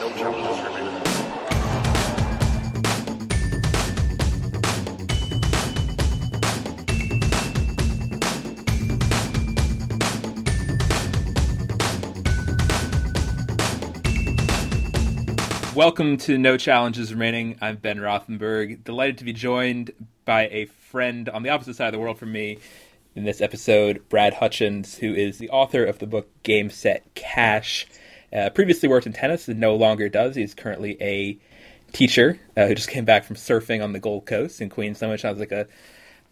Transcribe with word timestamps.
No. 0.00 0.08
Welcome 15.74 16.16
to 16.16 16.38
No 16.38 16.56
Challenges 16.56 17.12
Remaining. 17.12 17.58
I'm 17.60 17.76
Ben 17.76 17.98
Rothenberg. 17.98 18.82
Delighted 18.84 19.18
to 19.18 19.24
be 19.24 19.34
joined 19.34 19.90
by 20.24 20.48
a 20.48 20.64
friend 20.64 21.28
on 21.28 21.42
the 21.42 21.50
opposite 21.50 21.76
side 21.76 21.88
of 21.88 21.92
the 21.92 21.98
world 21.98 22.18
from 22.18 22.32
me 22.32 22.58
in 23.14 23.24
this 23.24 23.42
episode, 23.42 24.08
Brad 24.08 24.32
Hutchins, 24.32 24.96
who 24.96 25.12
is 25.12 25.36
the 25.36 25.50
author 25.50 25.84
of 25.84 25.98
the 25.98 26.06
book 26.06 26.30
Game 26.42 26.70
Set 26.70 27.04
Cash. 27.14 27.86
Uh, 28.32 28.50
previously 28.50 28.88
worked 28.88 29.06
in 29.06 29.12
tennis 29.12 29.48
and 29.48 29.58
no 29.58 29.74
longer 29.74 30.08
does. 30.08 30.36
He's 30.36 30.54
currently 30.54 30.96
a 31.00 31.38
teacher 31.92 32.38
uh, 32.56 32.66
who 32.66 32.74
just 32.74 32.88
came 32.88 33.04
back 33.04 33.24
from 33.24 33.36
surfing 33.36 33.82
on 33.82 33.92
the 33.92 33.98
Gold 33.98 34.26
Coast 34.26 34.60
in 34.60 34.70
Queensland, 34.70 35.10
which 35.10 35.22
sounds 35.22 35.40
like 35.40 35.52
a 35.52 35.66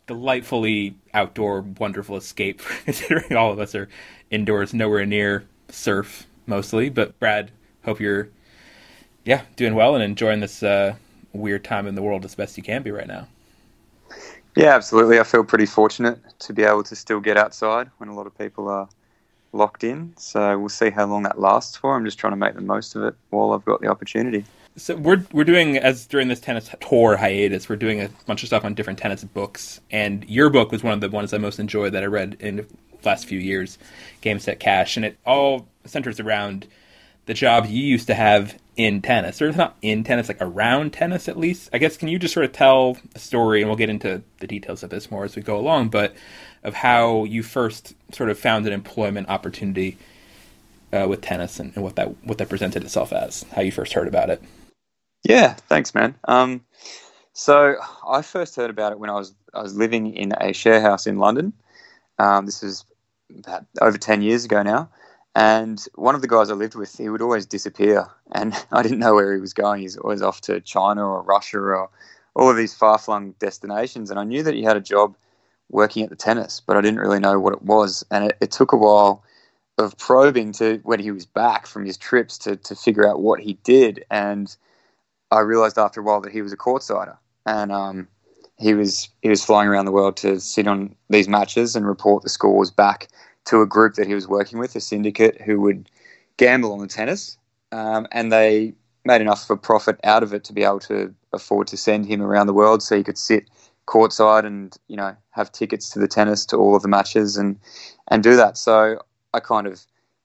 delightfully 0.06 0.96
outdoor, 1.14 1.62
wonderful 1.78 2.16
escape, 2.16 2.60
considering 2.84 3.36
all 3.36 3.52
of 3.52 3.58
us 3.58 3.74
are 3.74 3.88
indoors, 4.30 4.72
nowhere 4.72 5.06
near 5.06 5.44
surf 5.68 6.26
mostly. 6.46 6.88
But 6.88 7.18
Brad, 7.18 7.50
hope 7.84 8.00
you're 8.00 8.28
yeah, 9.24 9.42
doing 9.56 9.74
well 9.74 9.94
and 9.94 10.02
enjoying 10.02 10.40
this 10.40 10.62
uh, 10.62 10.94
weird 11.32 11.64
time 11.64 11.86
in 11.86 11.94
the 11.94 12.02
world 12.02 12.24
as 12.24 12.34
best 12.34 12.56
you 12.56 12.62
can 12.62 12.82
be 12.82 12.90
right 12.90 13.06
now. 13.06 13.28
Yeah, 14.56 14.74
absolutely. 14.74 15.20
I 15.20 15.22
feel 15.22 15.44
pretty 15.44 15.66
fortunate 15.66 16.18
to 16.40 16.52
be 16.52 16.64
able 16.64 16.82
to 16.84 16.96
still 16.96 17.20
get 17.20 17.36
outside 17.36 17.90
when 17.98 18.08
a 18.08 18.14
lot 18.14 18.26
of 18.26 18.36
people 18.36 18.68
are 18.68 18.88
locked 19.52 19.84
in. 19.84 20.12
So 20.16 20.58
we'll 20.58 20.68
see 20.68 20.90
how 20.90 21.06
long 21.06 21.22
that 21.24 21.40
lasts 21.40 21.76
for. 21.76 21.96
I'm 21.96 22.04
just 22.04 22.18
trying 22.18 22.32
to 22.32 22.36
make 22.36 22.54
the 22.54 22.60
most 22.60 22.94
of 22.94 23.02
it 23.04 23.14
while 23.30 23.52
I've 23.52 23.64
got 23.64 23.80
the 23.80 23.88
opportunity. 23.88 24.44
So 24.76 24.94
we're 24.94 25.24
we're 25.32 25.44
doing 25.44 25.76
as 25.76 26.06
during 26.06 26.28
this 26.28 26.40
tennis 26.40 26.70
tour 26.80 27.16
hiatus, 27.16 27.68
we're 27.68 27.76
doing 27.76 28.00
a 28.00 28.08
bunch 28.26 28.42
of 28.42 28.46
stuff 28.46 28.64
on 28.64 28.74
different 28.74 28.98
tennis 28.98 29.24
books, 29.24 29.80
and 29.90 30.24
your 30.28 30.50
book 30.50 30.70
was 30.70 30.84
one 30.84 30.92
of 30.92 31.00
the 31.00 31.08
ones 31.08 31.34
I 31.34 31.38
most 31.38 31.58
enjoyed 31.58 31.92
that 31.94 32.04
I 32.04 32.06
read 32.06 32.36
in 32.38 32.56
the 32.56 32.66
last 33.04 33.26
few 33.26 33.40
years, 33.40 33.78
Game 34.20 34.38
Set 34.38 34.60
Cash, 34.60 34.96
and 34.96 35.04
it 35.04 35.18
all 35.26 35.66
centers 35.84 36.20
around 36.20 36.68
the 37.28 37.34
job 37.34 37.66
you 37.66 37.84
used 37.84 38.06
to 38.06 38.14
have 38.14 38.58
in 38.74 39.02
tennis, 39.02 39.42
or 39.42 39.52
not 39.52 39.76
in 39.82 40.02
tennis, 40.02 40.28
like 40.28 40.38
around 40.40 40.94
tennis 40.94 41.28
at 41.28 41.36
least. 41.36 41.68
I 41.74 41.78
guess 41.78 41.98
can 41.98 42.08
you 42.08 42.18
just 42.18 42.32
sort 42.32 42.46
of 42.46 42.52
tell 42.52 42.96
a 43.14 43.18
story, 43.18 43.60
and 43.60 43.68
we'll 43.68 43.76
get 43.76 43.90
into 43.90 44.22
the 44.40 44.46
details 44.46 44.82
of 44.82 44.88
this 44.88 45.10
more 45.10 45.24
as 45.24 45.36
we 45.36 45.42
go 45.42 45.58
along, 45.58 45.90
but 45.90 46.16
of 46.64 46.72
how 46.72 47.24
you 47.24 47.42
first 47.42 47.94
sort 48.12 48.30
of 48.30 48.38
found 48.38 48.66
an 48.66 48.72
employment 48.72 49.28
opportunity 49.28 49.98
uh, 50.90 51.06
with 51.06 51.20
tennis 51.20 51.60
and, 51.60 51.74
and, 51.74 51.84
what 51.84 51.96
that 51.96 52.24
what 52.24 52.38
that 52.38 52.48
presented 52.48 52.82
itself 52.82 53.12
as, 53.12 53.44
how 53.54 53.60
you 53.60 53.70
first 53.70 53.92
heard 53.92 54.08
about 54.08 54.30
it. 54.30 54.42
Yeah, 55.22 55.52
thanks, 55.52 55.94
man. 55.94 56.14
Um, 56.26 56.64
so 57.34 57.76
I 58.08 58.22
first 58.22 58.56
heard 58.56 58.70
about 58.70 58.92
it 58.92 58.98
when 58.98 59.10
I 59.10 59.14
was 59.14 59.34
I 59.52 59.60
was 59.60 59.76
living 59.76 60.14
in 60.14 60.32
a 60.32 60.54
share 60.54 60.80
house 60.80 61.06
in 61.06 61.18
London. 61.18 61.52
Um, 62.18 62.46
this 62.46 62.62
was 62.62 62.86
about 63.38 63.66
over 63.82 63.98
ten 63.98 64.22
years 64.22 64.46
ago 64.46 64.62
now, 64.62 64.88
and 65.38 65.86
one 65.94 66.16
of 66.16 66.20
the 66.20 66.26
guys 66.26 66.50
I 66.50 66.54
lived 66.54 66.74
with, 66.74 66.98
he 66.98 67.08
would 67.08 67.22
always 67.22 67.46
disappear, 67.46 68.08
and 68.32 68.52
I 68.72 68.82
didn't 68.82 68.98
know 68.98 69.14
where 69.14 69.32
he 69.32 69.40
was 69.40 69.54
going. 69.54 69.80
He's 69.80 69.96
always 69.96 70.20
off 70.20 70.40
to 70.42 70.60
China 70.60 71.06
or 71.06 71.22
Russia 71.22 71.58
or 71.58 71.88
all 72.34 72.50
of 72.50 72.56
these 72.56 72.74
far 72.74 72.98
flung 72.98 73.36
destinations. 73.38 74.10
And 74.10 74.18
I 74.18 74.24
knew 74.24 74.42
that 74.42 74.54
he 74.54 74.64
had 74.64 74.76
a 74.76 74.80
job 74.80 75.16
working 75.70 76.02
at 76.02 76.10
the 76.10 76.16
tennis, 76.16 76.60
but 76.66 76.76
I 76.76 76.80
didn't 76.80 76.98
really 76.98 77.20
know 77.20 77.38
what 77.38 77.52
it 77.52 77.62
was. 77.62 78.04
And 78.10 78.24
it, 78.24 78.36
it 78.40 78.50
took 78.50 78.72
a 78.72 78.76
while 78.76 79.22
of 79.78 79.96
probing 79.96 80.50
to 80.54 80.80
when 80.82 80.98
he 80.98 81.12
was 81.12 81.24
back 81.24 81.68
from 81.68 81.86
his 81.86 81.96
trips 81.96 82.36
to, 82.38 82.56
to 82.56 82.74
figure 82.74 83.08
out 83.08 83.20
what 83.20 83.38
he 83.38 83.54
did. 83.62 84.04
And 84.10 84.56
I 85.30 85.38
realized 85.38 85.78
after 85.78 86.00
a 86.00 86.02
while 86.02 86.20
that 86.22 86.32
he 86.32 86.42
was 86.42 86.52
a 86.52 86.56
courtsider. 86.56 87.16
And 87.46 87.70
um, 87.70 88.08
he 88.58 88.74
was 88.74 89.08
he 89.22 89.28
was 89.28 89.44
flying 89.44 89.68
around 89.68 89.84
the 89.84 89.92
world 89.92 90.16
to 90.16 90.40
sit 90.40 90.66
on 90.66 90.96
these 91.10 91.28
matches 91.28 91.76
and 91.76 91.86
report 91.86 92.24
the 92.24 92.28
scores 92.28 92.72
back 92.72 93.06
to 93.48 93.62
a 93.62 93.66
group 93.66 93.94
that 93.94 94.06
he 94.06 94.14
was 94.14 94.28
working 94.28 94.58
with, 94.58 94.76
a 94.76 94.80
syndicate 94.80 95.40
who 95.40 95.60
would 95.60 95.90
gamble 96.36 96.72
on 96.72 96.78
the 96.80 96.86
tennis, 96.86 97.38
um, 97.72 98.06
and 98.12 98.30
they 98.30 98.74
made 99.04 99.20
enough 99.20 99.44
of 99.44 99.50
a 99.50 99.60
profit 99.60 99.98
out 100.04 100.22
of 100.22 100.34
it 100.34 100.44
to 100.44 100.52
be 100.52 100.62
able 100.62 100.80
to 100.80 101.14
afford 101.32 101.66
to 101.66 101.76
send 101.76 102.06
him 102.06 102.20
around 102.20 102.46
the 102.46 102.52
world 102.52 102.82
so 102.82 102.96
he 102.96 103.02
could 103.02 103.18
sit 103.18 103.48
courtside 103.86 104.44
and 104.44 104.76
you 104.88 104.96
know 104.96 105.16
have 105.30 105.50
tickets 105.50 105.88
to 105.88 105.98
the 105.98 106.06
tennis 106.06 106.44
to 106.44 106.56
all 106.56 106.76
of 106.76 106.82
the 106.82 106.88
matches 106.88 107.36
and 107.38 107.58
and 108.08 108.22
do 108.22 108.36
that. 108.36 108.58
So 108.58 109.00
I 109.32 109.40
kind 109.40 109.66
of 109.66 109.80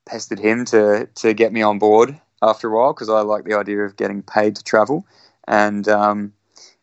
pestered 0.05 0.39
him 0.39 0.65
to 0.65 1.07
to 1.15 1.33
get 1.33 1.53
me 1.53 1.61
on 1.61 1.79
board 1.79 2.19
after 2.41 2.67
a 2.67 2.75
while 2.75 2.93
because 2.93 3.09
I 3.09 3.21
like 3.21 3.45
the 3.45 3.57
idea 3.57 3.79
of 3.79 3.95
getting 3.95 4.21
paid 4.21 4.57
to 4.57 4.63
travel, 4.63 5.07
and 5.47 5.87
um, 5.87 6.33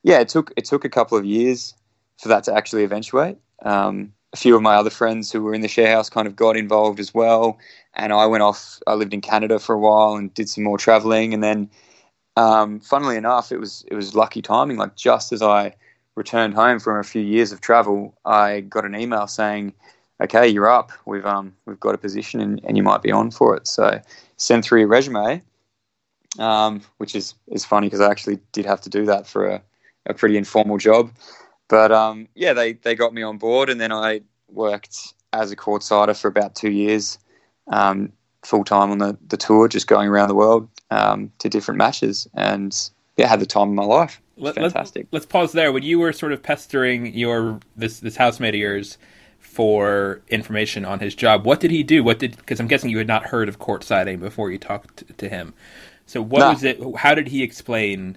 yeah, 0.02 0.20
it 0.20 0.28
took 0.30 0.52
it 0.56 0.64
took 0.64 0.84
a 0.84 0.88
couple 0.88 1.18
of 1.18 1.24
years 1.26 1.74
for 2.18 2.28
that 2.28 2.44
to 2.44 2.54
actually 2.54 2.84
eventuate. 2.84 3.36
Um, 3.62 4.14
a 4.32 4.36
few 4.36 4.54
of 4.54 4.62
my 4.62 4.76
other 4.76 4.90
friends 4.90 5.32
who 5.32 5.42
were 5.42 5.54
in 5.54 5.60
the 5.60 5.68
share 5.68 5.94
house 5.94 6.08
kind 6.08 6.26
of 6.26 6.36
got 6.36 6.56
involved 6.56 7.00
as 7.00 7.12
well. 7.12 7.58
And 7.94 8.12
I 8.12 8.26
went 8.26 8.42
off. 8.42 8.80
I 8.86 8.94
lived 8.94 9.12
in 9.12 9.20
Canada 9.20 9.58
for 9.58 9.74
a 9.74 9.78
while 9.78 10.14
and 10.14 10.32
did 10.32 10.48
some 10.48 10.64
more 10.64 10.78
traveling. 10.78 11.34
And 11.34 11.42
then, 11.42 11.70
um, 12.36 12.80
funnily 12.80 13.16
enough, 13.16 13.50
it 13.50 13.58
was 13.58 13.84
it 13.88 13.94
was 13.94 14.14
lucky 14.14 14.42
timing. 14.42 14.76
Like 14.76 14.94
just 14.96 15.32
as 15.32 15.42
I 15.42 15.74
returned 16.14 16.54
home 16.54 16.78
from 16.78 16.98
a 16.98 17.04
few 17.04 17.22
years 17.22 17.50
of 17.52 17.60
travel, 17.60 18.16
I 18.24 18.60
got 18.60 18.84
an 18.84 18.94
email 18.94 19.26
saying, 19.26 19.74
"Okay, 20.22 20.46
you're 20.46 20.70
up. 20.70 20.92
We've 21.06 21.26
um 21.26 21.56
we've 21.66 21.80
got 21.80 21.94
a 21.96 21.98
position 21.98 22.40
and, 22.40 22.60
and 22.64 22.76
you 22.76 22.84
might 22.84 23.02
be 23.02 23.10
on 23.10 23.32
for 23.32 23.56
it." 23.56 23.66
So 23.66 24.00
send 24.36 24.64
through 24.64 24.80
your 24.80 24.88
resume, 24.88 25.42
um, 26.38 26.82
which 26.98 27.16
is 27.16 27.34
is 27.48 27.64
funny 27.64 27.88
because 27.88 28.00
I 28.00 28.10
actually 28.10 28.38
did 28.52 28.64
have 28.64 28.80
to 28.82 28.90
do 28.90 29.04
that 29.06 29.26
for 29.26 29.46
a, 29.48 29.62
a 30.06 30.14
pretty 30.14 30.36
informal 30.36 30.78
job. 30.78 31.10
But 31.70 31.92
um, 31.92 32.28
yeah, 32.34 32.52
they, 32.52 32.74
they 32.74 32.96
got 32.96 33.14
me 33.14 33.22
on 33.22 33.38
board, 33.38 33.70
and 33.70 33.80
then 33.80 33.92
I 33.92 34.22
worked 34.48 35.14
as 35.32 35.52
a 35.52 35.56
courtsider 35.56 36.20
for 36.20 36.26
about 36.26 36.56
two 36.56 36.72
years, 36.72 37.16
um, 37.68 38.12
full 38.42 38.64
time 38.64 38.90
on 38.90 38.98
the, 38.98 39.16
the 39.28 39.36
tour, 39.36 39.68
just 39.68 39.86
going 39.86 40.08
around 40.08 40.28
the 40.28 40.34
world 40.34 40.68
um, 40.90 41.30
to 41.38 41.48
different 41.48 41.78
matches, 41.78 42.28
and 42.34 42.90
yeah, 43.16 43.28
had 43.28 43.38
the 43.38 43.46
time 43.46 43.68
of 43.68 43.74
my 43.74 43.84
life. 43.84 44.20
Let, 44.36 44.56
fantastic. 44.56 45.06
Let, 45.12 45.20
us 45.20 45.26
pause 45.26 45.52
there. 45.52 45.70
When 45.70 45.84
you 45.84 46.00
were 46.00 46.12
sort 46.12 46.32
of 46.32 46.42
pestering 46.42 47.14
your 47.14 47.60
this 47.76 48.00
this 48.00 48.16
housemate 48.16 48.54
of 48.54 48.60
yours 48.60 48.98
for 49.38 50.22
information 50.28 50.84
on 50.84 50.98
his 50.98 51.14
job, 51.14 51.46
what 51.46 51.60
did 51.60 51.70
he 51.70 51.84
do? 51.84 52.02
What 52.02 52.18
did 52.18 52.36
because 52.36 52.58
I'm 52.58 52.66
guessing 52.66 52.90
you 52.90 52.98
had 52.98 53.06
not 53.06 53.26
heard 53.26 53.48
of 53.48 53.60
courtsiding 53.60 54.18
before 54.18 54.50
you 54.50 54.58
talked 54.58 55.16
to 55.16 55.28
him. 55.28 55.54
So 56.06 56.20
what 56.20 56.40
was 56.40 56.64
it? 56.64 56.80
How 56.96 57.14
did 57.14 57.28
he 57.28 57.44
explain 57.44 58.16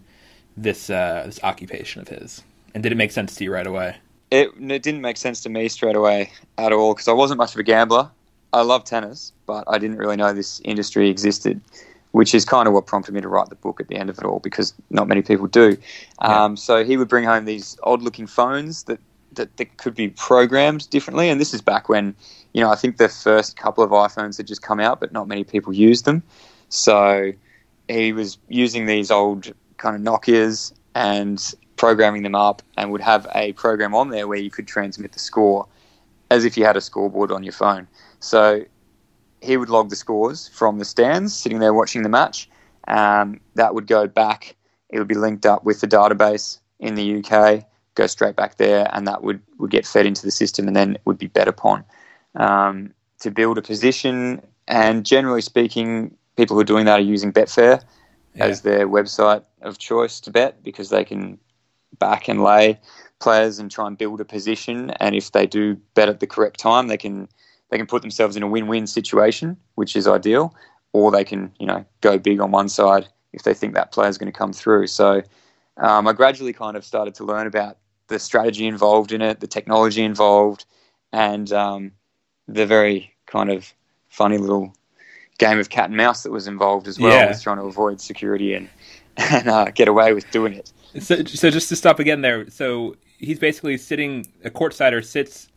this 0.57 0.89
uh, 0.89 1.23
this 1.27 1.39
occupation 1.43 2.01
of 2.01 2.07
his? 2.07 2.41
And 2.73 2.83
did 2.83 2.91
it 2.91 2.95
make 2.95 3.11
sense 3.11 3.35
to 3.35 3.43
you 3.43 3.53
right 3.53 3.67
away? 3.67 3.97
It, 4.31 4.49
it 4.59 4.81
didn't 4.81 5.01
make 5.01 5.17
sense 5.17 5.41
to 5.41 5.49
me 5.49 5.69
straight 5.69 5.95
away 5.95 6.31
at 6.57 6.71
all 6.71 6.93
because 6.93 7.07
I 7.07 7.13
wasn't 7.13 7.37
much 7.37 7.53
of 7.53 7.59
a 7.59 7.63
gambler. 7.63 8.09
I 8.51 8.61
love 8.61 8.83
tennis, 8.83 9.31
but 9.45 9.63
I 9.67 9.77
didn't 9.77 9.97
really 9.97 10.15
know 10.15 10.33
this 10.33 10.59
industry 10.63 11.09
existed, 11.09 11.61
which 12.11 12.33
is 12.33 12.45
kind 12.45 12.67
of 12.67 12.73
what 12.73 12.85
prompted 12.85 13.13
me 13.13 13.21
to 13.21 13.27
write 13.27 13.49
the 13.49 13.55
book 13.55 13.79
at 13.79 13.87
the 13.87 13.95
end 13.95 14.09
of 14.09 14.17
it 14.17 14.25
all 14.25 14.39
because 14.39 14.73
not 14.89 15.07
many 15.07 15.21
people 15.21 15.47
do. 15.47 15.77
Yeah. 16.21 16.43
Um, 16.43 16.57
so 16.57 16.83
he 16.83 16.97
would 16.97 17.07
bring 17.07 17.25
home 17.25 17.45
these 17.45 17.77
odd 17.83 18.01
looking 18.01 18.27
phones 18.27 18.83
that, 18.83 18.99
that, 19.33 19.55
that 19.57 19.77
could 19.77 19.95
be 19.95 20.09
programmed 20.09 20.89
differently. 20.89 21.29
And 21.29 21.39
this 21.39 21.53
is 21.53 21.61
back 21.61 21.89
when, 21.89 22.15
you 22.53 22.61
know, 22.61 22.71
I 22.71 22.75
think 22.75 22.97
the 22.97 23.09
first 23.09 23.57
couple 23.57 23.83
of 23.83 23.91
iPhones 23.91 24.37
had 24.37 24.47
just 24.47 24.61
come 24.61 24.79
out, 24.79 24.99
but 24.99 25.11
not 25.11 25.27
many 25.27 25.43
people 25.43 25.73
used 25.73 26.05
them. 26.05 26.23
So 26.69 27.33
he 27.87 28.13
was 28.13 28.37
using 28.47 28.85
these 28.85 29.11
old 29.11 29.51
kind 29.77 29.95
of 29.95 30.01
Nokias 30.01 30.73
and 30.95 31.53
programming 31.83 32.23
them 32.23 32.33
up 32.33 32.61
and 32.77 32.93
would 32.93 33.01
have 33.01 33.27
a 33.35 33.51
program 33.53 33.93
on 33.93 34.09
there 34.09 34.25
where 34.25 34.37
you 34.37 34.49
could 34.49 34.65
transmit 34.65 35.11
the 35.11 35.19
score 35.19 35.67
as 36.31 36.45
if 36.45 36.57
you 36.57 36.63
had 36.63 36.77
a 36.77 36.81
scoreboard 36.81 37.29
on 37.29 37.43
your 37.43 37.51
phone. 37.51 37.85
So 38.21 38.63
he 39.41 39.57
would 39.57 39.69
log 39.69 39.89
the 39.89 39.97
scores 39.97 40.47
from 40.47 40.79
the 40.79 40.85
stands, 40.85 41.35
sitting 41.35 41.59
there 41.59 41.73
watching 41.73 42.03
the 42.03 42.09
match. 42.09 42.49
Um, 42.87 43.41
that 43.55 43.75
would 43.75 43.87
go 43.87 44.07
back. 44.07 44.55
It 44.91 44.99
would 44.99 45.09
be 45.09 45.15
linked 45.15 45.45
up 45.45 45.65
with 45.65 45.81
the 45.81 45.87
database 45.87 46.59
in 46.79 46.95
the 46.95 47.17
UK, 47.17 47.65
go 47.95 48.07
straight 48.07 48.37
back 48.37 48.55
there, 48.55 48.87
and 48.93 49.05
that 49.05 49.21
would, 49.21 49.41
would 49.57 49.71
get 49.71 49.85
fed 49.85 50.05
into 50.05 50.21
the 50.21 50.31
system 50.31 50.67
and 50.67 50.75
then 50.77 50.95
it 50.95 51.01
would 51.03 51.17
be 51.17 51.27
bet 51.27 51.49
upon. 51.49 51.83
Um, 52.35 52.93
to 53.19 53.29
build 53.29 53.57
a 53.57 53.61
position, 53.61 54.41
and 54.69 55.05
generally 55.05 55.41
speaking, 55.41 56.15
people 56.37 56.55
who 56.55 56.61
are 56.61 56.65
doing 56.73 56.85
that 56.85 56.99
are 56.99 57.01
using 57.01 57.33
Betfair 57.33 57.83
yeah. 58.35 58.45
as 58.45 58.61
their 58.61 58.87
website 58.87 59.43
of 59.61 59.79
choice 59.79 60.21
to 60.21 60.31
bet 60.31 60.63
because 60.63 60.89
they 60.89 61.03
can 61.03 61.37
back 62.03 62.27
and 62.27 62.43
lay 62.43 62.77
players 63.21 63.59
and 63.59 63.71
try 63.71 63.87
and 63.87 63.97
build 63.97 64.19
a 64.19 64.25
position. 64.25 64.89
And 64.99 65.15
if 65.15 65.31
they 65.31 65.47
do 65.47 65.75
bet 65.93 66.09
at 66.09 66.19
the 66.19 66.27
correct 66.27 66.59
time, 66.59 66.87
they 66.87 66.97
can 66.97 67.29
they 67.69 67.77
can 67.77 67.87
put 67.87 68.01
themselves 68.01 68.35
in 68.35 68.43
a 68.43 68.47
win-win 68.47 68.85
situation, 68.87 69.55
which 69.75 69.95
is 69.95 70.05
ideal. 70.05 70.53
Or 70.91 71.11
they 71.11 71.23
can 71.23 71.51
you 71.59 71.65
know 71.65 71.85
go 72.01 72.17
big 72.17 72.41
on 72.41 72.51
one 72.51 72.67
side 72.67 73.07
if 73.31 73.43
they 73.43 73.53
think 73.53 73.73
that 73.73 73.93
player 73.93 74.09
is 74.09 74.17
going 74.17 74.31
to 74.31 74.37
come 74.37 74.51
through. 74.51 74.87
So 74.87 75.23
um, 75.77 76.07
I 76.07 76.13
gradually 76.13 76.53
kind 76.53 76.75
of 76.75 76.83
started 76.83 77.15
to 77.15 77.23
learn 77.23 77.47
about 77.47 77.77
the 78.07 78.19
strategy 78.19 78.67
involved 78.67 79.11
in 79.11 79.21
it, 79.21 79.39
the 79.39 79.47
technology 79.47 80.03
involved, 80.03 80.65
and 81.13 81.51
um, 81.53 81.91
the 82.47 82.65
very 82.65 83.15
kind 83.25 83.49
of 83.49 83.73
funny 84.09 84.37
little 84.37 84.75
game 85.39 85.57
of 85.57 85.69
cat 85.69 85.85
and 85.85 85.97
mouse 85.97 86.23
that 86.23 86.31
was 86.31 86.47
involved 86.47 86.87
as 86.87 86.99
well. 86.99 87.13
Yeah. 87.13 87.29
Was 87.29 87.41
trying 87.41 87.57
to 87.57 87.63
avoid 87.63 88.01
security 88.01 88.53
and 88.53 88.69
and 89.17 89.47
uh, 89.47 89.65
get 89.71 89.87
away 89.87 90.13
with 90.13 90.29
doing 90.31 90.53
it. 90.53 90.73
So, 90.99 91.23
so 91.23 91.49
just 91.49 91.69
to 91.69 91.75
stop 91.75 91.99
again 91.99 92.21
there. 92.21 92.49
So 92.49 92.95
he's 93.17 93.39
basically 93.39 93.77
sitting. 93.77 94.27
A 94.43 94.49
courtsider 94.49 95.03
sits 95.03 95.49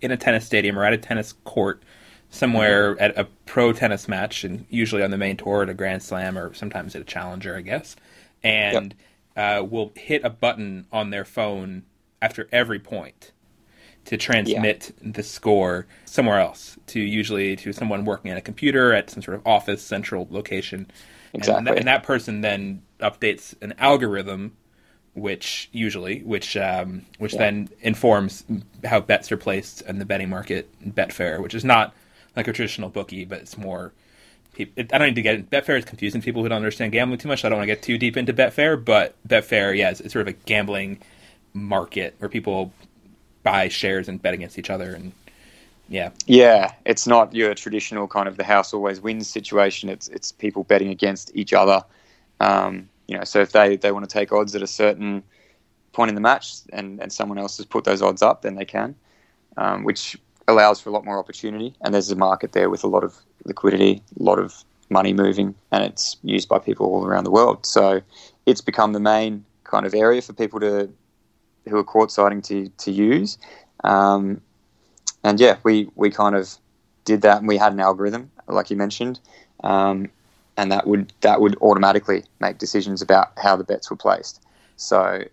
in 0.00 0.10
a 0.10 0.16
tennis 0.16 0.44
stadium 0.44 0.78
or 0.78 0.84
at 0.84 0.92
a 0.92 0.98
tennis 0.98 1.32
court 1.44 1.82
somewhere 2.30 2.98
at 3.00 3.16
a 3.18 3.24
pro 3.46 3.72
tennis 3.72 4.08
match, 4.08 4.44
and 4.44 4.64
usually 4.70 5.02
on 5.02 5.10
the 5.10 5.18
main 5.18 5.36
tour 5.36 5.62
at 5.62 5.68
a 5.68 5.74
Grand 5.74 6.02
Slam 6.02 6.36
or 6.38 6.52
sometimes 6.54 6.94
at 6.94 7.02
a 7.02 7.04
Challenger, 7.04 7.56
I 7.56 7.60
guess. 7.60 7.96
And 8.42 8.94
uh, 9.36 9.64
will 9.68 9.92
hit 9.94 10.24
a 10.24 10.30
button 10.30 10.86
on 10.92 11.10
their 11.10 11.24
phone 11.24 11.84
after 12.20 12.48
every 12.52 12.78
point 12.78 13.32
to 14.04 14.16
transmit 14.16 14.92
the 15.00 15.22
score 15.22 15.86
somewhere 16.04 16.40
else 16.40 16.76
to 16.88 17.00
usually 17.00 17.54
to 17.56 17.72
someone 17.72 18.04
working 18.04 18.30
at 18.30 18.36
a 18.36 18.40
computer 18.40 18.92
at 18.92 19.10
some 19.10 19.22
sort 19.22 19.36
of 19.36 19.46
office 19.46 19.80
central 19.80 20.26
location 20.30 20.90
and, 21.32 21.42
Exactly. 21.42 21.64
that, 21.64 21.78
and 21.78 21.86
that 21.86 22.02
person 22.02 22.40
then 22.40 22.82
updates 23.00 23.54
an 23.62 23.74
algorithm 23.78 24.56
which 25.14 25.68
usually 25.72 26.20
which 26.22 26.56
um, 26.56 27.06
which 27.18 27.36
Yeah. 27.36 27.38
then 27.38 27.68
informs 27.80 28.44
how 28.84 29.00
bets 29.00 29.32
are 29.32 29.38
placed 29.38 29.82
in 29.82 29.98
the 29.98 30.06
betting 30.06 30.30
market 30.30 30.70
betfair 30.84 31.40
which 31.42 31.54
is 31.54 31.64
not 31.64 31.94
like 32.36 32.48
a 32.48 32.52
traditional 32.52 32.90
bookie 32.90 33.24
but 33.24 33.40
it's 33.40 33.58
more 33.58 33.92
I 34.58 34.98
don't 34.98 35.08
need 35.08 35.16
to 35.16 35.22
get 35.22 35.50
Betfair 35.50 35.78
is 35.78 35.84
confusing 35.84 36.20
to 36.20 36.24
people 36.24 36.42
who 36.42 36.48
don't 36.48 36.56
understand 36.56 36.92
gambling 36.92 37.18
too 37.18 37.28
much. 37.28 37.42
So 37.42 37.48
I 37.48 37.50
don't 37.50 37.58
want 37.58 37.68
to 37.68 37.74
get 37.74 37.82
too 37.82 37.98
deep 37.98 38.16
into 38.16 38.34
Betfair, 38.34 38.82
but 38.82 39.16
Betfair, 39.26 39.76
yeah, 39.76 39.90
it's, 39.90 40.00
it's 40.00 40.12
sort 40.12 40.28
of 40.28 40.34
a 40.34 40.38
gambling 40.46 41.02
market 41.54 42.16
where 42.18 42.28
people 42.28 42.72
buy 43.42 43.68
shares 43.68 44.08
and 44.08 44.22
bet 44.22 44.34
against 44.34 44.58
each 44.58 44.70
other, 44.70 44.94
and 44.94 45.14
yeah, 45.88 46.10
Yeah, 46.26 46.72
it's 46.86 47.06
not 47.06 47.34
your 47.34 47.54
traditional 47.54 48.08
kind 48.08 48.28
of 48.28 48.38
the 48.38 48.44
house 48.44 48.74
always 48.74 49.00
wins 49.02 49.28
situation. 49.30 49.90
It's 49.90 50.08
it's 50.08 50.32
people 50.32 50.64
betting 50.64 50.90
against 50.90 51.32
each 51.36 51.52
other. 51.52 51.84
Um, 52.40 52.90
you 53.12 53.18
know, 53.18 53.24
so 53.24 53.40
if 53.40 53.52
they, 53.52 53.76
they 53.76 53.92
want 53.92 54.08
to 54.08 54.12
take 54.12 54.32
odds 54.32 54.54
at 54.54 54.62
a 54.62 54.66
certain 54.66 55.22
point 55.92 56.08
in 56.08 56.14
the 56.14 56.20
match 56.22 56.60
and, 56.72 56.98
and 56.98 57.12
someone 57.12 57.36
else 57.36 57.58
has 57.58 57.66
put 57.66 57.84
those 57.84 58.00
odds 58.00 58.22
up, 58.22 58.40
then 58.40 58.54
they 58.54 58.64
can, 58.64 58.94
um, 59.58 59.84
which 59.84 60.16
allows 60.48 60.80
for 60.80 60.88
a 60.88 60.92
lot 60.94 61.04
more 61.04 61.18
opportunity. 61.18 61.74
And 61.82 61.92
there's 61.92 62.10
a 62.10 62.16
market 62.16 62.52
there 62.52 62.70
with 62.70 62.84
a 62.84 62.86
lot 62.86 63.04
of 63.04 63.14
liquidity, 63.44 64.02
a 64.18 64.22
lot 64.22 64.38
of 64.38 64.64
money 64.88 65.12
moving, 65.12 65.54
and 65.70 65.84
it's 65.84 66.16
used 66.22 66.48
by 66.48 66.58
people 66.58 66.86
all 66.86 67.04
around 67.04 67.24
the 67.24 67.30
world. 67.30 67.66
So 67.66 68.00
it's 68.46 68.62
become 68.62 68.94
the 68.94 69.00
main 69.00 69.44
kind 69.64 69.84
of 69.84 69.92
area 69.92 70.22
for 70.22 70.32
people 70.32 70.58
to 70.60 70.88
who 71.68 71.76
are 71.76 71.84
courtsiding 71.84 72.42
to 72.44 72.70
to 72.84 72.90
use. 72.90 73.36
Um, 73.84 74.40
and 75.22 75.38
yeah, 75.38 75.58
we, 75.64 75.90
we 75.96 76.08
kind 76.10 76.34
of 76.34 76.56
did 77.04 77.20
that, 77.22 77.38
and 77.38 77.46
we 77.46 77.58
had 77.58 77.74
an 77.74 77.80
algorithm, 77.80 78.30
like 78.48 78.70
you 78.70 78.76
mentioned, 78.76 79.20
um, 79.62 80.08
and 80.56 80.70
that 80.72 80.86
would 80.86 81.12
that 81.20 81.40
would 81.40 81.56
automatically 81.60 82.24
make 82.40 82.58
decisions 82.58 83.02
about 83.02 83.32
how 83.36 83.56
the 83.56 83.64
bets 83.64 83.90
were 83.90 83.96
placed. 83.96 84.42
So 84.76 85.24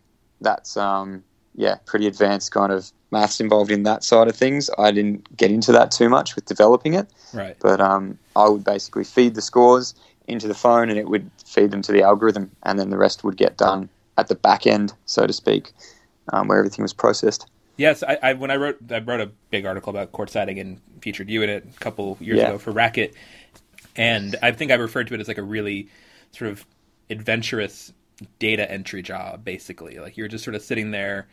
that's 0.41 0.77
um, 0.77 1.23
yeah, 1.55 1.75
pretty 1.85 2.07
advanced 2.07 2.51
kind 2.51 2.71
of 2.71 2.91
maths 3.11 3.39
involved 3.39 3.71
in 3.71 3.83
that 3.83 4.03
side 4.03 4.27
of 4.27 4.35
things. 4.35 4.69
I 4.77 4.91
didn't 4.91 5.35
get 5.35 5.51
into 5.51 5.71
that 5.73 5.91
too 5.91 6.09
much 6.09 6.35
with 6.35 6.45
developing 6.45 6.93
it, 6.93 7.07
right. 7.33 7.57
but 7.59 7.81
um, 7.81 8.17
I 8.35 8.47
would 8.47 8.63
basically 8.63 9.03
feed 9.03 9.35
the 9.35 9.41
scores 9.41 9.95
into 10.27 10.47
the 10.47 10.53
phone, 10.53 10.89
and 10.89 10.99
it 10.99 11.09
would 11.09 11.29
feed 11.43 11.71
them 11.71 11.81
to 11.81 11.91
the 11.91 12.03
algorithm, 12.03 12.51
and 12.63 12.79
then 12.79 12.91
the 12.91 12.97
rest 12.97 13.23
would 13.23 13.35
get 13.35 13.57
done 13.57 13.89
at 14.17 14.27
the 14.27 14.35
back 14.35 14.67
end, 14.67 14.93
so 15.05 15.25
to 15.25 15.33
speak, 15.33 15.71
um, 16.31 16.47
where 16.47 16.59
everything 16.59 16.83
was 16.83 16.93
processed. 16.93 17.47
Yes, 17.77 18.03
I, 18.03 18.17
I 18.21 18.33
when 18.33 18.51
I 18.51 18.57
wrote 18.57 18.77
I 18.91 18.99
wrote 18.99 19.21
a 19.21 19.31
big 19.49 19.65
article 19.65 19.89
about 19.89 20.11
courtsiding 20.11 20.59
and 20.59 20.81
featured 21.01 21.29
you 21.29 21.41
in 21.43 21.49
it 21.49 21.65
a 21.65 21.79
couple 21.79 22.17
years 22.19 22.37
Yeah. 22.37 22.49
ago 22.49 22.57
for 22.57 22.73
Racquet, 22.73 23.13
and 23.99 24.37
I 24.43 24.53
think 24.53 24.71
I 24.71 24.75
referred 24.75 25.09
to 25.09 25.15
it 25.15 25.21
as 25.21 25.29
like 25.29 25.39
a 25.39 25.43
really 25.43 25.89
sort 26.33 26.51
of 26.51 26.65
adventurous 27.11 27.93
data 28.39 28.71
entry 28.71 29.03
job, 29.03 29.45
basically. 29.45 29.99
Like 29.99 30.17
you're 30.17 30.29
just 30.29 30.45
sort 30.45 30.55
of 30.55 30.63
sitting 30.63 30.91
there 30.91 31.29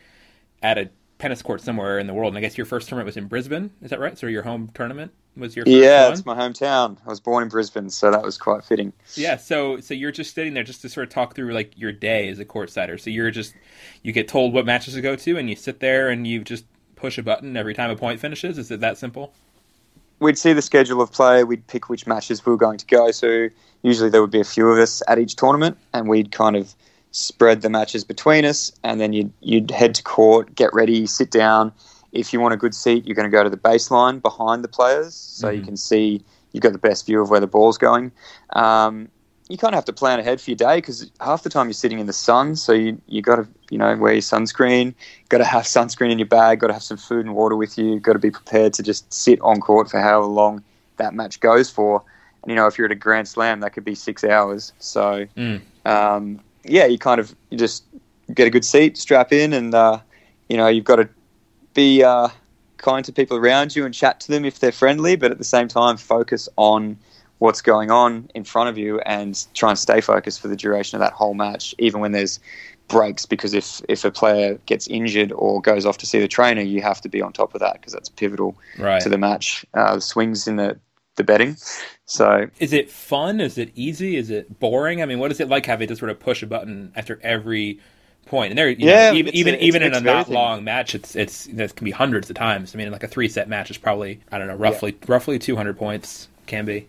at 0.63 0.77
a 0.77 0.91
tennis 1.19 1.41
court 1.43 1.61
somewhere 1.61 1.99
in 1.99 2.07
the 2.07 2.15
world, 2.15 2.31
and 2.33 2.39
I 2.39 2.41
guess 2.41 2.57
your 2.57 2.65
first 2.65 2.89
tournament 2.89 3.07
was 3.07 3.17
in 3.17 3.27
Brisbane. 3.27 3.71
Is 3.81 3.91
that 3.91 3.99
right? 4.01 4.17
So 4.17 4.27
your 4.27 4.43
home 4.43 4.69
tournament 4.75 5.13
was 5.37 5.55
your 5.55 5.67
first 5.67 5.95
Yeah, 5.95 6.09
one? 6.09 6.09
it's 6.09 6.25
my 6.25 6.35
hometown. 6.35 6.97
I 7.05 7.09
was 7.09 7.19
born 7.19 7.43
in 7.43 7.49
Brisbane, 7.49 7.89
so 7.91 8.09
that 8.09 8.23
was 8.23 8.37
quite 8.39 8.63
fitting. 8.63 8.93
Yeah, 9.15 9.37
so 9.37 9.79
so 9.79 9.93
you're 9.95 10.11
just 10.11 10.35
sitting 10.35 10.53
there 10.53 10.63
just 10.63 10.81
to 10.83 10.89
sort 10.89 11.07
of 11.07 11.13
talk 11.13 11.33
through 11.35 11.53
like 11.53 11.73
your 11.77 11.91
day 11.91 12.29
as 12.29 12.37
a 12.39 12.45
courtsider. 12.45 12.99
So 12.99 13.09
you're 13.09 13.31
just 13.31 13.55
you 14.03 14.11
get 14.13 14.27
told 14.27 14.53
what 14.53 14.65
matches 14.65 14.93
to 14.93 15.01
go 15.01 15.15
to, 15.15 15.37
and 15.37 15.49
you 15.49 15.55
sit 15.55 15.79
there 15.79 16.09
and 16.09 16.27
you 16.27 16.43
just 16.43 16.65
push 16.95 17.17
a 17.17 17.23
button 17.23 17.57
every 17.57 17.73
time 17.73 17.89
a 17.89 17.95
point 17.95 18.19
finishes. 18.19 18.57
Is 18.57 18.69
it 18.71 18.79
that 18.81 18.97
simple? 18.97 19.33
We'd 20.19 20.37
see 20.37 20.53
the 20.53 20.61
schedule 20.61 21.01
of 21.01 21.11
play, 21.11 21.43
we'd 21.43 21.67
pick 21.67 21.89
which 21.89 22.07
matches 22.07 22.45
we 22.45 22.51
were 22.51 22.57
going 22.57 22.77
to 22.77 22.85
go 22.85 23.11
to. 23.11 23.49
Usually 23.83 24.09
there 24.09 24.21
would 24.21 24.31
be 24.31 24.39
a 24.39 24.45
few 24.45 24.67
of 24.69 24.77
us 24.79 25.01
at 25.07 25.19
each 25.19 25.35
tournament, 25.35 25.77
and 25.93 26.07
we'd 26.07 26.31
kind 26.31 26.55
of 26.55 26.75
spread 27.11 27.61
the 27.61 27.69
matches 27.69 28.03
between 28.03 28.45
us, 28.45 28.71
and 28.83 28.99
then 28.99 29.13
you'd, 29.13 29.31
you'd 29.41 29.71
head 29.71 29.95
to 29.95 30.03
court, 30.03 30.53
get 30.55 30.73
ready, 30.73 31.05
sit 31.07 31.31
down. 31.31 31.71
If 32.11 32.33
you 32.33 32.39
want 32.39 32.53
a 32.53 32.57
good 32.57 32.73
seat, 32.73 33.05
you're 33.05 33.15
going 33.15 33.29
to 33.29 33.35
go 33.35 33.43
to 33.43 33.49
the 33.49 33.57
baseline 33.57 34.21
behind 34.21 34.63
the 34.63 34.67
players, 34.67 35.13
so 35.13 35.49
you 35.49 35.61
Mhm. 35.61 35.65
can 35.65 35.77
see 35.77 36.23
you've 36.51 36.63
got 36.63 36.73
the 36.73 36.79
best 36.79 37.05
view 37.05 37.21
of 37.21 37.29
where 37.29 37.39
the 37.39 37.47
ball's 37.47 37.77
going. 37.77 38.11
Um, 38.53 39.09
you 39.49 39.57
kind 39.57 39.73
of 39.73 39.77
have 39.77 39.85
to 39.85 39.93
plan 39.93 40.19
ahead 40.19 40.41
for 40.41 40.51
your 40.51 40.57
day 40.57 40.77
because 40.77 41.09
half 41.21 41.43
the 41.43 41.49
time 41.49 41.67
you're 41.67 41.73
sitting 41.73 41.99
in 41.99 42.07
the 42.07 42.13
sun, 42.13 42.55
so 42.55 42.73
you 42.73 43.01
you 43.07 43.21
got 43.21 43.37
to 43.37 43.47
you 43.69 43.77
know 43.77 43.95
wear 43.95 44.13
your 44.13 44.21
sunscreen, 44.21 44.93
got 45.29 45.39
to 45.39 45.45
have 45.45 45.63
sunscreen 45.63 46.11
in 46.11 46.19
your 46.19 46.27
bag, 46.27 46.59
got 46.59 46.67
to 46.67 46.73
have 46.73 46.83
some 46.83 46.97
food 46.97 47.25
and 47.25 47.35
water 47.35 47.55
with 47.55 47.77
you, 47.77 47.99
got 47.99 48.13
to 48.13 48.19
be 48.19 48.31
prepared 48.31 48.73
to 48.73 48.83
just 48.83 49.11
sit 49.13 49.39
on 49.41 49.59
court 49.59 49.89
for 49.89 49.99
however 49.99 50.25
long 50.25 50.63
that 50.97 51.13
match 51.13 51.39
goes 51.39 51.69
for. 51.69 52.03
And 52.43 52.51
you 52.51 52.55
know 52.55 52.67
if 52.67 52.77
you're 52.77 52.85
at 52.85 52.91
a 52.91 52.95
Grand 52.95 53.27
Slam, 53.27 53.59
that 53.61 53.73
could 53.73 53.85
be 53.85 53.95
six 53.95 54.23
hours. 54.23 54.73
So 54.79 55.27
Mm. 55.35 55.61
um, 55.85 56.39
yeah, 56.63 56.85
you 56.85 56.97
kind 56.97 57.19
of 57.19 57.35
you 57.49 57.57
just 57.57 57.83
get 58.33 58.47
a 58.47 58.49
good 58.49 58.65
seat, 58.65 58.97
strap 58.97 59.31
in, 59.31 59.53
and 59.53 59.73
uh, 59.73 59.99
you 60.49 60.57
know 60.57 60.67
you've 60.67 60.85
got 60.85 60.97
to 60.97 61.09
be 61.73 62.03
uh, 62.03 62.29
kind 62.77 63.05
to 63.05 63.11
people 63.11 63.37
around 63.37 63.75
you 63.75 63.85
and 63.85 63.93
chat 63.93 64.19
to 64.21 64.31
them 64.31 64.45
if 64.45 64.59
they're 64.59 64.71
friendly, 64.71 65.15
but 65.15 65.31
at 65.31 65.37
the 65.37 65.43
same 65.43 65.67
time 65.67 65.97
focus 65.97 66.49
on 66.57 66.97
what's 67.39 67.61
going 67.61 67.91
on 67.91 68.29
in 68.33 68.43
front 68.43 68.69
of 68.69 68.77
you 68.77 68.99
and 69.01 69.45
try 69.53 69.69
and 69.69 69.77
stay 69.77 70.01
focused 70.01 70.41
for 70.41 70.47
the 70.47 70.55
duration 70.55 70.95
of 70.95 71.01
that 71.01 71.13
whole 71.13 71.35
match, 71.35 71.75
even 71.77 72.01
when 72.01 72.11
there's 72.11 72.39
breaks. 72.87 73.25
Because 73.25 73.53
if 73.53 73.81
if 73.89 74.05
a 74.05 74.11
player 74.11 74.55
gets 74.65 74.87
injured 74.87 75.31
or 75.31 75.61
goes 75.61 75.85
off 75.85 75.97
to 75.99 76.05
see 76.05 76.19
the 76.19 76.27
trainer, 76.27 76.61
you 76.61 76.81
have 76.81 77.01
to 77.01 77.09
be 77.09 77.21
on 77.21 77.33
top 77.33 77.53
of 77.53 77.61
that 77.61 77.73
because 77.73 77.93
that's 77.93 78.09
pivotal 78.09 78.57
Right. 78.77 79.01
to 79.01 79.09
the 79.09 79.17
match. 79.17 79.65
Uh, 79.73 79.99
swings 79.99 80.47
in 80.47 80.55
the 80.55 80.79
the 81.15 81.23
betting. 81.23 81.57
So 82.05 82.47
Is 82.59 82.73
it 82.73 82.89
fun? 82.91 83.41
Is 83.41 83.57
it 83.57 83.71
easy? 83.75 84.15
Is 84.15 84.29
it 84.29 84.59
boring? 84.59 85.01
I 85.01 85.05
mean, 85.05 85.19
what 85.19 85.31
is 85.31 85.39
it 85.39 85.49
like 85.49 85.65
having 85.65 85.87
to 85.87 85.95
sort 85.95 86.11
of 86.11 86.19
push 86.19 86.43
a 86.43 86.47
button 86.47 86.91
after 86.95 87.19
every 87.23 87.79
point? 88.27 88.51
And 88.51 88.57
there, 88.57 88.69
you 88.69 88.85
Yeah, 88.85 89.11
know, 89.11 89.17
even 89.17 89.35
even 89.35 89.55
a- 89.55 89.57
even 89.57 89.81
in 89.83 89.93
a 89.93 89.99
not 89.99 90.29
long 90.29 90.63
match, 90.63 90.93
it's 90.95 91.15
it's 91.15 91.47
it 91.47 91.75
can 91.75 91.85
be 91.85 91.91
hundreds 91.91 92.29
of 92.29 92.35
times. 92.35 92.75
I 92.75 92.77
mean, 92.77 92.91
like 92.91 93.03
a 93.03 93.07
three 93.07 93.27
set 93.27 93.49
match 93.49 93.71
is 93.71 93.77
probably 93.77 94.21
I 94.31 94.37
don't 94.37 94.47
know, 94.47 94.55
roughly 94.55 94.95
roughly 95.07 95.39
two 95.39 95.55
hundred 95.55 95.77
points 95.77 96.27
can 96.45 96.65
be. 96.65 96.87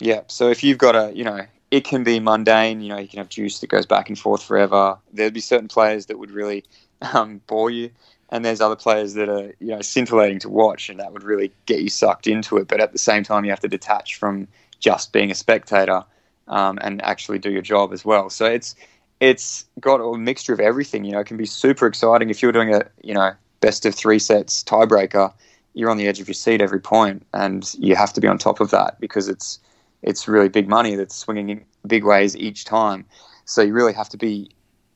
Yeah. 0.00 0.22
So 0.26 0.50
if 0.50 0.62
you've 0.62 0.78
got 0.78 0.94
a, 0.96 1.12
you 1.16 1.24
know, 1.24 1.40
it 1.70 1.84
can 1.84 2.04
be 2.04 2.20
mundane. 2.20 2.80
You 2.80 2.90
know, 2.90 2.98
you 2.98 3.08
can 3.08 3.18
have 3.18 3.28
deuce 3.28 3.60
that 3.60 3.68
goes 3.68 3.86
back 3.86 4.08
and 4.08 4.18
forth 4.18 4.42
forever. 4.42 4.98
There'd 5.12 5.34
be 5.34 5.40
certain 5.40 5.68
players 5.68 6.06
that 6.06 6.18
would 6.18 6.30
really 6.30 6.64
um, 7.14 7.40
bore 7.46 7.70
you, 7.70 7.90
and 8.30 8.44
there's 8.44 8.60
other 8.60 8.76
players 8.76 9.14
that 9.14 9.28
are, 9.28 9.54
you 9.60 9.68
know, 9.68 9.80
scintillating 9.80 10.38
to 10.40 10.48
watch, 10.48 10.88
and 10.88 11.00
that 11.00 11.12
would 11.12 11.22
really 11.22 11.52
get 11.66 11.80
you 11.80 11.88
sucked 11.88 12.26
into 12.26 12.56
it. 12.58 12.68
But 12.68 12.80
at 12.80 12.92
the 12.92 12.98
same 12.98 13.22
time, 13.22 13.44
you 13.44 13.50
have 13.50 13.60
to 13.60 13.68
detach 13.68 14.16
from 14.16 14.48
just 14.78 15.12
being 15.12 15.30
a 15.30 15.34
spectator 15.34 16.04
um, 16.48 16.78
and 16.82 17.02
actually 17.02 17.38
do 17.38 17.50
your 17.50 17.62
job 17.62 17.92
as 17.92 18.04
well. 18.04 18.30
So 18.30 18.46
it's 18.46 18.74
it's 19.20 19.64
got 19.80 19.96
a 19.96 20.18
mixture 20.18 20.52
of 20.52 20.60
everything. 20.60 21.04
You 21.04 21.12
know, 21.12 21.20
it 21.20 21.26
can 21.26 21.36
be 21.36 21.46
super 21.46 21.86
exciting 21.86 22.30
if 22.30 22.42
you're 22.42 22.52
doing 22.52 22.74
a, 22.74 22.82
you 23.02 23.14
know, 23.14 23.32
best 23.60 23.86
of 23.86 23.94
three 23.94 24.18
sets 24.18 24.62
tiebreaker. 24.62 25.32
You're 25.74 25.90
on 25.90 25.96
the 25.96 26.06
edge 26.06 26.20
of 26.20 26.28
your 26.28 26.34
seat 26.34 26.60
every 26.60 26.80
point, 26.80 27.26
and 27.34 27.70
you 27.78 27.96
have 27.96 28.12
to 28.14 28.20
be 28.20 28.28
on 28.28 28.38
top 28.38 28.60
of 28.60 28.70
that 28.70 29.00
because 29.00 29.28
it's 29.28 29.58
it's 30.06 30.28
really 30.28 30.48
big 30.48 30.68
money 30.68 30.94
that's 30.94 31.14
swinging 31.14 31.50
in 31.50 31.64
big 31.86 32.04
ways 32.04 32.36
each 32.36 32.64
time. 32.64 33.04
So 33.44 33.60
you 33.60 33.74
really 33.74 33.92
have 33.92 34.08
to 34.10 34.16
be 34.16 34.50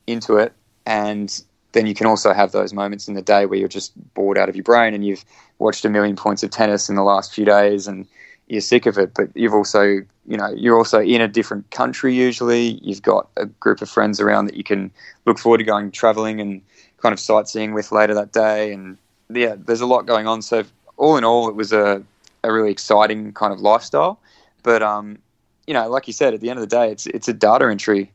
into 0.07 0.37
it. 0.37 0.53
And 0.85 1.43
then 1.73 1.85
you 1.85 1.93
can 1.93 2.07
also 2.07 2.33
have 2.33 2.51
those 2.51 2.73
moments 2.73 3.07
in 3.07 3.13
the 3.13 3.21
day 3.21 3.45
where 3.45 3.59
you're 3.59 3.67
just 3.67 3.93
bored 4.13 4.37
out 4.37 4.49
of 4.49 4.55
your 4.55 4.63
brain 4.63 4.93
and 4.93 5.05
you've 5.05 5.23
watched 5.59 5.85
a 5.85 5.89
million 5.89 6.15
points 6.15 6.43
of 6.43 6.49
tennis 6.49 6.89
in 6.89 6.95
the 6.95 7.03
last 7.03 7.33
few 7.33 7.45
days 7.45 7.87
and 7.87 8.07
you're 8.47 8.61
sick 8.61 8.85
of 8.85 8.97
it. 8.97 9.13
But 9.13 9.29
you've 9.35 9.53
also, 9.53 9.83
you 9.83 10.37
know, 10.37 10.53
you're 10.55 10.77
also 10.77 10.99
in 10.99 11.21
a 11.21 11.27
different 11.27 11.69
country 11.71 12.13
usually. 12.15 12.79
You've 12.81 13.01
got 13.01 13.29
a 13.37 13.45
group 13.45 13.81
of 13.81 13.89
friends 13.89 14.19
around 14.19 14.45
that 14.45 14.55
you 14.55 14.63
can 14.63 14.91
look 15.25 15.39
forward 15.39 15.59
to 15.59 15.63
going 15.63 15.91
traveling 15.91 16.41
and 16.41 16.61
kind 16.97 17.13
of 17.13 17.19
sightseeing 17.19 17.73
with 17.73 17.91
later 17.91 18.13
that 18.13 18.31
day. 18.31 18.73
And 18.73 18.97
yeah, 19.29 19.55
there's 19.57 19.81
a 19.81 19.85
lot 19.85 20.05
going 20.05 20.27
on. 20.27 20.41
So 20.41 20.63
all 20.97 21.17
in 21.17 21.23
all, 21.23 21.47
it 21.47 21.55
was 21.55 21.71
a, 21.71 22.03
a 22.43 22.51
really 22.51 22.71
exciting 22.71 23.33
kind 23.33 23.53
of 23.53 23.61
lifestyle. 23.61 24.19
But 24.63 24.83
um, 24.83 25.19
you 25.67 25.73
know, 25.73 25.89
like 25.89 26.07
you 26.07 26.13
said, 26.13 26.33
at 26.33 26.41
the 26.41 26.49
end 26.49 26.59
of 26.59 26.61
the 26.67 26.75
day, 26.75 26.91
it's 26.91 27.07
it's 27.07 27.27
a 27.27 27.33
data 27.33 27.69
entry 27.69 28.11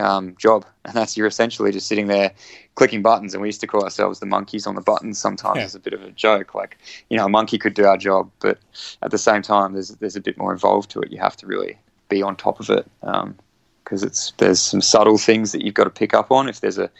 um, 0.00 0.34
job, 0.38 0.64
and 0.84 0.94
that's 0.94 1.16
you're 1.16 1.26
essentially 1.26 1.72
just 1.72 1.86
sitting 1.86 2.06
there 2.06 2.32
clicking 2.74 3.02
buttons. 3.02 3.34
And 3.34 3.42
we 3.42 3.48
used 3.48 3.60
to 3.60 3.66
call 3.66 3.84
ourselves 3.84 4.20
the 4.20 4.26
monkeys 4.26 4.66
on 4.66 4.74
the 4.74 4.80
buttons 4.80 5.18
sometimes 5.18 5.58
Yeah. 5.58 5.64
as 5.64 5.74
a 5.74 5.80
bit 5.80 5.92
of 5.92 6.02
a 6.02 6.10
joke. 6.10 6.54
Like 6.54 6.78
you 7.10 7.16
know, 7.16 7.26
a 7.26 7.28
monkey 7.28 7.58
could 7.58 7.74
do 7.74 7.84
our 7.84 7.96
job, 7.96 8.30
but 8.40 8.58
at 9.02 9.10
the 9.10 9.18
same 9.18 9.42
time, 9.42 9.72
there's 9.72 9.90
there's 9.96 10.16
a 10.16 10.20
bit 10.20 10.36
more 10.38 10.52
involved 10.52 10.90
to 10.90 11.00
it. 11.00 11.12
You 11.12 11.18
have 11.18 11.36
to 11.38 11.46
really 11.46 11.78
be 12.08 12.22
on 12.22 12.36
top 12.36 12.60
of 12.60 12.68
it 12.70 12.86
because 13.00 14.02
it's 14.02 14.32
there's 14.38 14.60
some 14.60 14.80
subtle 14.80 15.18
things 15.18 15.52
that 15.52 15.64
you've 15.64 15.74
got 15.74 15.84
to 15.84 15.90
pick 15.90 16.14
up 16.14 16.30
on. 16.30 16.48
If 16.48 16.60
there's 16.60 16.78
a 16.78 16.90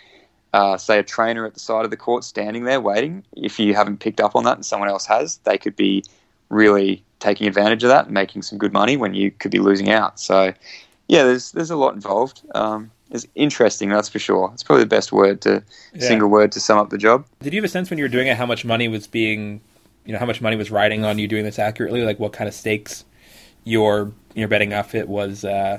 uh, 0.52 0.76
say 0.78 1.00
a 1.00 1.02
trainer 1.02 1.44
at 1.44 1.52
the 1.54 1.60
side 1.60 1.84
of 1.84 1.90
the 1.90 1.96
court 1.96 2.22
standing 2.22 2.62
there 2.64 2.80
waiting, 2.80 3.24
if 3.36 3.58
you 3.58 3.74
haven't 3.74 3.98
picked 3.98 4.20
up 4.20 4.36
on 4.36 4.44
that 4.44 4.56
and 4.56 4.64
someone 4.64 4.88
else 4.88 5.04
has, 5.04 5.38
they 5.38 5.58
could 5.58 5.74
be 5.74 6.04
really 6.48 7.04
taking 7.20 7.46
advantage 7.46 7.82
of 7.82 7.88
that 7.88 8.04
and 8.06 8.14
making 8.14 8.42
some 8.42 8.58
good 8.58 8.72
money 8.72 8.96
when 8.96 9.14
you 9.14 9.30
could 9.30 9.50
be 9.50 9.58
losing 9.58 9.90
out. 9.90 10.20
So, 10.20 10.52
yeah, 11.08 11.22
there's 11.24 11.52
there's 11.52 11.70
a 11.70 11.76
lot 11.76 11.94
involved. 11.94 12.42
Um, 12.54 12.90
it's 13.10 13.26
interesting, 13.34 13.88
that's 13.90 14.08
for 14.08 14.18
sure. 14.18 14.50
It's 14.54 14.62
probably 14.62 14.82
the 14.84 14.88
best 14.88 15.12
word 15.12 15.40
to 15.42 15.62
Yeah. 15.94 16.08
single 16.08 16.28
word 16.28 16.50
to 16.52 16.60
sum 16.60 16.78
up 16.78 16.90
the 16.90 16.98
job. 16.98 17.24
Did 17.40 17.52
you 17.52 17.58
have 17.60 17.64
a 17.64 17.68
sense 17.68 17.88
when 17.90 17.98
you 17.98 18.04
were 18.04 18.08
doing 18.08 18.26
it 18.26 18.36
how 18.36 18.46
much 18.46 18.64
money 18.64 18.88
was 18.88 19.06
being, 19.06 19.60
you 20.04 20.12
know, 20.12 20.18
how 20.18 20.26
much 20.26 20.40
money 20.40 20.56
was 20.56 20.70
riding 20.70 21.04
on 21.04 21.18
you 21.18 21.28
doing 21.28 21.44
this 21.44 21.58
accurately? 21.58 22.02
Like 22.02 22.18
what 22.18 22.32
kind 22.32 22.48
of 22.48 22.54
stakes 22.54 23.04
your 23.64 24.12
your 24.34 24.48
betting 24.48 24.72
outfit 24.72 25.08
was 25.08 25.44
uh, 25.44 25.78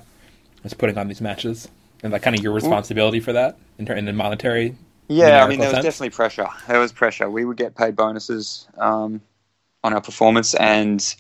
was 0.63 0.73
putting 0.73 0.97
on 0.97 1.07
these 1.07 1.21
matches, 1.21 1.67
and 2.03 2.13
like 2.13 2.21
kind 2.21 2.35
of 2.37 2.43
your 2.43 2.53
responsibility 2.53 3.19
for 3.19 3.33
that 3.33 3.57
in, 3.77 3.85
ter- 3.85 3.95
in 3.95 4.05
the 4.05 4.13
monetary. 4.13 4.75
Yeah, 5.07 5.43
I 5.43 5.47
mean, 5.47 5.59
there 5.59 5.69
was 5.69 5.75
sense? 5.75 5.83
definitely 5.85 6.09
pressure. 6.15 6.47
There 6.67 6.79
was 6.79 6.91
pressure. 6.91 7.29
We 7.29 7.45
would 7.45 7.57
get 7.57 7.75
paid 7.75 7.95
bonuses 7.95 8.67
um, 8.77 9.21
on 9.85 9.93
our 9.93 10.01
performance, 10.01 10.55
and 10.55 11.15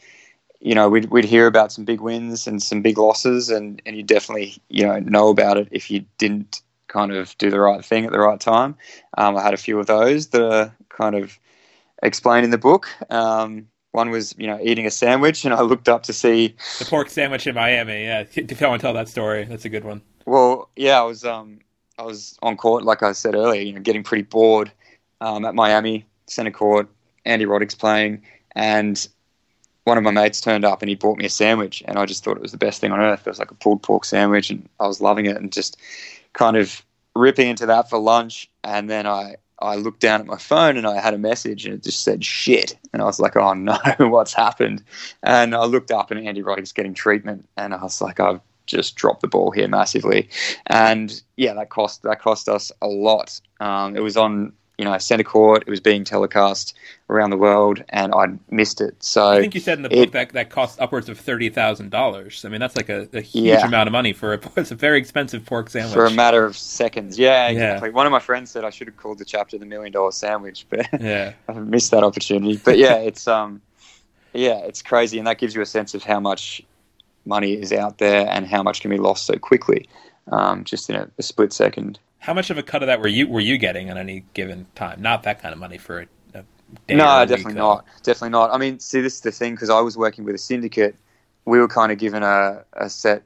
you 0.59 0.73
know, 0.73 0.89
we'd 0.89 1.05
we'd 1.11 1.25
hear 1.25 1.45
about 1.45 1.71
some 1.71 1.85
big 1.85 2.01
wins 2.01 2.47
and 2.47 2.61
some 2.61 2.81
big 2.81 2.97
losses, 2.97 3.49
and 3.49 3.79
and 3.85 3.95
you 3.95 4.01
definitely 4.01 4.57
you 4.69 4.85
know 4.85 4.99
know 4.99 5.29
about 5.29 5.57
it 5.57 5.67
if 5.71 5.91
you 5.91 6.03
didn't 6.17 6.61
kind 6.87 7.11
of 7.11 7.37
do 7.37 7.51
the 7.51 7.59
right 7.59 7.85
thing 7.85 8.05
at 8.05 8.11
the 8.11 8.19
right 8.19 8.39
time. 8.39 8.75
Um, 9.17 9.37
I 9.37 9.43
had 9.43 9.53
a 9.53 9.57
few 9.57 9.79
of 9.79 9.85
those 9.85 10.27
that 10.27 10.41
are 10.41 10.75
kind 10.89 11.15
of 11.15 11.37
explained 12.01 12.45
in 12.45 12.51
the 12.51 12.57
book. 12.57 12.87
Um, 13.11 13.67
one 13.91 14.09
was 14.09 14.33
you 14.37 14.47
know 14.47 14.59
eating 14.61 14.87
a 14.87 14.91
sandwich, 14.91 15.45
and 15.45 15.53
I 15.53 15.61
looked 15.61 15.87
up 15.87 16.03
to 16.03 16.13
see 16.13 16.55
The 16.79 16.85
pork 16.85 17.09
sandwich 17.09 17.45
in 17.45 17.53
Miami. 17.53 18.05
Yeah, 18.05 18.21
if 18.21 18.35
you 18.35 18.67
want 18.67 18.81
to 18.81 18.85
tell 18.87 18.93
that 18.93 19.07
story, 19.09 19.45
that's 19.45 19.65
a 19.65 19.69
good 19.69 19.83
one. 19.83 20.01
Well, 20.25 20.69
yeah, 20.75 20.99
I 20.99 21.03
was 21.03 21.23
um, 21.23 21.59
I 21.99 22.03
was 22.03 22.37
on 22.41 22.57
court, 22.57 22.83
like 22.83 23.03
I 23.03 23.11
said 23.11 23.35
earlier, 23.35 23.61
you 23.61 23.73
know, 23.73 23.81
getting 23.81 24.03
pretty 24.03 24.23
bored 24.23 24.71
um, 25.21 25.45
at 25.45 25.53
Miami 25.53 26.05
center 26.25 26.51
court. 26.51 26.89
Andy 27.25 27.45
Roddick's 27.45 27.75
playing, 27.75 28.21
and 28.55 29.07
one 29.85 29.97
of 29.97 30.03
my 30.03 30.11
mates 30.11 30.41
turned 30.41 30.65
up 30.65 30.81
and 30.81 30.89
he 30.89 30.95
bought 30.95 31.17
me 31.17 31.25
a 31.25 31.29
sandwich, 31.29 31.83
and 31.87 31.97
I 31.97 32.05
just 32.05 32.23
thought 32.23 32.37
it 32.37 32.41
was 32.41 32.51
the 32.51 32.57
best 32.57 32.81
thing 32.81 32.91
on 32.91 32.99
earth. 32.99 33.21
It 33.25 33.29
was 33.29 33.39
like 33.39 33.51
a 33.51 33.55
pulled 33.55 33.83
pork 33.83 34.03
sandwich, 34.03 34.49
and 34.49 34.67
I 34.79 34.87
was 34.87 34.99
loving 34.99 35.25
it, 35.25 35.37
and 35.37 35.51
just 35.51 35.77
kind 36.33 36.57
of 36.57 36.83
ripping 37.15 37.47
into 37.47 37.65
that 37.67 37.89
for 37.89 37.99
lunch. 37.99 38.49
And 38.63 38.89
then 38.89 39.07
I 39.07 39.35
I 39.59 39.75
looked 39.75 40.01
down 40.01 40.19
at 40.19 40.27
my 40.27 40.37
phone 40.37 40.75
and 40.75 40.85
I 40.85 40.99
had 40.99 41.13
a 41.13 41.19
message, 41.19 41.65
and 41.65 41.75
it 41.75 41.83
just 41.83 42.03
said 42.03 42.25
shit, 42.25 42.77
and 42.93 43.01
I 43.01 43.05
was 43.05 43.19
like, 43.19 43.35
oh 43.35 43.53
no, 43.53 43.77
what's 43.99 44.33
happened? 44.33 44.83
And 45.23 45.55
I 45.55 45.65
looked 45.65 45.91
up, 45.91 46.11
and 46.11 46.27
Andy 46.27 46.41
Roddick's 46.41 46.73
getting 46.73 46.93
treatment, 46.93 47.47
and 47.55 47.73
I 47.73 47.81
was 47.81 48.01
like, 48.01 48.19
I've 48.19 48.41
just 48.65 48.95
dropped 48.95 49.21
the 49.21 49.27
ball 49.27 49.51
here 49.51 49.67
massively, 49.67 50.29
and 50.65 51.21
yeah, 51.37 51.53
that 51.53 51.69
cost 51.69 52.01
that 52.03 52.21
cost 52.21 52.49
us 52.49 52.71
a 52.81 52.87
lot. 52.87 53.39
Um, 53.59 53.95
it 53.95 54.01
was 54.01 54.17
on 54.17 54.53
you 54.77 54.85
know 54.85 54.97
center 54.97 55.23
court. 55.23 55.63
It 55.67 55.69
was 55.69 55.79
being 55.79 56.03
telecast 56.03 56.75
around 57.09 57.29
the 57.29 57.37
world, 57.37 57.83
and 57.89 58.13
I 58.13 58.25
missed 58.49 58.81
it. 58.81 58.95
So 59.03 59.27
I 59.27 59.39
think 59.39 59.53
you 59.55 59.61
said 59.61 59.77
in 59.77 59.83
the 59.83 59.89
book 59.89 59.97
it- 59.97 60.11
that 60.13 60.33
that 60.33 60.49
cost 60.49 60.79
upwards 60.81 61.07
of 61.09 61.19
thirty 61.19 61.49
thousand 61.49 61.91
dollars. 61.91 62.43
I 62.45 62.49
mean, 62.49 62.59
that's 62.59 62.75
like 62.75 62.89
a, 62.89 63.07
a 63.13 63.21
huge 63.21 63.45
Yeah. 63.45 63.65
amount 63.67 63.87
of 63.87 63.91
money 63.93 64.13
for 64.13 64.33
a. 64.33 64.39
It's 64.57 64.71
a 64.71 64.75
very 64.75 64.97
expensive 64.99 65.45
pork 65.45 65.69
sandwich. 65.69 65.93
for 65.93 66.05
a 66.05 66.11
matter 66.11 66.45
of 66.45 66.57
seconds, 66.57 67.17
yeah, 67.19 67.47
Yeah. 67.49 67.51
exactly. 67.51 67.89
One 67.91 68.05
of 68.05 68.11
my 68.11 68.19
friends 68.19 68.51
said 68.51 68.63
I 68.65 68.69
should 68.69 68.87
have 68.87 68.97
called 68.97 69.19
the 69.19 69.25
chapter 69.25 69.57
the 69.57 69.65
million 69.65 69.91
dollar 69.91 70.11
sandwich, 70.11 70.65
but 70.69 70.87
yeah, 70.99 71.33
I 71.47 71.53
missed 71.53 71.91
that 71.91 72.03
opportunity. 72.03 72.57
But 72.57 72.77
yeah, 72.77 72.95
it's 72.95 73.27
um, 73.27 73.61
yeah, 74.33 74.57
it's 74.65 74.81
crazy, 74.81 75.17
and 75.17 75.27
that 75.27 75.37
gives 75.37 75.55
you 75.55 75.61
a 75.61 75.65
sense 75.65 75.93
of 75.93 76.03
how 76.03 76.19
much 76.19 76.61
money 77.25 77.53
is 77.53 77.71
out 77.73 77.97
there 77.97 78.27
and 78.29 78.45
how 78.45 78.61
much 78.61 78.81
can 78.81 78.91
be 78.91 78.97
lost 78.97 79.25
so 79.25 79.35
quickly, 79.37 79.87
um, 80.31 80.63
just 80.63 80.89
in 80.89 80.95
a, 80.95 81.09
a 81.17 81.23
split 81.23 81.51
second. 81.53 81.97
How 82.19 82.33
much 82.33 82.49
of 82.49 82.57
a 82.57 82.63
cut 82.63 82.81
of 82.83 82.87
that 82.87 82.99
were 82.99 83.07
you 83.07 83.27
were 83.27 83.39
you 83.39 83.57
getting 83.57 83.89
at 83.89 83.97
any 83.97 84.23
given 84.33 84.65
time? 84.75 85.01
Not 85.01 85.23
that 85.23 85.41
kind 85.41 85.53
of 85.53 85.59
money 85.59 85.77
for 85.77 86.01
a, 86.01 86.07
a 86.33 86.43
day. 86.87 86.95
No, 86.95 87.05
a 87.05 87.19
week, 87.21 87.29
definitely 87.29 87.53
though. 87.53 87.59
not. 87.59 87.85
Definitely 88.03 88.29
not. 88.29 88.51
I 88.51 88.57
mean, 88.57 88.79
see, 88.79 89.01
this 89.01 89.15
is 89.15 89.21
the 89.21 89.31
thing 89.31 89.53
because 89.53 89.69
I 89.69 89.79
was 89.81 89.97
working 89.97 90.23
with 90.23 90.35
a 90.35 90.39
syndicate. 90.39 90.95
We 91.45 91.59
were 91.59 91.67
kind 91.67 91.91
of 91.91 91.99
given 91.99 92.23
a, 92.23 92.63
a 92.73 92.89
set 92.89 93.23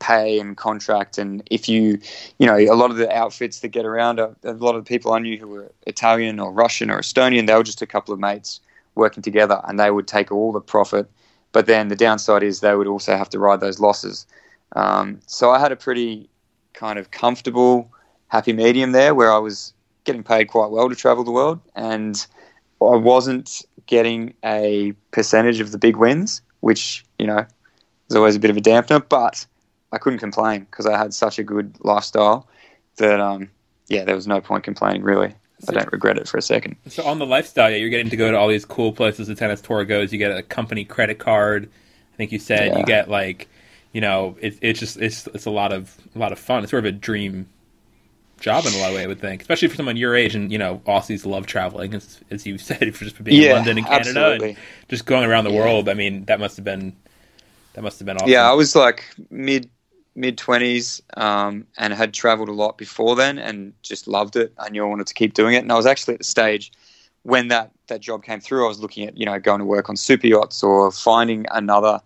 pay 0.00 0.40
and 0.40 0.56
contract, 0.56 1.16
and 1.18 1.42
if 1.50 1.68
you, 1.68 2.00
you 2.38 2.46
know, 2.46 2.56
a 2.56 2.74
lot 2.74 2.90
of 2.90 2.96
the 2.96 3.08
outfits 3.14 3.60
that 3.60 3.68
get 3.68 3.86
around, 3.86 4.18
a, 4.18 4.34
a 4.42 4.52
lot 4.52 4.74
of 4.74 4.84
the 4.84 4.88
people 4.88 5.12
I 5.12 5.20
knew 5.20 5.38
who 5.38 5.46
were 5.46 5.72
Italian 5.86 6.40
or 6.40 6.52
Russian 6.52 6.90
or 6.90 6.98
Estonian, 6.98 7.46
they 7.46 7.54
were 7.54 7.62
just 7.62 7.82
a 7.82 7.86
couple 7.86 8.12
of 8.12 8.18
mates 8.18 8.60
working 8.96 9.22
together, 9.22 9.60
and 9.64 9.78
they 9.78 9.90
would 9.90 10.08
take 10.08 10.32
all 10.32 10.50
the 10.50 10.60
profit. 10.60 11.08
But 11.52 11.66
then 11.66 11.88
the 11.88 11.96
downside 11.96 12.42
is 12.42 12.60
they 12.60 12.74
would 12.74 12.86
also 12.86 13.16
have 13.16 13.28
to 13.30 13.38
ride 13.38 13.60
those 13.60 13.78
losses. 13.78 14.26
Um, 14.74 15.20
so 15.26 15.50
I 15.50 15.58
had 15.58 15.70
a 15.70 15.76
pretty 15.76 16.28
kind 16.72 16.98
of 16.98 17.10
comfortable, 17.10 17.92
happy 18.32 18.54
medium 18.54 18.92
there, 18.92 19.14
where 19.14 19.30
I 19.30 19.36
was 19.36 19.74
getting 20.04 20.22
paid 20.22 20.46
quite 20.46 20.70
well 20.70 20.88
to 20.88 20.96
travel 20.96 21.22
the 21.22 21.30
world, 21.30 21.60
and 21.76 22.26
I 22.80 22.96
wasn't 22.96 23.60
getting 23.86 24.32
a 24.42 24.92
percentage 25.10 25.60
of 25.60 25.70
the 25.70 25.78
big 25.78 25.96
wins, 25.96 26.40
which 26.60 27.04
you 27.18 27.26
know 27.26 27.44
is 28.08 28.16
always 28.16 28.34
a 28.34 28.40
bit 28.40 28.50
of 28.50 28.56
a 28.56 28.60
dampener. 28.60 29.06
But 29.06 29.46
I 29.92 29.98
couldn't 29.98 30.18
complain 30.18 30.60
because 30.60 30.86
I 30.86 30.96
had 30.96 31.12
such 31.12 31.38
a 31.38 31.44
good 31.44 31.76
lifestyle 31.80 32.48
that 32.96 33.20
um, 33.20 33.50
yeah, 33.88 34.04
there 34.04 34.16
was 34.16 34.26
no 34.26 34.40
point 34.40 34.64
complaining 34.64 35.02
really. 35.02 35.34
I 35.68 35.72
don't 35.72 35.92
regret 35.92 36.18
it 36.18 36.26
for 36.26 36.38
a 36.38 36.42
second. 36.42 36.74
So 36.88 37.04
on 37.04 37.20
the 37.20 37.26
lifestyle, 37.26 37.70
yeah, 37.70 37.76
you're 37.76 37.90
getting 37.90 38.10
to 38.10 38.16
go 38.16 38.32
to 38.32 38.36
all 38.36 38.48
these 38.48 38.64
cool 38.64 38.92
places 38.92 39.28
the 39.28 39.36
tennis 39.36 39.60
tour 39.60 39.84
goes. 39.84 40.12
You 40.12 40.18
get 40.18 40.36
a 40.36 40.42
company 40.42 40.84
credit 40.84 41.20
card. 41.20 41.68
I 42.12 42.16
think 42.16 42.32
you 42.32 42.40
said 42.40 42.72
Yeah. 42.72 42.78
you 42.78 42.84
get 42.84 43.08
like, 43.08 43.48
you 43.92 44.00
know, 44.00 44.36
it, 44.40 44.58
it's 44.60 44.80
just 44.80 44.96
it's 44.96 45.28
it's 45.28 45.46
a 45.46 45.50
lot 45.50 45.72
of 45.72 45.96
a 46.16 46.18
lot 46.18 46.32
of 46.32 46.38
fun. 46.40 46.64
It's 46.64 46.70
sort 46.70 46.84
of 46.84 46.88
a 46.88 46.98
dream 46.98 47.46
job 48.42 48.66
in 48.66 48.74
a 48.74 48.78
lot 48.78 48.90
of 48.90 48.96
ways, 48.96 49.04
I 49.04 49.06
would 49.06 49.20
think, 49.20 49.40
especially 49.40 49.68
for 49.68 49.76
someone 49.76 49.96
your 49.96 50.14
age 50.14 50.34
and 50.34 50.52
you 50.52 50.58
know, 50.58 50.82
Aussies 50.86 51.24
love 51.24 51.46
traveling, 51.46 51.94
as, 51.94 52.20
as 52.30 52.46
you 52.46 52.58
said, 52.68 52.94
for 52.94 53.04
just 53.04 53.22
being 53.22 53.42
in 53.42 53.50
London 53.50 53.78
and 53.78 53.86
Canada 53.86 54.08
absolutely. 54.10 54.48
and 54.50 54.58
just 54.88 55.06
going 55.06 55.24
around 55.28 55.44
the 55.44 55.50
Yeah. 55.50 55.60
world. 55.60 55.88
I 55.88 55.94
mean, 55.94 56.24
that 56.26 56.40
must 56.40 56.56
have 56.56 56.64
been 56.64 56.94
that 57.74 57.82
must 57.82 57.98
have 58.00 58.06
been 58.06 58.16
awesome. 58.16 58.30
Yeah, 58.30 58.50
I 58.50 58.52
was 58.52 58.76
like 58.76 59.06
mid 59.30 59.70
mid 60.14 60.36
twenties, 60.36 61.00
um, 61.16 61.66
and 61.78 61.92
had 61.94 62.12
travelled 62.12 62.48
a 62.48 62.52
lot 62.52 62.76
before 62.76 63.16
then, 63.16 63.38
and 63.38 63.72
just 63.82 64.06
loved 64.06 64.36
it. 64.36 64.52
I 64.58 64.68
knew 64.68 64.84
I 64.84 64.88
wanted 64.88 65.06
to 65.06 65.14
keep 65.14 65.34
doing 65.34 65.54
it, 65.54 65.62
and 65.62 65.72
I 65.72 65.76
was 65.76 65.86
actually 65.86 66.14
at 66.14 66.20
the 66.20 66.24
stage 66.24 66.72
when 67.22 67.48
that 67.48 67.70
that 67.86 68.00
job 68.00 68.24
came 68.24 68.40
through. 68.40 68.64
I 68.64 68.68
was 68.68 68.80
looking 68.80 69.06
at 69.06 69.16
you 69.16 69.24
know 69.24 69.38
going 69.38 69.60
to 69.60 69.64
work 69.64 69.88
on 69.88 69.96
super 69.96 70.26
yachts 70.26 70.62
or 70.62 70.90
finding 70.90 71.46
another 71.50 72.00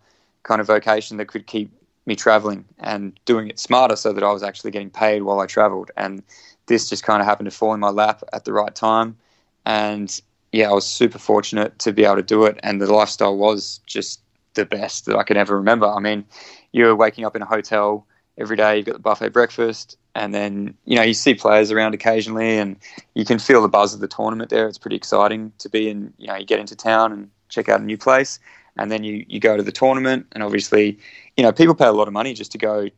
kind 0.44 0.60
of 0.60 0.66
vocation 0.66 1.16
that 1.16 1.26
could 1.26 1.46
keep 1.46 1.70
me 2.06 2.16
traveling 2.16 2.64
and 2.78 3.18
doing 3.24 3.48
it 3.48 3.58
smarter, 3.58 3.96
so 3.96 4.12
that 4.12 4.24
I 4.24 4.32
was 4.32 4.42
actually 4.42 4.70
getting 4.70 4.90
paid 4.90 5.22
while 5.22 5.40
I 5.40 5.46
travelled. 5.46 5.90
And 5.96 6.22
this 6.66 6.88
just 6.88 7.04
kind 7.04 7.20
of 7.20 7.26
happened 7.26 7.50
to 7.50 7.56
fall 7.56 7.74
in 7.74 7.80
my 7.80 7.90
lap 7.90 8.22
at 8.32 8.44
the 8.44 8.52
right 8.52 8.74
time, 8.74 9.16
and 9.64 10.20
yeah, 10.52 10.70
I 10.70 10.72
was 10.72 10.86
super 10.86 11.18
fortunate 11.18 11.78
to 11.80 11.92
be 11.92 12.04
able 12.04 12.16
to 12.16 12.22
do 12.22 12.44
it, 12.44 12.58
and 12.62 12.80
the 12.80 12.92
lifestyle 12.92 13.36
was 13.36 13.80
just 13.86 14.20
the 14.54 14.64
best 14.64 15.06
that 15.06 15.16
I 15.16 15.22
can 15.22 15.36
ever 15.36 15.56
remember. 15.56 15.86
I 15.86 16.00
mean, 16.00 16.24
you're 16.72 16.96
waking 16.96 17.24
up 17.24 17.36
in 17.36 17.42
a 17.42 17.46
hotel 17.46 18.06
every 18.38 18.56
day, 18.56 18.76
you've 18.76 18.86
got 18.86 18.92
the 18.92 18.98
buffet 19.00 19.32
breakfast, 19.32 19.98
and 20.14 20.34
then 20.34 20.74
you 20.84 20.96
know 20.96 21.02
you 21.02 21.14
see 21.14 21.34
players 21.34 21.70
around 21.70 21.94
occasionally, 21.94 22.58
and 22.58 22.76
you 23.14 23.24
can 23.24 23.38
feel 23.38 23.60
the 23.60 23.68
buzz 23.68 23.92
of 23.94 24.00
the 24.00 24.08
tournament 24.08 24.50
there. 24.50 24.66
It's 24.66 24.78
pretty 24.78 24.96
exciting 24.96 25.52
to 25.58 25.68
be 25.68 25.88
in. 25.88 26.12
You 26.18 26.28
know, 26.28 26.36
you 26.36 26.46
get 26.46 26.60
into 26.60 26.76
town 26.76 27.12
and 27.12 27.30
check 27.48 27.68
out 27.68 27.80
a 27.80 27.84
new 27.84 27.98
place, 27.98 28.38
and 28.76 28.90
then 28.90 29.04
you 29.04 29.24
you 29.28 29.40
go 29.40 29.56
to 29.56 29.62
the 29.62 29.72
tournament, 29.72 30.26
and 30.32 30.42
obviously, 30.42 30.98
you 31.36 31.42
know, 31.42 31.52
people 31.52 31.74
pay 31.74 31.86
a 31.86 31.92
lot 31.92 32.08
of 32.08 32.12
money 32.14 32.34
just 32.34 32.52
to 32.52 32.58
go 32.58 32.88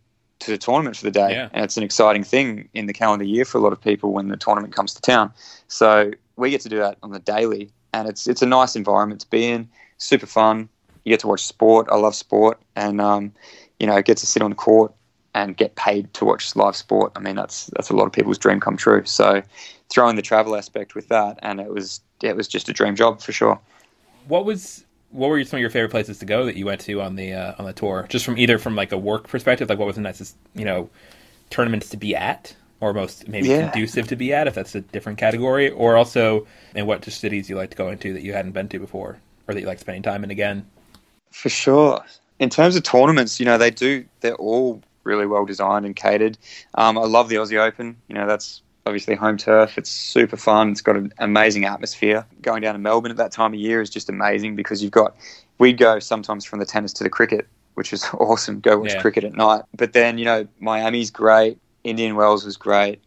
to 0.40 0.50
the 0.50 0.58
tournament 0.58 0.96
for 0.96 1.04
the 1.04 1.10
day, 1.10 1.32
Yeah. 1.32 1.48
and 1.52 1.64
it's 1.64 1.76
an 1.76 1.82
exciting 1.82 2.22
thing 2.22 2.68
in 2.72 2.86
the 2.86 2.92
calendar 2.92 3.24
year 3.24 3.44
for 3.44 3.58
a 3.58 3.60
lot 3.60 3.72
of 3.72 3.80
people 3.80 4.12
when 4.12 4.28
the 4.28 4.36
tournament 4.36 4.72
comes 4.74 4.94
to 4.94 5.00
town. 5.00 5.32
So 5.66 6.12
we 6.36 6.50
get 6.50 6.60
to 6.60 6.68
do 6.68 6.78
that 6.78 6.96
on 7.02 7.10
the 7.10 7.18
daily, 7.18 7.70
and 7.92 8.08
it's 8.08 8.26
it's 8.26 8.42
a 8.42 8.46
nice 8.46 8.76
environment 8.76 9.20
to 9.22 9.30
be 9.30 9.46
in. 9.46 9.68
Super 9.98 10.26
fun. 10.26 10.68
You 11.04 11.10
get 11.10 11.20
to 11.20 11.28
watch 11.28 11.44
sport. 11.44 11.88
I 11.90 11.96
love 11.96 12.14
sport, 12.14 12.60
and 12.76 13.00
um, 13.00 13.32
you 13.80 13.86
know, 13.86 14.00
get 14.02 14.16
to 14.18 14.26
sit 14.26 14.42
on 14.42 14.50
the 14.50 14.56
court 14.56 14.92
and 15.34 15.56
get 15.56 15.74
paid 15.76 16.12
to 16.14 16.24
watch 16.24 16.54
live 16.56 16.74
sport. 16.76 17.12
I 17.16 17.20
mean, 17.20 17.36
that's 17.36 17.66
that's 17.74 17.90
a 17.90 17.96
lot 17.96 18.06
of 18.06 18.12
people's 18.12 18.38
dream 18.38 18.60
come 18.60 18.76
true. 18.76 19.04
So, 19.04 19.42
throw 19.88 20.08
in 20.08 20.16
the 20.16 20.22
travel 20.22 20.54
aspect 20.56 20.94
with 20.94 21.08
that, 21.08 21.38
and 21.42 21.60
it 21.60 21.72
was 21.72 22.00
it 22.22 22.36
was 22.36 22.46
just 22.48 22.68
a 22.68 22.72
dream 22.72 22.94
job 22.94 23.20
for 23.20 23.32
sure. 23.32 23.58
What 24.28 24.44
was 24.44 24.84
what 25.10 25.28
were 25.28 25.42
some 25.44 25.58
of 25.58 25.60
your 25.60 25.70
favorite 25.70 25.90
places 25.90 26.18
to 26.18 26.26
go 26.26 26.44
that 26.44 26.56
you 26.56 26.66
went 26.66 26.80
to 26.82 27.00
on 27.00 27.16
the 27.16 27.32
uh, 27.32 27.54
on 27.58 27.64
the 27.64 27.72
tour? 27.72 28.06
Just 28.08 28.24
from 28.24 28.38
either 28.38 28.58
from 28.58 28.76
like 28.76 28.92
a 28.92 28.98
work 28.98 29.28
perspective, 29.28 29.68
like 29.68 29.78
what 29.78 29.86
was 29.86 29.96
the 29.96 30.02
nicest 30.02 30.36
you 30.54 30.64
know 30.64 30.90
tournaments 31.50 31.88
to 31.90 31.96
be 31.96 32.14
at, 32.14 32.54
or 32.80 32.92
most 32.92 33.26
maybe 33.28 33.48
Yeah. 33.48 33.70
conducive 33.70 34.06
to 34.08 34.16
be 34.16 34.32
at, 34.34 34.46
if 34.46 34.54
that's 34.54 34.74
a 34.74 34.80
different 34.80 35.18
category, 35.18 35.70
or 35.70 35.96
also 35.96 36.46
in 36.74 36.86
what 36.86 37.02
just 37.02 37.20
cities 37.20 37.48
you 37.48 37.56
liked 37.56 37.76
going 37.76 37.98
to 37.98 38.12
that 38.12 38.22
you 38.22 38.32
hadn't 38.32 38.52
been 38.52 38.68
to 38.68 38.78
before, 38.78 39.18
or 39.46 39.54
that 39.54 39.60
you 39.60 39.66
like 39.66 39.78
spending 39.78 40.02
time 40.02 40.24
in 40.24 40.30
again. 40.30 40.66
For 41.30 41.48
sure. 41.48 42.04
In 42.38 42.50
terms 42.50 42.76
of 42.76 42.82
tournaments, 42.82 43.40
you 43.40 43.46
know, 43.46 43.58
they 43.58 43.70
do, 43.70 44.04
they're 44.20 44.34
all 44.36 44.80
really 45.04 45.26
well 45.26 45.44
designed 45.44 45.86
and 45.86 45.96
catered. 45.96 46.38
Um, 46.74 46.98
I 46.98 47.02
love 47.04 47.28
the 47.28 47.36
Aussie 47.36 47.58
Open. 47.58 47.96
You 48.08 48.14
know, 48.14 48.26
that's 48.26 48.62
obviously 48.88 49.14
home 49.14 49.36
turf. 49.36 49.78
It's 49.78 49.90
super 49.90 50.36
fun. 50.36 50.70
It's 50.72 50.80
got 50.80 50.96
an 50.96 51.12
amazing 51.18 51.64
atmosphere. 51.64 52.26
Going 52.42 52.62
down 52.62 52.74
to 52.74 52.78
Melbourne 52.80 53.10
at 53.12 53.18
that 53.18 53.30
time 53.32 53.52
of 53.54 53.60
year 53.60 53.80
is 53.80 53.90
just 53.90 54.08
amazing 54.08 54.56
because 54.56 54.82
you've 54.82 54.92
got. 54.92 55.14
We'd 55.58 55.78
go 55.78 55.98
sometimes 55.98 56.44
from 56.44 56.58
the 56.58 56.66
tennis 56.66 56.92
to 56.94 57.04
the 57.04 57.10
cricket, 57.10 57.46
which 57.74 57.92
is 57.92 58.04
awesome. 58.14 58.60
Go 58.60 58.78
watch 58.78 58.94
Yeah. 58.94 59.00
cricket 59.02 59.24
at 59.24 59.34
night. 59.34 59.62
But 59.76 59.92
then 59.92 60.18
you 60.18 60.24
know, 60.24 60.48
Miami's 60.58 61.10
great. 61.10 61.58
Indian 61.84 62.16
Wells 62.16 62.44
was 62.44 62.56
great. 62.56 63.00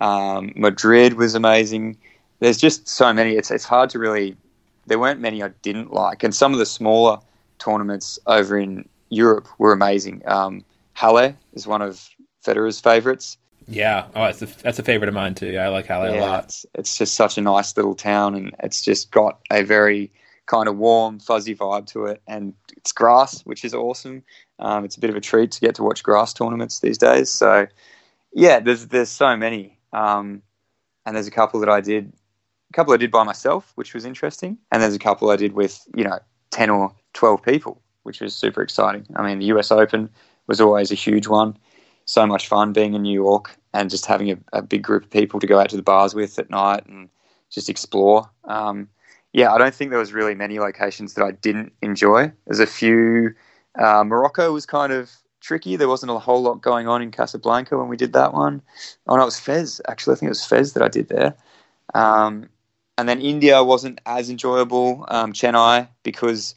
Um, 0.00 0.52
Madrid 0.56 1.14
was 1.14 1.34
amazing. 1.34 1.96
There's 2.40 2.58
just 2.58 2.88
so 2.88 3.12
many. 3.12 3.32
It's 3.36 3.50
it's 3.50 3.64
hard 3.64 3.90
to 3.90 3.98
really. 3.98 4.36
There 4.88 4.98
weren't 4.98 5.20
many 5.20 5.42
I 5.42 5.48
didn't 5.62 5.92
like, 5.92 6.22
and 6.22 6.34
some 6.34 6.52
of 6.52 6.58
the 6.58 6.66
smaller 6.66 7.18
tournaments 7.58 8.18
over 8.26 8.56
in 8.58 8.88
Europe 9.10 9.48
were 9.58 9.72
amazing. 9.72 10.22
Um, 10.26 10.64
Halle 10.94 11.34
is 11.54 11.66
one 11.66 11.82
of 11.82 12.08
Federer's 12.44 12.78
favourites. 12.80 13.36
Yeah. 13.68 14.06
Oh, 14.14 14.24
that's 14.24 14.42
a, 14.42 14.46
that's 14.62 14.78
a 14.78 14.82
favorite 14.82 15.08
of 15.08 15.14
mine 15.14 15.34
too. 15.34 15.48
Yeah, 15.48 15.64
I 15.64 15.68
like 15.68 15.86
Halle 15.86 16.18
a 16.18 16.20
lot. 16.20 16.44
it's, 16.44 16.66
it's 16.74 16.98
just 16.98 17.14
such 17.14 17.38
a 17.38 17.40
nice 17.40 17.76
little 17.76 17.94
town, 17.94 18.34
and 18.34 18.54
it's 18.62 18.82
just 18.82 19.10
got 19.10 19.40
a 19.50 19.62
very 19.62 20.12
kind 20.46 20.68
of 20.68 20.76
warm, 20.76 21.18
fuzzy 21.18 21.54
vibe 21.54 21.86
to 21.88 22.06
it. 22.06 22.22
And 22.26 22.54
it's 22.76 22.92
grass, 22.92 23.42
which 23.42 23.64
is 23.64 23.74
awesome. 23.74 24.22
Um, 24.58 24.84
it's 24.84 24.96
a 24.96 25.00
bit 25.00 25.10
of 25.10 25.16
a 25.16 25.20
treat 25.20 25.50
to 25.52 25.60
get 25.60 25.74
to 25.76 25.82
watch 25.82 26.02
grass 26.02 26.32
tournaments 26.32 26.80
these 26.80 26.98
days. 26.98 27.30
So, 27.30 27.66
yeah, 28.32 28.60
there's 28.60 28.86
there's 28.86 29.10
so 29.10 29.36
many, 29.36 29.78
um, 29.92 30.42
and 31.04 31.16
there's 31.16 31.26
a 31.26 31.32
couple 31.32 31.60
that 31.60 31.68
I 31.68 31.80
did, 31.80 32.12
a 32.70 32.72
couple 32.72 32.94
I 32.94 32.96
did 32.96 33.10
by 33.10 33.24
myself, 33.24 33.72
which 33.74 33.94
was 33.94 34.04
interesting, 34.04 34.58
and 34.70 34.82
there's 34.82 34.94
a 34.94 35.00
couple 35.00 35.30
I 35.30 35.36
did 35.36 35.52
with 35.54 35.82
you 35.94 36.04
know 36.04 36.18
ten 36.50 36.70
or 36.70 36.94
twelve 37.14 37.42
people, 37.42 37.82
which 38.04 38.20
was 38.20 38.34
super 38.34 38.62
exciting. 38.62 39.06
I 39.16 39.26
mean, 39.26 39.40
the 39.40 39.46
U.S. 39.46 39.72
Open 39.72 40.08
was 40.46 40.60
always 40.60 40.92
a 40.92 40.94
huge 40.94 41.26
one 41.26 41.56
so 42.06 42.26
much 42.26 42.48
fun 42.48 42.72
being 42.72 42.94
in 42.94 43.02
New 43.02 43.12
York 43.12 43.56
and 43.74 43.90
just 43.90 44.06
having 44.06 44.30
a, 44.30 44.38
a 44.52 44.62
big 44.62 44.82
group 44.82 45.04
of 45.04 45.10
people 45.10 45.38
to 45.40 45.46
go 45.46 45.60
out 45.60 45.68
to 45.68 45.76
the 45.76 45.82
bars 45.82 46.14
with 46.14 46.38
at 46.38 46.48
night 46.50 46.86
and 46.86 47.10
just 47.50 47.68
explore. 47.68 48.30
Um, 48.44 48.88
yeah, 49.32 49.52
I 49.52 49.58
don't 49.58 49.74
think 49.74 49.90
there 49.90 50.00
was 50.00 50.12
really 50.12 50.34
many 50.34 50.58
locations 50.58 51.14
that 51.14 51.24
I 51.24 51.32
didn't 51.32 51.72
enjoy. 51.82 52.32
There's 52.46 52.60
a 52.60 52.66
few. 52.66 53.34
Uh, 53.78 54.02
Morocco 54.04 54.52
was 54.52 54.64
kind 54.64 54.92
of 54.92 55.10
tricky. 55.40 55.76
There 55.76 55.88
wasn't 55.88 56.12
a 56.12 56.18
whole 56.18 56.42
lot 56.42 56.62
going 56.62 56.88
on 56.88 57.02
in 57.02 57.10
Casablanca 57.10 57.76
when 57.76 57.88
we 57.88 57.96
did 57.96 58.14
that 58.14 58.32
one. 58.32 58.62
Oh 59.06 59.16
no, 59.16 59.22
it 59.22 59.26
was 59.26 59.38
Fez. 59.38 59.80
Actually, 59.88 60.16
I 60.16 60.18
think 60.18 60.28
it 60.28 60.30
was 60.30 60.46
Fez 60.46 60.72
that 60.72 60.82
I 60.82 60.88
did 60.88 61.08
there. 61.08 61.36
Um, 61.94 62.48
and 62.96 63.08
then 63.08 63.20
India 63.20 63.62
wasn't 63.62 64.00
as 64.06 64.30
enjoyable. 64.30 65.04
Um, 65.08 65.32
Chennai 65.32 65.88
because 66.02 66.54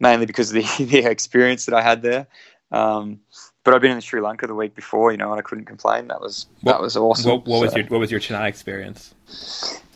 mainly 0.00 0.26
because 0.26 0.50
of 0.50 0.54
the, 0.54 0.84
the 0.84 1.10
experience 1.10 1.66
that 1.66 1.74
I 1.74 1.82
had 1.82 2.02
there. 2.02 2.26
Um, 2.72 3.20
but 3.66 3.74
I've 3.74 3.82
been 3.82 3.90
in 3.90 4.00
Sri 4.00 4.20
Lanka 4.20 4.46
the 4.46 4.54
week 4.54 4.76
before, 4.76 5.10
you 5.10 5.18
know, 5.18 5.32
and 5.32 5.40
I 5.40 5.42
couldn't 5.42 5.64
complain. 5.64 6.06
That 6.06 6.20
was 6.20 6.46
What- 6.60 6.72
that 6.74 6.80
was 6.80 6.96
awesome. 6.96 7.32
What, 7.32 7.46
what 7.46 7.60
was 7.62 7.74
your 7.74 7.84
what 7.86 7.98
was 7.98 8.12
your 8.12 8.20
Chennai 8.20 8.46
experience? 8.48 9.12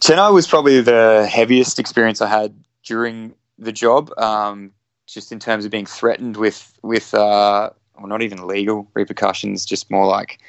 Chennai 0.00 0.35
was 0.35 0.49
probably 0.49 0.81
the 0.81 1.29
heaviest 1.31 1.79
experience 1.79 2.21
I 2.21 2.27
had 2.27 2.53
during 2.83 3.33
the 3.59 3.71
job, 3.71 4.11
um, 4.19 4.73
just 5.07 5.31
in 5.31 5.39
terms 5.39 5.65
of 5.65 5.71
being 5.71 5.87
threatened 5.87 6.37
with 6.37 6.77
with 6.83 7.15
uh, 7.15 7.71
well, 7.97 8.09
not 8.09 8.23
even 8.23 8.45
legal 8.49 8.89
repercussions, 8.95 9.65
just 9.65 9.89
more 9.89 10.07
like 10.07 10.41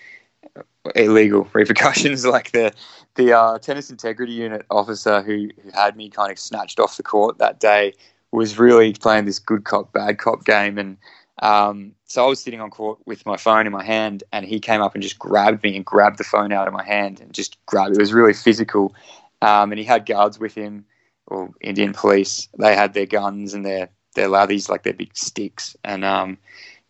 illegal 0.95 1.47
repercussions, 1.53 2.25
like 2.25 2.51
the 2.53 2.73
the 3.15 3.37
uh, 3.37 3.59
tennis 3.59 3.91
integrity 3.91 4.33
unit 4.33 4.65
officer 4.71 5.21
who, 5.21 5.49
who 5.61 5.69
had 5.75 5.95
me 5.95 6.09
kind 6.09 6.31
of 6.31 6.39
snatched 6.39 6.79
off 6.79 6.97
the 6.97 7.03
court 7.03 7.37
that 7.37 7.59
day 7.59 7.93
was 8.31 8.57
really 8.57 8.93
playing 8.93 9.25
this 9.25 9.37
good 9.37 9.63
cop 9.63 9.93
bad 9.93 10.17
cop 10.17 10.43
game 10.43 10.79
and. 10.79 10.97
Um, 11.43 11.95
so 12.11 12.25
I 12.25 12.27
was 12.27 12.41
sitting 12.41 12.59
on 12.59 12.69
court 12.69 12.99
with 13.05 13.25
my 13.25 13.37
phone 13.37 13.65
in 13.65 13.71
my 13.71 13.83
hand, 13.83 14.23
and 14.31 14.45
he 14.45 14.59
came 14.59 14.81
up 14.81 14.93
and 14.93 15.01
just 15.01 15.17
grabbed 15.17 15.63
me 15.63 15.75
and 15.75 15.85
grabbed 15.85 16.17
the 16.17 16.23
phone 16.23 16.51
out 16.51 16.67
of 16.67 16.73
my 16.73 16.83
hand 16.83 17.21
and 17.21 17.33
just 17.33 17.57
grabbed. 17.65 17.95
It 17.95 17.99
was 17.99 18.13
really 18.13 18.33
physical, 18.33 18.93
um, 19.41 19.71
and 19.71 19.79
he 19.79 19.85
had 19.85 20.05
guards 20.05 20.39
with 20.39 20.53
him, 20.53 20.85
or 21.27 21.49
Indian 21.61 21.93
police. 21.93 22.49
They 22.59 22.75
had 22.75 22.93
their 22.93 23.05
guns 23.05 23.53
and 23.53 23.65
their 23.65 23.89
their 24.15 24.27
lathis, 24.27 24.69
like 24.69 24.83
their 24.83 24.93
big 24.93 25.15
sticks, 25.15 25.75
and 25.83 26.03
um, 26.03 26.37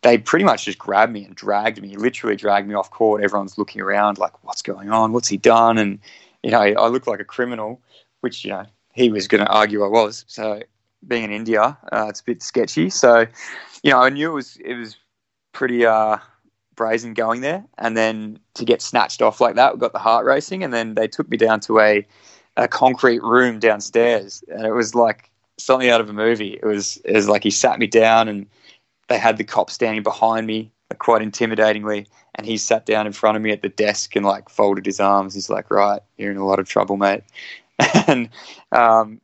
they 0.01 0.17
pretty 0.17 0.45
much 0.45 0.65
just 0.65 0.79
grabbed 0.79 1.13
me 1.13 1.23
and 1.23 1.35
dragged 1.35 1.81
me, 1.81 1.95
literally 1.95 2.35
dragged 2.35 2.67
me 2.67 2.73
off 2.73 2.89
court. 2.89 3.23
Everyone's 3.23 3.57
looking 3.57 3.81
around, 3.81 4.17
like, 4.17 4.43
"What's 4.43 4.63
going 4.63 4.89
on? 4.89 5.13
What's 5.13 5.27
he 5.27 5.37
done?" 5.37 5.77
And 5.77 5.99
you 6.41 6.51
know, 6.51 6.61
I 6.61 6.87
look 6.87 7.05
like 7.05 7.19
a 7.19 7.25
criminal, 7.25 7.79
which 8.21 8.43
you 8.43 8.51
know 8.51 8.65
he 8.93 9.11
was 9.11 9.27
going 9.27 9.45
to 9.45 9.51
argue 9.51 9.83
I 9.83 9.87
was. 9.87 10.25
So 10.27 10.63
being 11.07 11.23
in 11.23 11.31
India, 11.31 11.77
uh, 11.91 12.07
it's 12.09 12.21
a 12.21 12.23
bit 12.23 12.41
sketchy. 12.41 12.89
So 12.89 13.27
you 13.83 13.91
know, 13.91 13.99
I 13.99 14.09
knew 14.09 14.31
it 14.31 14.33
was 14.33 14.57
it 14.57 14.73
was 14.73 14.97
pretty 15.51 15.85
uh, 15.85 16.17
brazen 16.75 17.13
going 17.13 17.41
there, 17.41 17.63
and 17.77 17.95
then 17.95 18.39
to 18.55 18.65
get 18.65 18.81
snatched 18.81 19.21
off 19.21 19.41
like 19.41 19.55
that, 19.55 19.73
we 19.73 19.79
got 19.79 19.93
the 19.93 19.99
heart 19.99 20.25
racing, 20.25 20.63
and 20.63 20.73
then 20.73 20.95
they 20.95 21.07
took 21.07 21.29
me 21.29 21.37
down 21.37 21.59
to 21.61 21.79
a 21.79 22.05
a 22.57 22.67
concrete 22.67 23.23
room 23.23 23.59
downstairs, 23.59 24.43
and 24.49 24.65
it 24.65 24.73
was 24.73 24.93
like 24.93 25.29
something 25.57 25.89
out 25.89 26.01
of 26.01 26.09
a 26.09 26.13
movie. 26.13 26.59
It 26.61 26.65
was 26.65 26.97
it 27.05 27.13
was 27.13 27.29
like 27.29 27.43
he 27.43 27.51
sat 27.51 27.79
me 27.79 27.87
down, 27.87 28.27
and 28.27 28.47
they 29.07 29.17
had 29.17 29.37
the 29.37 29.43
cop 29.43 29.69
standing 29.69 30.03
behind 30.03 30.47
me, 30.47 30.71
quite 30.99 31.21
intimidatingly, 31.21 32.07
and 32.35 32.45
he 32.45 32.57
sat 32.57 32.85
down 32.85 33.07
in 33.07 33.13
front 33.13 33.37
of 33.37 33.43
me 33.43 33.51
at 33.51 33.61
the 33.61 33.69
desk 33.69 34.15
and 34.15 34.25
like 34.25 34.49
folded 34.49 34.85
his 34.85 34.99
arms. 34.99 35.33
He's 35.33 35.49
like, 35.49 35.71
"Right, 35.71 36.01
you're 36.17 36.31
in 36.31 36.37
a 36.37 36.45
lot 36.45 36.59
of 36.59 36.67
trouble, 36.67 36.97
mate," 36.97 37.23
and 38.07 38.29
um, 38.71 39.21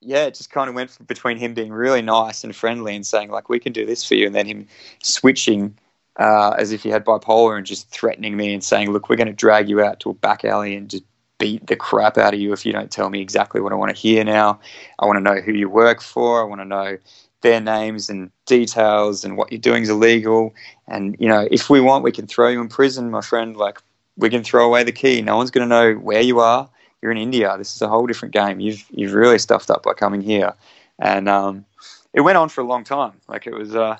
yeah, 0.00 0.24
it 0.24 0.34
just 0.34 0.50
kind 0.50 0.68
of 0.68 0.74
went 0.74 1.06
between 1.06 1.36
him 1.36 1.54
being 1.54 1.72
really 1.72 2.02
nice 2.02 2.44
and 2.44 2.54
friendly 2.54 2.94
and 2.96 3.06
saying 3.06 3.30
like, 3.30 3.48
"We 3.48 3.58
can 3.58 3.72
do 3.72 3.84
this 3.86 4.04
for 4.04 4.14
you," 4.14 4.26
and 4.26 4.34
then 4.34 4.46
him 4.46 4.66
switching 5.02 5.76
uh, 6.18 6.50
as 6.58 6.72
if 6.72 6.82
he 6.82 6.88
had 6.88 7.04
bipolar 7.04 7.56
and 7.56 7.66
just 7.66 7.88
threatening 7.90 8.36
me 8.36 8.52
and 8.54 8.64
saying, 8.64 8.90
"Look, 8.92 9.08
we're 9.08 9.16
going 9.16 9.26
to 9.26 9.32
drag 9.32 9.68
you 9.68 9.82
out 9.82 10.00
to 10.00 10.10
a 10.10 10.14
back 10.14 10.44
alley 10.44 10.74
and 10.74 10.88
just 10.88 11.04
beat 11.38 11.66
the 11.66 11.74
crap 11.74 12.18
out 12.18 12.34
of 12.34 12.40
you 12.40 12.52
if 12.52 12.64
you 12.64 12.72
don't 12.72 12.90
tell 12.90 13.10
me 13.10 13.20
exactly 13.20 13.60
what 13.60 13.72
I 13.72 13.76
want 13.76 13.94
to 13.94 14.00
hear 14.00 14.22
now. 14.22 14.60
I 15.00 15.06
want 15.06 15.16
to 15.16 15.22
know 15.22 15.40
who 15.40 15.52
you 15.52 15.68
work 15.68 16.00
for. 16.02 16.40
I 16.40 16.44
want 16.44 16.60
to 16.60 16.66
know 16.66 16.98
their 17.40 17.60
names 17.60 18.10
and 18.10 18.30
details 18.46 19.24
and 19.24 19.36
what 19.36 19.50
you're 19.50 19.60
doing 19.60 19.82
is 19.82 19.88
illegal. 19.88 20.54
And 20.86 21.16
you 21.18 21.26
know, 21.26 21.48
if 21.50 21.70
we 21.70 21.80
want, 21.80 22.04
we 22.04 22.12
can 22.12 22.26
throw 22.26 22.48
you 22.48 22.60
in 22.60 22.68
prison, 22.68 23.10
my 23.10 23.22
friend. 23.22 23.56
Like 23.56 23.80
we 24.16 24.28
can 24.28 24.44
throw 24.44 24.66
away 24.66 24.84
the 24.84 24.92
key. 24.92 25.22
No 25.22 25.36
one's 25.36 25.50
going 25.50 25.68
to 25.68 25.74
know 25.74 25.94
where 25.94 26.20
you 26.20 26.38
are. 26.40 26.68
You're 27.02 27.12
in 27.12 27.18
India. 27.18 27.54
This 27.56 27.74
is 27.74 27.82
a 27.82 27.88
whole 27.88 28.06
different 28.06 28.34
game. 28.34 28.60
You've 28.60 28.84
you've 28.90 29.14
really 29.14 29.38
stuffed 29.38 29.70
up 29.70 29.82
by 29.82 29.94
coming 29.94 30.20
here." 30.20 30.54
And 30.98 31.28
um, 31.28 31.64
it 32.12 32.20
went 32.20 32.36
on 32.36 32.48
for 32.48 32.60
a 32.60 32.64
long 32.64 32.84
time. 32.84 33.20
Like 33.28 33.46
it 33.46 33.54
was. 33.54 33.74
Uh, 33.74 33.96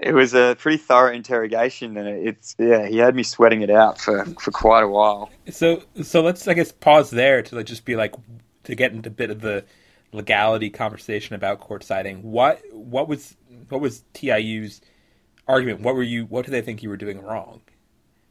it 0.00 0.14
was 0.14 0.32
a 0.32 0.56
pretty 0.58 0.78
thorough 0.78 1.12
interrogation, 1.12 1.96
and 1.96 2.08
it's 2.26 2.56
yeah. 2.58 2.86
He 2.86 2.96
had 2.96 3.14
me 3.14 3.22
sweating 3.22 3.60
it 3.60 3.70
out 3.70 4.00
for, 4.00 4.24
for 4.40 4.50
quite 4.50 4.82
a 4.82 4.88
while. 4.88 5.30
So 5.50 5.82
so 6.02 6.22
let's 6.22 6.48
I 6.48 6.54
guess 6.54 6.72
pause 6.72 7.10
there 7.10 7.42
to 7.42 7.56
like, 7.56 7.66
just 7.66 7.84
be 7.84 7.96
like 7.96 8.14
to 8.64 8.74
get 8.74 8.92
into 8.92 9.10
a 9.10 9.12
bit 9.12 9.30
of 9.30 9.42
the 9.42 9.64
legality 10.12 10.70
conversation 10.70 11.34
about 11.34 11.60
court 11.60 11.84
siding. 11.84 12.22
What 12.22 12.62
what 12.72 13.08
was 13.08 13.36
what 13.68 13.80
was 13.80 14.02
TIU's 14.14 14.80
argument? 15.46 15.80
What 15.80 15.94
were 15.94 16.02
you 16.02 16.24
what 16.26 16.46
did 16.46 16.52
they 16.52 16.62
think 16.62 16.82
you 16.82 16.88
were 16.88 16.96
doing 16.96 17.20
wrong? 17.20 17.60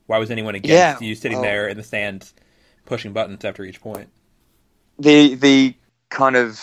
Why 0.08 0.18
was 0.18 0.32
anyone 0.32 0.56
against 0.56 1.02
Yeah, 1.02 1.08
you 1.08 1.14
sitting 1.14 1.42
there 1.42 1.68
in 1.68 1.78
the 1.78 1.84
stands 1.84 2.34
pushing 2.86 3.14
buttons 3.14 3.44
after 3.46 3.64
each 3.64 3.82
point? 3.82 4.10
the 5.00 5.36
the 5.36 5.74
kind 6.10 6.36
of 6.36 6.62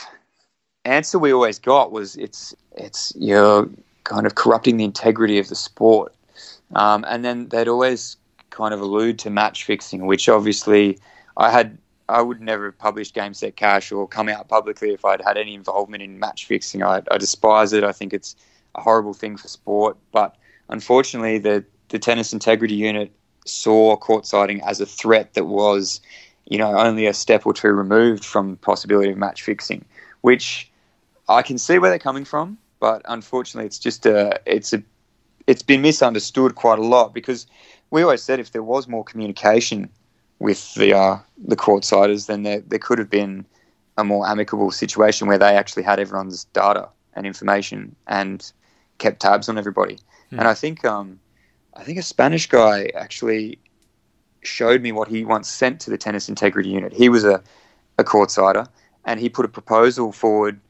answer 0.85 1.18
we 1.18 1.33
always 1.33 1.59
got 1.59 1.90
was 1.90 2.16
it's 2.16 2.55
it's 2.76 3.12
you're 3.16 3.68
kind 4.05 4.26
of 4.26 4.35
corrupting 4.35 4.76
the 4.76 4.85
integrity 4.85 5.38
of 5.38 5.48
the 5.48 5.57
sport, 5.57 6.14
um, 6.74 7.05
and 7.09 7.24
then 7.24 7.48
they'd 7.48 7.68
always 7.68 8.16
kind 8.50 8.72
of 8.72 8.81
allude 8.81 9.18
to 9.18 9.31
match 9.31 9.64
fixing, 9.64 10.07
which 10.07 10.29
obviously 10.29 10.98
I 11.37 11.50
had. 11.50 11.79
I 12.09 12.22
would 12.22 12.40
never 12.40 12.66
have 12.66 12.79
published 12.79 13.14
Game 13.14 13.35
Set 13.35 13.57
Cash 13.57 13.90
or 13.90 14.07
come 14.07 14.29
out 14.29 14.46
publicly 14.46 14.92
if 14.92 15.05
I'd 15.05 15.20
had 15.20 15.37
any 15.37 15.55
involvement 15.55 16.05
in 16.05 16.20
match 16.20 16.46
fixing. 16.46 16.81
I, 16.85 17.02
I 17.11 17.18
despise 17.18 17.72
it. 17.72 17.83
I 17.83 17.90
think 17.90 18.14
it's 18.14 18.37
a 18.76 18.81
horrible 18.81 19.12
thing 19.12 19.37
for 19.37 19.48
sport. 19.48 19.96
But 20.12 20.37
unfortunately, 20.68 21.38
the 21.38 21.64
the 21.88 21.98
tennis 21.98 22.33
integrity 22.33 22.74
unit 22.74 23.11
saw 23.48 23.96
court 23.96 24.26
siding 24.26 24.61
as 24.62 24.80
a 24.80 24.87
threat 24.87 25.35
that 25.35 25.44
was 25.44 26.00
you 26.46 26.59
know, 26.59 26.76
only 26.78 27.06
a 27.06 27.14
step 27.14 27.44
or 27.44 27.52
two 27.52 27.68
removed 27.68 28.24
from 28.24 28.56
possibility 28.59 29.11
of 29.11 29.18
match 29.18 29.42
fixing, 29.42 29.85
which 30.20 30.70
I 31.28 31.42
can 31.42 31.59
see 31.59 31.78
where 31.78 31.90
they're 31.90 31.98
coming 31.98 32.24
from, 32.24 32.56
but 32.78 33.02
unfortunately, 33.06 33.66
it's 33.66 33.78
just 33.78 34.06
a, 34.06 34.40
it's 34.46 34.72
a, 34.72 34.82
it's 35.46 35.62
been 35.62 35.82
misunderstood 35.82 36.54
quite 36.54 36.78
a 36.78 36.82
lot 36.82 37.12
because 37.12 37.46
we 37.90 38.02
always 38.02 38.22
said 38.22 38.38
if 38.38 38.52
there 38.52 38.62
was 38.62 38.87
more 38.88 39.04
communication 39.04 39.88
with 40.38 40.74
the 40.74 40.94
uh, 40.94 41.18
the 41.46 41.56
court 41.56 41.85
siders, 41.85 42.26
then 42.26 42.42
there 42.42 42.61
there 42.61 42.78
could 42.78 42.98
have 42.98 43.11
been 43.11 43.44
a 43.96 44.04
more 44.04 44.28
amicable 44.28 44.70
situation 44.70 45.26
where 45.26 45.38
they 45.38 45.56
actually 45.56 45.82
had 45.82 45.98
everyone's 45.98 46.44
data 46.46 46.88
and 47.14 47.26
information 47.26 47.96
and 48.06 48.52
kept 48.98 49.20
tabs 49.20 49.48
on 49.48 49.56
everybody. 49.56 49.98
Hmm. 50.30 50.40
And 50.40 50.48
I 50.48 50.54
think 50.54 50.85
um, 50.85 51.18
I 51.76 51.84
think 51.84 51.98
a 51.98 52.02
Spanish 52.02 52.48
guy 52.48 52.90
actually 52.94 53.58
showed 54.42 54.80
me 54.80 54.92
what 54.92 55.08
he 55.08 55.24
once 55.24 55.48
sent 55.48 55.80
to 55.80 55.90
the 55.90 55.98
tennis 55.98 56.28
integrity 56.28 56.70
unit. 56.70 56.92
He 56.92 57.08
was 57.08 57.24
a, 57.24 57.42
a 57.98 58.04
courtsider 58.04 58.66
and 59.04 59.20
he 59.20 59.28
put 59.28 59.44
a 59.44 59.48
proposal 59.48 60.12
forward 60.12 60.60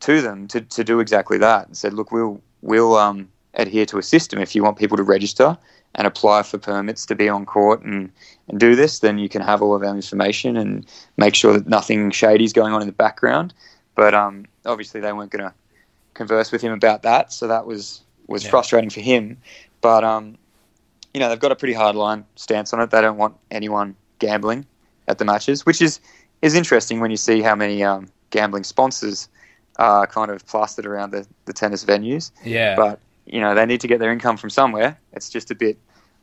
to 0.00 0.20
them 0.20 0.46
to, 0.48 0.60
to 0.60 0.84
do 0.84 1.00
exactly 1.00 1.38
that 1.38 1.66
and 1.66 1.76
said, 1.76 1.94
look, 1.94 2.12
we'll, 2.12 2.40
we'll 2.62 2.96
um, 2.96 3.28
adhere 3.54 3.86
to 3.86 3.98
a 3.98 4.02
system 4.02 4.40
if 4.40 4.54
you 4.54 4.62
want 4.62 4.78
people 4.78 4.96
to 4.96 5.02
register 5.02 5.56
and 5.94 6.06
apply 6.06 6.42
for 6.42 6.58
permits 6.58 7.06
to 7.06 7.14
be 7.14 7.28
on 7.28 7.46
court 7.46 7.82
and, 7.82 8.10
and 8.48 8.58
do 8.58 8.74
this, 8.74 8.98
then 8.98 9.18
you 9.18 9.28
can 9.28 9.40
have 9.40 9.62
all 9.62 9.74
of 9.74 9.82
our 9.82 9.94
information 9.94 10.56
and 10.56 10.86
make 11.16 11.34
sure 11.34 11.52
that 11.52 11.66
nothing 11.66 12.10
shady 12.10 12.44
is 12.44 12.52
going 12.52 12.72
on 12.72 12.80
in 12.80 12.86
the 12.86 12.92
background. 12.92 13.54
But 13.94 14.12
um, 14.12 14.46
obviously, 14.66 15.00
they 15.00 15.12
weren't 15.12 15.30
going 15.30 15.44
to 15.44 15.54
converse 16.14 16.50
with 16.50 16.62
him 16.62 16.72
about 16.72 17.02
that, 17.02 17.32
so 17.32 17.46
that 17.46 17.64
was 17.64 18.00
was 18.26 18.42
yeah. 18.42 18.50
frustrating 18.50 18.90
for 18.90 19.00
him. 19.00 19.36
But 19.80 20.02
um, 20.02 20.36
you 21.14 21.20
know, 21.20 21.28
they've 21.28 21.40
got 21.40 21.52
a 21.52 21.56
pretty 21.56 21.74
hard 21.74 21.96
line 21.96 22.26
stance 22.34 22.72
on 22.72 22.80
it. 22.80 22.90
They 22.90 23.00
don't 23.00 23.16
want 23.16 23.36
anyone 23.50 23.96
gambling 24.18 24.66
at 25.08 25.18
the 25.18 25.24
matches, 25.24 25.64
which 25.64 25.80
is 25.80 26.00
is 26.42 26.54
interesting 26.54 27.00
when 27.00 27.10
you 27.10 27.16
see 27.16 27.40
how 27.40 27.54
many 27.54 27.82
um, 27.82 28.08
gambling 28.30 28.64
sponsors 28.64 29.28
are 29.76 30.06
kind 30.06 30.30
of 30.30 30.46
plastered 30.46 30.86
around 30.86 31.12
the, 31.12 31.26
the 31.46 31.52
tennis 31.52 31.84
venues. 31.84 32.32
Yeah. 32.44 32.76
But 32.76 33.00
you 33.26 33.40
know, 33.40 33.54
they 33.54 33.64
need 33.64 33.80
to 33.80 33.88
get 33.88 34.00
their 34.00 34.12
income 34.12 34.36
from 34.36 34.50
somewhere. 34.50 34.98
It's 35.12 35.30
just 35.30 35.50
a 35.50 35.54
bit 35.54 35.78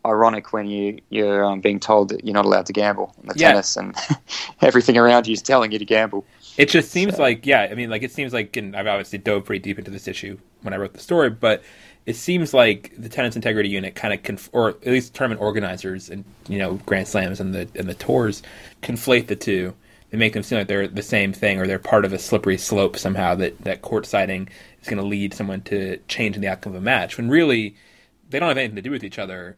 ironic 0.06 0.52
when 0.52 0.68
you 0.68 1.00
you're 1.10 1.46
um, 1.46 1.62
being 1.62 1.80
told 1.80 2.10
that 2.10 2.26
you're 2.26 2.34
not 2.34 2.46
allowed 2.46 2.66
to 2.66 2.74
gamble 2.74 3.16
in 3.22 3.30
the 3.30 3.36
yeah. 3.38 3.50
tennis 3.50 3.78
and 3.78 3.96
everything 4.62 4.98
around 4.98 5.28
you 5.28 5.34
is 5.34 5.42
telling 5.42 5.72
you 5.72 5.80
to 5.80 5.86
gamble. 5.86 6.26
It 6.58 6.70
just 6.70 6.92
seems 6.92 7.16
so. 7.16 7.22
like 7.22 7.46
yeah, 7.46 7.68
I 7.72 7.76
mean, 7.76 7.90
like 7.90 8.04
it 8.04 8.12
seems 8.12 8.34
like, 8.34 8.58
and 8.58 8.76
I've 8.76 8.88
obviously 8.88 9.20
dove 9.20 9.46
pretty 9.46 9.60
deep 9.60 9.80
into 9.80 9.90
this 9.90 10.08
issue 10.08 10.38
when 10.64 10.74
I 10.74 10.78
wrote 10.78 10.94
the 10.94 11.00
story, 11.00 11.30
but 11.30 11.64
it 12.06 12.16
seems 12.16 12.54
like 12.54 12.94
the 12.98 13.10
tennis 13.10 13.36
integrity 13.36 13.70
unit 13.70 13.96
kind 13.96 14.14
of 14.14 14.24
conf- 14.24 14.50
or 14.54 14.70
at 14.70 14.88
least 14.88 15.14
tournament 15.14 15.42
organizers 15.42 16.10
and 16.10 16.26
you 16.48 16.58
know 16.58 16.76
grand 16.86 17.08
slams 17.08 17.40
and 17.40 17.54
the 17.54 17.68
and 17.76 17.88
the 17.88 17.94
tours 17.94 18.42
conflate 18.82 19.28
the 19.28 19.36
two. 19.36 19.74
They 20.10 20.18
make 20.18 20.34
them 20.34 20.44
seem 20.44 20.58
like 20.58 20.68
they're 20.68 20.88
the 20.88 21.02
same 21.04 21.32
thing 21.32 21.60
or 21.60 21.68
they're 21.68 21.80
part 21.80 22.04
of 22.04 22.12
a 22.12 22.20
slippery 22.20 22.58
slope 22.58 22.98
somehow 22.98 23.36
that 23.36 23.60
that 23.60 23.82
court 23.82 24.06
siding 24.06 24.50
is 24.82 24.88
going 24.88 24.98
to 24.98 25.06
lead 25.06 25.34
someone 25.34 25.62
to 25.64 25.98
changing 26.08 26.42
the 26.42 26.50
outcome 26.50 26.74
of 26.74 26.82
a 26.82 26.82
match 26.82 27.18
when 27.18 27.30
really 27.30 27.76
they 28.30 28.40
don't 28.40 28.50
have 28.50 28.58
anything 28.58 28.76
to 28.76 28.82
do 28.82 28.92
with 28.92 29.04
each 29.04 29.20
other 29.20 29.58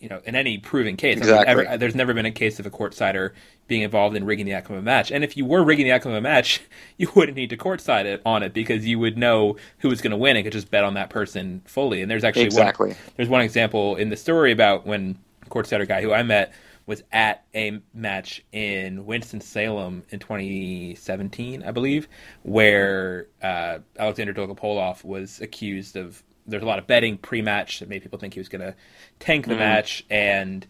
you 0.00 0.08
know 0.08 0.20
in 0.24 0.34
any 0.34 0.58
proven 0.58 0.96
case 0.96 1.18
exactly. 1.18 1.52
I 1.52 1.54
mean, 1.54 1.66
ever, 1.66 1.78
there's 1.78 1.94
never 1.94 2.14
been 2.14 2.26
a 2.26 2.30
case 2.30 2.58
of 2.58 2.66
a 2.66 2.70
court 2.70 2.94
sider 2.94 3.34
being 3.68 3.82
involved 3.82 4.16
in 4.16 4.24
rigging 4.24 4.46
the 4.46 4.54
outcome 4.54 4.76
of 4.76 4.82
a 4.82 4.84
match 4.84 5.10
and 5.10 5.22
if 5.22 5.36
you 5.36 5.44
were 5.44 5.62
rigging 5.62 5.84
the 5.84 5.92
outcome 5.92 6.12
of 6.12 6.18
a 6.18 6.22
match 6.22 6.62
you 6.96 7.10
wouldn't 7.14 7.36
need 7.36 7.50
to 7.50 7.56
court 7.56 7.80
side 7.80 8.06
it 8.06 8.20
on 8.24 8.42
it 8.42 8.52
because 8.52 8.86
you 8.86 8.98
would 8.98 9.16
know 9.16 9.56
who 9.78 9.88
was 9.88 10.00
going 10.00 10.10
to 10.10 10.16
win 10.16 10.36
and 10.36 10.44
could 10.44 10.52
just 10.52 10.70
bet 10.70 10.84
on 10.84 10.94
that 10.94 11.10
person 11.10 11.62
fully 11.66 12.02
and 12.02 12.10
there's 12.10 12.24
actually 12.24 12.44
exactly. 12.44 12.88
one, 12.88 12.96
there's 13.16 13.28
one 13.28 13.42
example 13.42 13.96
in 13.96 14.08
the 14.08 14.16
story 14.16 14.52
about 14.52 14.86
when 14.86 15.18
court 15.48 15.66
sider 15.66 15.84
guy 15.86 16.00
who 16.00 16.12
I 16.12 16.22
met 16.22 16.52
was 16.90 17.04
at 17.12 17.44
a 17.54 17.80
match 17.94 18.44
in 18.50 19.06
Winston 19.06 19.40
Salem 19.40 20.02
in 20.10 20.18
2017, 20.18 21.62
I 21.62 21.70
believe, 21.70 22.08
where 22.42 23.28
uh, 23.40 23.78
Alexander 23.96 24.34
Dolgopolov 24.34 25.04
was 25.04 25.40
accused 25.40 25.96
of. 25.96 26.22
There's 26.50 26.62
a 26.62 26.66
lot 26.66 26.78
of 26.78 26.86
betting 26.86 27.18
pre-match 27.18 27.80
that 27.80 27.88
made 27.88 28.02
people 28.02 28.18
think 28.18 28.34
he 28.34 28.40
was 28.40 28.48
going 28.48 28.62
to 28.62 28.74
tank 29.18 29.46
the 29.46 29.54
mm. 29.54 29.58
match, 29.58 30.04
and 30.10 30.66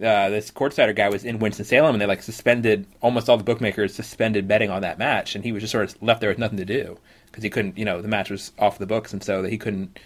uh, 0.00 0.28
this 0.28 0.50
courtsider 0.50 0.94
guy 0.94 1.08
was 1.08 1.24
in 1.24 1.38
Winston 1.38 1.64
Salem, 1.64 1.94
and 1.94 2.00
they 2.00 2.06
like 2.06 2.22
suspended 2.22 2.86
almost 3.00 3.28
all 3.28 3.36
the 3.36 3.44
bookmakers 3.44 3.94
suspended 3.94 4.46
betting 4.46 4.70
on 4.70 4.82
that 4.82 4.98
match, 4.98 5.34
and 5.34 5.44
he 5.44 5.52
was 5.52 5.62
just 5.62 5.72
sort 5.72 5.84
of 5.84 6.02
left 6.02 6.20
there 6.20 6.30
with 6.30 6.38
nothing 6.38 6.58
to 6.58 6.64
do 6.64 6.98
because 7.26 7.42
he 7.42 7.50
couldn't, 7.50 7.76
you 7.76 7.84
know, 7.84 8.00
the 8.00 8.08
match 8.08 8.30
was 8.30 8.52
off 8.58 8.78
the 8.78 8.86
books, 8.86 9.12
and 9.12 9.22
so 9.22 9.42
that 9.42 9.50
he 9.50 9.58
couldn't 9.58 9.98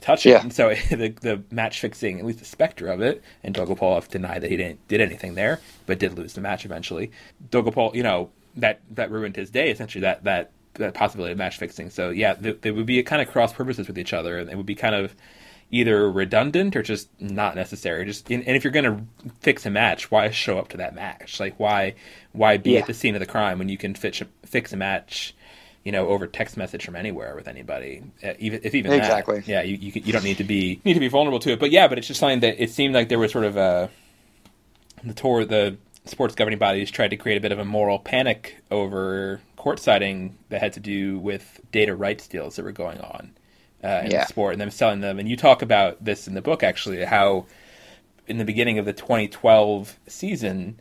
touch 0.00 0.26
it. 0.26 0.30
Yeah. 0.30 0.40
And 0.40 0.52
so 0.52 0.74
the 0.90 1.14
the 1.20 1.42
match 1.50 1.80
fixing, 1.80 2.18
at 2.18 2.24
least 2.24 2.40
the 2.40 2.44
specter 2.44 2.88
of 2.88 3.00
it, 3.00 3.22
and 3.42 3.54
Dolgopolov 3.54 4.08
denied 4.08 4.42
that 4.42 4.50
he 4.50 4.56
didn't 4.56 4.86
did 4.88 5.00
anything 5.00 5.34
there, 5.34 5.60
but 5.86 5.98
did 5.98 6.16
lose 6.16 6.34
the 6.34 6.40
match 6.40 6.64
eventually. 6.64 7.10
Dolgopolov, 7.50 7.94
you 7.94 8.02
know, 8.02 8.30
that 8.56 8.80
that 8.90 9.10
ruined 9.10 9.36
his 9.36 9.50
day 9.50 9.70
essentially. 9.70 10.02
That 10.02 10.24
that 10.24 10.50
that 10.78 10.94
possibility 10.94 11.32
of 11.32 11.38
match 11.38 11.58
fixing. 11.58 11.90
So 11.90 12.10
yeah, 12.10 12.34
they, 12.34 12.52
they 12.52 12.70
would 12.70 12.86
be 12.86 13.02
kind 13.02 13.22
of 13.22 13.28
cross 13.28 13.52
purposes 13.52 13.86
with 13.86 13.98
each 13.98 14.12
other, 14.12 14.38
and 14.38 14.50
it 14.50 14.56
would 14.56 14.66
be 14.66 14.74
kind 14.74 14.94
of 14.94 15.14
either 15.70 16.10
redundant 16.10 16.74
or 16.76 16.82
just 16.82 17.08
not 17.20 17.54
necessary. 17.54 18.04
Just 18.04 18.30
and 18.30 18.42
if 18.46 18.64
you're 18.64 18.72
going 18.72 18.84
to 18.84 19.30
fix 19.40 19.66
a 19.66 19.70
match, 19.70 20.10
why 20.10 20.30
show 20.30 20.58
up 20.58 20.68
to 20.68 20.78
that 20.78 20.94
match? 20.94 21.40
Like 21.40 21.58
why 21.58 21.94
why 22.32 22.56
be 22.56 22.72
yeah. 22.72 22.80
at 22.80 22.86
the 22.86 22.94
scene 22.94 23.14
of 23.14 23.20
the 23.20 23.26
crime 23.26 23.58
when 23.58 23.68
you 23.68 23.78
can 23.78 23.94
fix 23.94 24.22
fix 24.44 24.72
a 24.72 24.76
match 24.76 25.34
you 25.84 25.92
know, 25.92 26.08
over 26.08 26.26
text 26.26 26.58
message 26.58 26.84
from 26.84 26.96
anywhere 26.96 27.34
with 27.34 27.48
anybody. 27.48 28.02
Even 28.38 28.60
if 28.62 28.74
even 28.74 28.92
exactly, 28.92 29.36
that, 29.36 29.48
yeah, 29.48 29.62
you, 29.62 29.76
you 29.76 30.02
you 30.04 30.12
don't 30.12 30.24
need 30.24 30.36
to 30.36 30.44
be 30.44 30.80
need 30.84 30.94
to 30.94 31.00
be 31.00 31.08
vulnerable 31.08 31.38
to 31.38 31.52
it. 31.52 31.60
But 31.60 31.70
yeah, 31.70 31.88
but 31.88 31.96
it's 31.96 32.06
just 32.06 32.20
something 32.20 32.40
that 32.40 32.62
it 32.62 32.70
seemed 32.70 32.94
like 32.94 33.08
there 33.08 33.18
was 33.18 33.32
sort 33.32 33.44
of 33.44 33.56
a 33.56 33.88
the 35.02 35.14
tour 35.14 35.44
the 35.44 35.78
sports 36.04 36.34
governing 36.34 36.58
bodies 36.58 36.90
tried 36.90 37.08
to 37.08 37.16
create 37.16 37.38
a 37.38 37.40
bit 37.40 37.52
of 37.52 37.58
a 37.58 37.64
moral 37.64 37.98
panic 37.98 38.56
over 38.70 39.40
court 39.58 39.78
siding 39.78 40.38
that 40.48 40.60
had 40.60 40.72
to 40.72 40.80
do 40.80 41.18
with 41.18 41.60
data 41.72 41.94
rights 41.94 42.26
deals 42.26 42.56
that 42.56 42.64
were 42.64 42.72
going 42.72 43.00
on 43.00 43.32
uh, 43.84 44.02
in 44.04 44.10
yeah. 44.10 44.22
the 44.22 44.26
sport 44.26 44.52
and 44.52 44.60
them 44.60 44.70
selling 44.70 45.00
them. 45.00 45.18
And 45.18 45.28
you 45.28 45.36
talk 45.36 45.62
about 45.62 46.02
this 46.02 46.26
in 46.26 46.34
the 46.34 46.40
book 46.40 46.62
actually 46.62 47.04
how 47.04 47.46
in 48.26 48.38
the 48.38 48.44
beginning 48.44 48.78
of 48.78 48.84
the 48.84 48.92
2012 48.92 49.98
season 50.06 50.80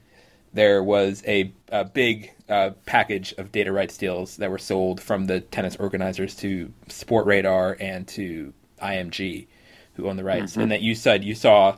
there 0.54 0.82
was 0.82 1.24
a, 1.28 1.52
a 1.70 1.86
big 1.86 2.32
uh, 2.50 2.72
package 2.86 3.34
of 3.38 3.52
data 3.52 3.72
rights 3.72 3.98
deals 3.98 4.38
that 4.38 4.50
were 4.50 4.58
sold 4.58 5.02
from 5.02 5.26
the 5.26 5.42
tennis 5.42 5.76
organizers 5.76 6.36
to 6.36 6.72
Sportradar 6.88 7.76
and 7.80 8.08
to 8.10 8.54
IMG, 8.82 9.48
who 9.96 10.08
own 10.08 10.18
the 10.18 10.24
rights. 10.24 10.54
Mm-hmm. 10.54 10.62
And 10.62 10.72
that 10.72 10.82
you 10.82 10.96
said 10.96 11.24
you 11.24 11.36
saw 11.36 11.78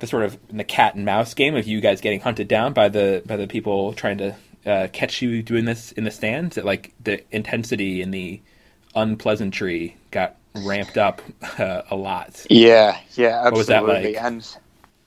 the 0.00 0.06
sort 0.06 0.24
of 0.24 0.38
the 0.48 0.64
cat 0.64 0.94
and 0.94 1.04
mouse 1.04 1.34
game 1.34 1.54
of 1.56 1.66
you 1.66 1.80
guys 1.80 2.00
getting 2.00 2.20
hunted 2.20 2.46
down 2.48 2.72
by 2.72 2.88
the 2.88 3.22
by 3.26 3.36
the 3.36 3.46
people 3.46 3.92
trying 3.92 4.18
to 4.18 4.36
uh, 4.66 4.88
catch 4.92 5.22
you 5.22 5.42
doing 5.42 5.64
this 5.64 5.92
in 5.92 6.04
the 6.04 6.10
stands. 6.10 6.56
That 6.56 6.64
like 6.64 6.92
the 7.02 7.22
intensity 7.34 8.02
and 8.02 8.12
the 8.12 8.40
unpleasantry 8.94 9.96
got 10.10 10.36
ramped 10.54 10.96
up 10.96 11.20
uh, 11.58 11.82
a 11.90 11.96
lot. 11.96 12.46
Yeah, 12.48 12.98
yeah, 13.14 13.42
absolutely. 13.46 13.50
What 13.50 13.52
was 13.54 13.66
that 13.66 13.84
like? 13.84 14.16
And 14.16 14.56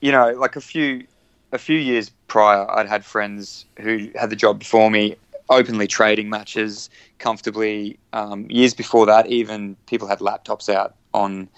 you 0.00 0.12
know, 0.12 0.32
like 0.32 0.56
a 0.56 0.60
few 0.60 1.06
a 1.52 1.58
few 1.58 1.78
years 1.78 2.10
prior, 2.26 2.70
I'd 2.70 2.88
had 2.88 3.04
friends 3.04 3.64
who 3.80 4.10
had 4.14 4.30
the 4.30 4.36
job 4.36 4.58
before 4.58 4.90
me, 4.90 5.16
openly 5.48 5.86
trading 5.86 6.28
matches 6.28 6.90
comfortably. 7.18 7.98
Um, 8.12 8.46
years 8.50 8.74
before 8.74 9.06
that, 9.06 9.26
even 9.28 9.76
people 9.86 10.08
had 10.08 10.18
laptops 10.20 10.68
out 10.68 10.94
on 11.14 11.48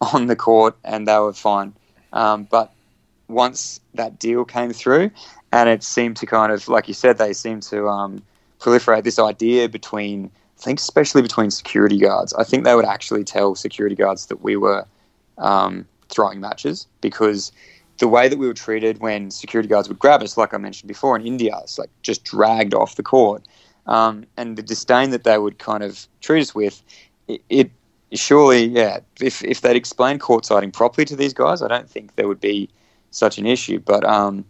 on 0.00 0.26
the 0.26 0.36
court, 0.36 0.76
and 0.84 1.06
they 1.06 1.18
were 1.18 1.32
fine. 1.32 1.74
Um, 2.12 2.44
but 2.50 2.72
once 3.28 3.80
that 3.94 4.18
deal 4.18 4.44
came 4.44 4.72
through, 4.72 5.10
and 5.52 5.68
it 5.68 5.82
seemed 5.82 6.16
to 6.18 6.26
kind 6.26 6.52
of, 6.52 6.68
like 6.68 6.88
you 6.88 6.94
said, 6.94 7.18
they 7.18 7.32
seemed 7.32 7.62
to 7.64 7.88
um, 7.88 8.22
proliferate 8.60 9.04
this 9.04 9.18
idea 9.18 9.68
between, 9.68 10.30
I 10.58 10.62
think, 10.62 10.78
especially 10.78 11.22
between 11.22 11.50
security 11.50 11.98
guards. 11.98 12.32
I 12.34 12.44
think 12.44 12.64
they 12.64 12.74
would 12.74 12.84
actually 12.84 13.24
tell 13.24 13.54
security 13.54 13.96
guards 13.96 14.26
that 14.26 14.42
we 14.42 14.56
were 14.56 14.86
um, 15.38 15.86
throwing 16.08 16.40
matches 16.40 16.86
because 17.00 17.52
the 17.98 18.08
way 18.08 18.28
that 18.28 18.38
we 18.38 18.46
were 18.46 18.54
treated 18.54 19.00
when 19.00 19.30
security 19.30 19.68
guards 19.68 19.88
would 19.88 19.98
grab 19.98 20.22
us, 20.22 20.36
like 20.36 20.54
I 20.54 20.58
mentioned 20.58 20.88
before 20.88 21.16
in 21.16 21.26
India, 21.26 21.58
it's 21.62 21.78
like 21.78 21.90
just 22.02 22.24
dragged 22.24 22.74
off 22.74 22.96
the 22.96 23.02
court, 23.02 23.44
um, 23.86 24.24
and 24.36 24.56
the 24.56 24.62
disdain 24.62 25.10
that 25.10 25.24
they 25.24 25.38
would 25.38 25.58
kind 25.58 25.82
of 25.82 26.06
treat 26.20 26.40
us 26.40 26.54
with, 26.54 26.82
it, 27.28 27.42
it 27.48 27.70
surely, 28.12 28.64
yeah, 28.64 29.00
if 29.20 29.44
if 29.44 29.60
they'd 29.60 29.76
explained 29.76 30.20
court 30.20 30.46
siding 30.46 30.70
properly 30.70 31.04
to 31.06 31.16
these 31.16 31.34
guys, 31.34 31.62
I 31.62 31.68
don't 31.68 31.88
think 31.88 32.14
there 32.14 32.28
would 32.28 32.40
be 32.40 32.68
such 33.10 33.38
an 33.38 33.46
issue. 33.46 33.78
But 33.78 34.04
um, 34.04 34.44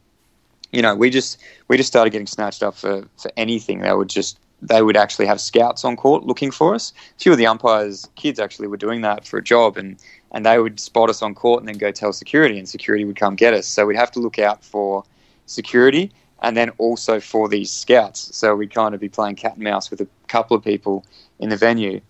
you 0.72 0.82
know, 0.82 0.94
we 0.94 1.10
just 1.10 1.38
we 1.68 1.76
just 1.76 1.88
started 1.88 2.10
getting 2.10 2.26
snatched 2.26 2.62
up 2.62 2.74
for 2.74 3.04
for 3.16 3.30
anything. 3.36 3.80
They 3.80 3.92
would 3.92 4.08
just 4.08 4.38
they 4.62 4.82
would 4.82 4.96
actually 4.96 5.26
have 5.26 5.40
scouts 5.40 5.84
on 5.84 5.96
court 5.96 6.24
looking 6.24 6.50
for 6.50 6.74
us. 6.74 6.92
A 7.16 7.20
few 7.20 7.32
of 7.32 7.38
the 7.38 7.46
umpires' 7.46 8.08
kids 8.14 8.38
actually 8.38 8.68
were 8.68 8.76
doing 8.76 9.00
that 9.02 9.26
for 9.26 9.38
a 9.38 9.42
job, 9.42 9.76
and 9.76 9.96
and 10.32 10.46
they 10.46 10.58
would 10.58 10.78
spot 10.78 11.10
us 11.10 11.22
on 11.22 11.34
court 11.34 11.60
and 11.60 11.68
then 11.68 11.78
go 11.78 11.90
tell 11.90 12.12
security, 12.12 12.58
and 12.58 12.68
security 12.68 13.04
would 13.04 13.16
come 13.16 13.34
get 13.36 13.54
us. 13.54 13.66
So 13.66 13.86
we'd 13.86 13.96
have 13.96 14.12
to 14.12 14.20
look 14.20 14.38
out 14.38 14.64
for 14.64 15.04
security 15.46 16.12
and 16.42 16.56
then 16.56 16.70
also 16.78 17.20
for 17.20 17.48
these 17.48 17.70
scouts. 17.70 18.34
So 18.34 18.54
we'd 18.54 18.72
kind 18.72 18.94
of 18.94 19.00
be 19.00 19.08
playing 19.08 19.36
cat 19.36 19.54
and 19.54 19.64
mouse 19.64 19.90
with 19.90 20.00
a 20.00 20.08
couple 20.28 20.56
of 20.56 20.64
people 20.64 21.04
in 21.38 21.50
the 21.50 21.56
venue. 21.56 22.00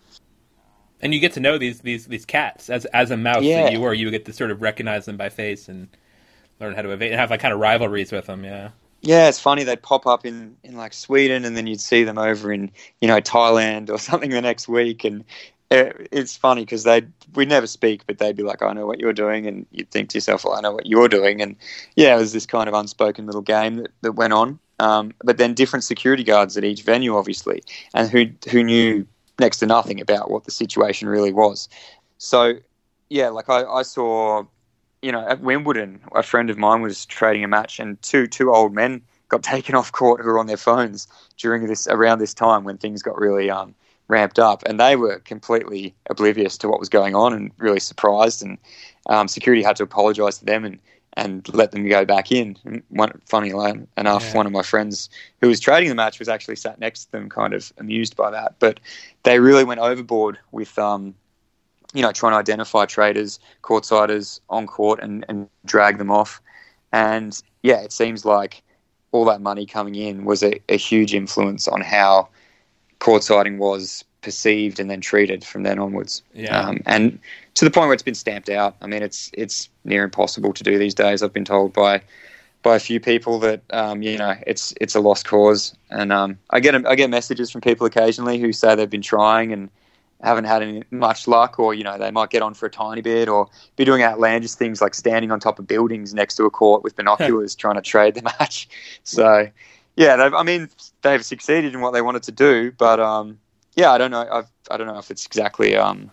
And 1.02 1.14
you 1.14 1.20
get 1.20 1.32
to 1.32 1.40
know 1.40 1.56
these 1.56 1.80
these 1.80 2.06
these 2.06 2.26
cats 2.26 2.68
as 2.68 2.84
as 2.86 3.10
a 3.10 3.16
mouse 3.16 3.42
yeah. 3.42 3.62
that 3.62 3.72
you 3.72 3.80
were. 3.80 3.94
You 3.94 4.10
get 4.10 4.26
to 4.26 4.32
sort 4.32 4.50
of 4.50 4.60
recognize 4.60 5.06
them 5.06 5.16
by 5.16 5.30
face 5.30 5.68
and 5.68 5.88
learn 6.60 6.74
how 6.74 6.82
to 6.82 6.90
evade 6.90 7.12
and 7.12 7.20
have 7.20 7.30
like 7.30 7.40
kind 7.40 7.54
of 7.54 7.60
rivalries 7.60 8.12
with 8.12 8.26
them. 8.26 8.44
Yeah. 8.44 8.70
Yeah, 9.02 9.28
it's 9.28 9.40
funny 9.40 9.64
they'd 9.64 9.80
pop 9.80 10.06
up 10.06 10.26
in, 10.26 10.56
in 10.62 10.76
like 10.76 10.92
Sweden, 10.92 11.46
and 11.46 11.56
then 11.56 11.66
you'd 11.66 11.80
see 11.80 12.04
them 12.04 12.18
over 12.18 12.52
in 12.52 12.70
you 13.00 13.08
know 13.08 13.20
Thailand 13.20 13.88
or 13.88 13.98
something 14.08 14.30
the 14.30 14.42
next 14.42 14.68
week, 14.68 15.04
and 15.04 15.24
it's 15.70 16.36
funny 16.36 16.62
because 16.62 16.82
they 16.82 17.02
we 17.34 17.46
never 17.46 17.66
speak, 17.66 18.02
but 18.06 18.18
they'd 18.18 18.36
be 18.36 18.42
like, 18.42 18.60
"I 18.62 18.72
know 18.72 18.86
what 18.86 18.98
you're 18.98 19.12
doing," 19.12 19.46
and 19.46 19.66
you'd 19.70 19.90
think 19.90 20.10
to 20.10 20.18
yourself, 20.18 20.44
"Well, 20.44 20.54
I 20.54 20.60
know 20.60 20.72
what 20.72 20.86
you're 20.86 21.08
doing," 21.08 21.40
and 21.40 21.56
yeah, 21.96 22.14
it 22.14 22.18
was 22.18 22.32
this 22.32 22.44
kind 22.44 22.68
of 22.68 22.74
unspoken 22.74 23.26
little 23.26 23.40
game 23.40 23.76
that, 23.76 23.90
that 24.02 24.12
went 24.12 24.32
on. 24.32 24.58
Um, 24.80 25.12
but 25.22 25.38
then 25.38 25.54
different 25.54 25.84
security 25.84 26.24
guards 26.24 26.56
at 26.56 26.64
each 26.64 26.82
venue, 26.82 27.16
obviously, 27.16 27.62
and 27.94 28.10
who 28.10 28.26
who 28.50 28.64
knew 28.64 29.06
next 29.38 29.58
to 29.58 29.66
nothing 29.66 30.00
about 30.00 30.30
what 30.30 30.44
the 30.44 30.50
situation 30.50 31.08
really 31.08 31.32
was. 31.32 31.68
So 32.18 32.54
yeah, 33.10 33.28
like 33.28 33.48
I, 33.48 33.64
I 33.64 33.82
saw, 33.82 34.44
you 35.02 35.12
know, 35.12 35.26
at 35.26 35.40
Wimbledon, 35.40 36.00
a 36.14 36.22
friend 36.22 36.50
of 36.50 36.58
mine 36.58 36.82
was 36.82 37.06
trading 37.06 37.44
a 37.44 37.48
match, 37.48 37.80
and 37.80 38.00
two 38.02 38.26
two 38.26 38.52
old 38.52 38.74
men 38.74 39.02
got 39.28 39.42
taken 39.54 39.74
off 39.74 39.92
court 39.92 40.20
who 40.20 40.28
were 40.28 40.38
on 40.38 40.46
their 40.46 40.56
phones 40.56 41.08
during 41.36 41.66
this 41.66 41.86
around 41.88 42.18
this 42.18 42.34
time 42.34 42.64
when 42.64 42.78
things 42.78 43.02
got 43.02 43.18
really 43.18 43.50
um, 43.50 43.74
ramped 44.08 44.38
up, 44.38 44.62
and 44.66 44.78
they 44.78 44.96
were 44.96 45.18
completely 45.20 45.94
oblivious 46.08 46.58
to 46.58 46.68
what 46.68 46.80
was 46.80 46.88
going 46.88 47.14
on 47.14 47.32
and 47.32 47.50
really 47.58 47.80
surprised. 47.80 48.42
And 48.42 48.58
um, 49.06 49.28
security 49.28 49.62
had 49.62 49.76
to 49.76 49.84
apologise 49.84 50.38
to 50.38 50.44
them 50.44 50.64
and 50.64 50.78
and 51.14 51.52
let 51.52 51.72
them 51.72 51.88
go 51.88 52.04
back 52.04 52.30
in. 52.30 52.56
And 52.64 52.82
one, 52.88 53.20
funny 53.26 53.50
enough, 53.50 54.22
yeah. 54.24 54.32
one 54.32 54.46
of 54.46 54.52
my 54.52 54.62
friends 54.62 55.10
who 55.40 55.48
was 55.48 55.58
trading 55.58 55.88
the 55.88 55.94
match 55.94 56.18
was 56.18 56.28
actually 56.28 56.56
sat 56.56 56.78
next 56.78 57.06
to 57.06 57.12
them, 57.12 57.28
kind 57.28 57.52
of 57.52 57.72
amused 57.78 58.16
by 58.16 58.30
that. 58.30 58.54
But 58.60 58.78
they 59.24 59.40
really 59.40 59.64
went 59.64 59.80
overboard 59.80 60.38
with, 60.52 60.78
um, 60.78 61.14
you 61.94 62.02
know, 62.02 62.12
trying 62.12 62.32
to 62.32 62.38
identify 62.38 62.86
traders, 62.86 63.40
courtsiders 63.62 64.40
on 64.48 64.66
court 64.66 65.00
and, 65.02 65.24
and 65.28 65.48
drag 65.64 65.98
them 65.98 66.10
off. 66.10 66.40
And 66.92 67.40
yeah, 67.62 67.80
it 67.80 67.92
seems 67.92 68.24
like 68.24 68.62
all 69.12 69.24
that 69.24 69.40
money 69.40 69.66
coming 69.66 69.94
in 69.94 70.24
was 70.24 70.42
a, 70.42 70.60
a 70.68 70.76
huge 70.76 71.14
influence 71.14 71.66
on 71.66 71.80
how 71.80 72.28
courtsiding 73.00 73.58
was 73.58 74.04
perceived 74.22 74.78
and 74.78 74.90
then 74.90 75.00
treated 75.00 75.44
from 75.44 75.62
then 75.62 75.78
onwards. 75.78 76.22
Yeah. 76.34 76.60
Um, 76.60 76.82
and 76.86 77.18
to 77.54 77.64
the 77.64 77.70
point 77.70 77.86
where 77.86 77.94
it's 77.94 78.02
been 78.02 78.14
stamped 78.14 78.48
out. 78.48 78.76
I 78.80 78.86
mean, 78.86 79.02
it's 79.02 79.30
it's 79.32 79.68
near 79.84 80.04
impossible 80.04 80.52
to 80.52 80.62
do 80.62 80.78
these 80.78 80.94
days. 80.94 81.22
I've 81.22 81.32
been 81.32 81.44
told 81.44 81.72
by 81.72 82.02
by 82.62 82.76
a 82.76 82.80
few 82.80 83.00
people 83.00 83.38
that 83.40 83.62
um, 83.70 84.02
you 84.02 84.18
know 84.18 84.34
it's 84.46 84.74
it's 84.80 84.94
a 84.94 85.00
lost 85.00 85.26
cause. 85.26 85.74
And 85.90 86.12
um, 86.12 86.38
I 86.50 86.60
get 86.60 86.74
I 86.86 86.94
get 86.94 87.10
messages 87.10 87.50
from 87.50 87.62
people 87.62 87.86
occasionally 87.86 88.38
who 88.38 88.52
say 88.52 88.74
they've 88.74 88.88
been 88.88 89.02
trying 89.02 89.52
and 89.52 89.70
haven't 90.22 90.44
had 90.44 90.62
any 90.62 90.82
much 90.90 91.26
luck, 91.26 91.58
or 91.58 91.74
you 91.74 91.84
know 91.84 91.98
they 91.98 92.10
might 92.10 92.30
get 92.30 92.42
on 92.42 92.54
for 92.54 92.66
a 92.66 92.70
tiny 92.70 93.00
bit, 93.00 93.28
or 93.28 93.48
be 93.76 93.84
doing 93.84 94.02
outlandish 94.02 94.52
things 94.52 94.80
like 94.80 94.94
standing 94.94 95.30
on 95.30 95.40
top 95.40 95.58
of 95.58 95.66
buildings 95.66 96.14
next 96.14 96.36
to 96.36 96.44
a 96.44 96.50
court 96.50 96.82
with 96.82 96.96
binoculars 96.96 97.54
trying 97.56 97.76
to 97.76 97.82
trade 97.82 98.14
the 98.14 98.22
match. 98.22 98.68
So 99.04 99.48
yeah, 99.96 100.30
I 100.34 100.42
mean 100.42 100.68
they've 101.02 101.24
succeeded 101.24 101.74
in 101.74 101.80
what 101.80 101.92
they 101.92 102.02
wanted 102.02 102.22
to 102.24 102.32
do, 102.32 102.72
but 102.72 103.00
um, 103.00 103.38
yeah, 103.74 103.90
I 103.90 103.98
don't 103.98 104.10
know. 104.10 104.26
I've, 104.30 104.50
I 104.70 104.76
don't 104.76 104.86
know 104.86 104.98
if 104.98 105.10
it's 105.10 105.26
exactly 105.26 105.76
um, 105.76 106.10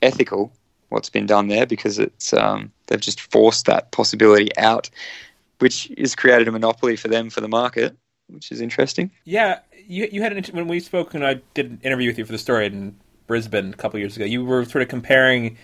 ethical 0.00 0.52
what's 0.92 1.08
been 1.08 1.26
done 1.26 1.48
there 1.48 1.66
because 1.66 1.98
it's 1.98 2.32
um, 2.34 2.70
they've 2.86 3.00
just 3.00 3.20
forced 3.20 3.66
that 3.66 3.90
possibility 3.90 4.54
out, 4.58 4.90
which 5.58 5.90
has 5.98 6.14
created 6.14 6.46
a 6.48 6.52
monopoly 6.52 6.96
for 6.96 7.08
them 7.08 7.30
for 7.30 7.40
the 7.40 7.48
market, 7.48 7.96
which 8.28 8.52
is 8.52 8.60
interesting. 8.60 9.10
Yeah, 9.24 9.60
you 9.86 10.08
you 10.12 10.22
had 10.22 10.32
an, 10.32 10.44
when 10.52 10.68
we 10.68 10.80
spoke 10.80 11.14
and 11.14 11.26
I 11.26 11.40
did 11.54 11.70
an 11.70 11.80
interview 11.82 12.10
with 12.10 12.18
you 12.18 12.24
for 12.24 12.32
the 12.32 12.38
story 12.38 12.66
in 12.66 12.94
Brisbane 13.26 13.72
a 13.72 13.76
couple 13.76 13.98
years 13.98 14.16
ago. 14.16 14.24
You 14.24 14.44
were 14.44 14.64
sort 14.64 14.82
of 14.82 14.88
comparing 14.88 15.56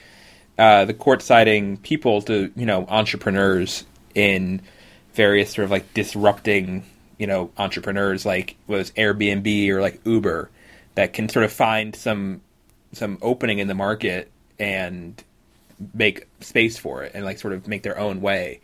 uh, 0.58 0.84
the 0.84 0.94
courtsiding 0.94 1.82
people 1.82 2.22
to 2.22 2.52
you 2.56 2.66
know 2.66 2.86
entrepreneurs 2.88 3.84
in 4.14 4.62
various 5.14 5.50
sort 5.50 5.64
of 5.64 5.70
like 5.70 5.92
disrupting 5.94 6.84
you 7.18 7.26
know 7.26 7.50
entrepreneurs 7.58 8.24
like 8.24 8.56
was 8.66 8.90
Airbnb 8.92 9.68
or 9.68 9.80
like 9.80 10.00
Uber 10.04 10.50
that 10.94 11.12
can 11.12 11.28
sort 11.28 11.44
of 11.44 11.52
find 11.52 11.94
some 11.94 12.40
some 12.92 13.18
opening 13.22 13.58
in 13.58 13.68
the 13.68 13.74
market 13.74 14.30
and 14.58 15.22
make 15.94 16.26
space 16.40 16.76
for 16.76 17.04
it 17.04 17.12
and 17.14 17.24
like 17.24 17.38
sort 17.38 17.52
of 17.52 17.68
make 17.68 17.82
their 17.82 17.98
own 17.98 18.20
way. 18.20 18.60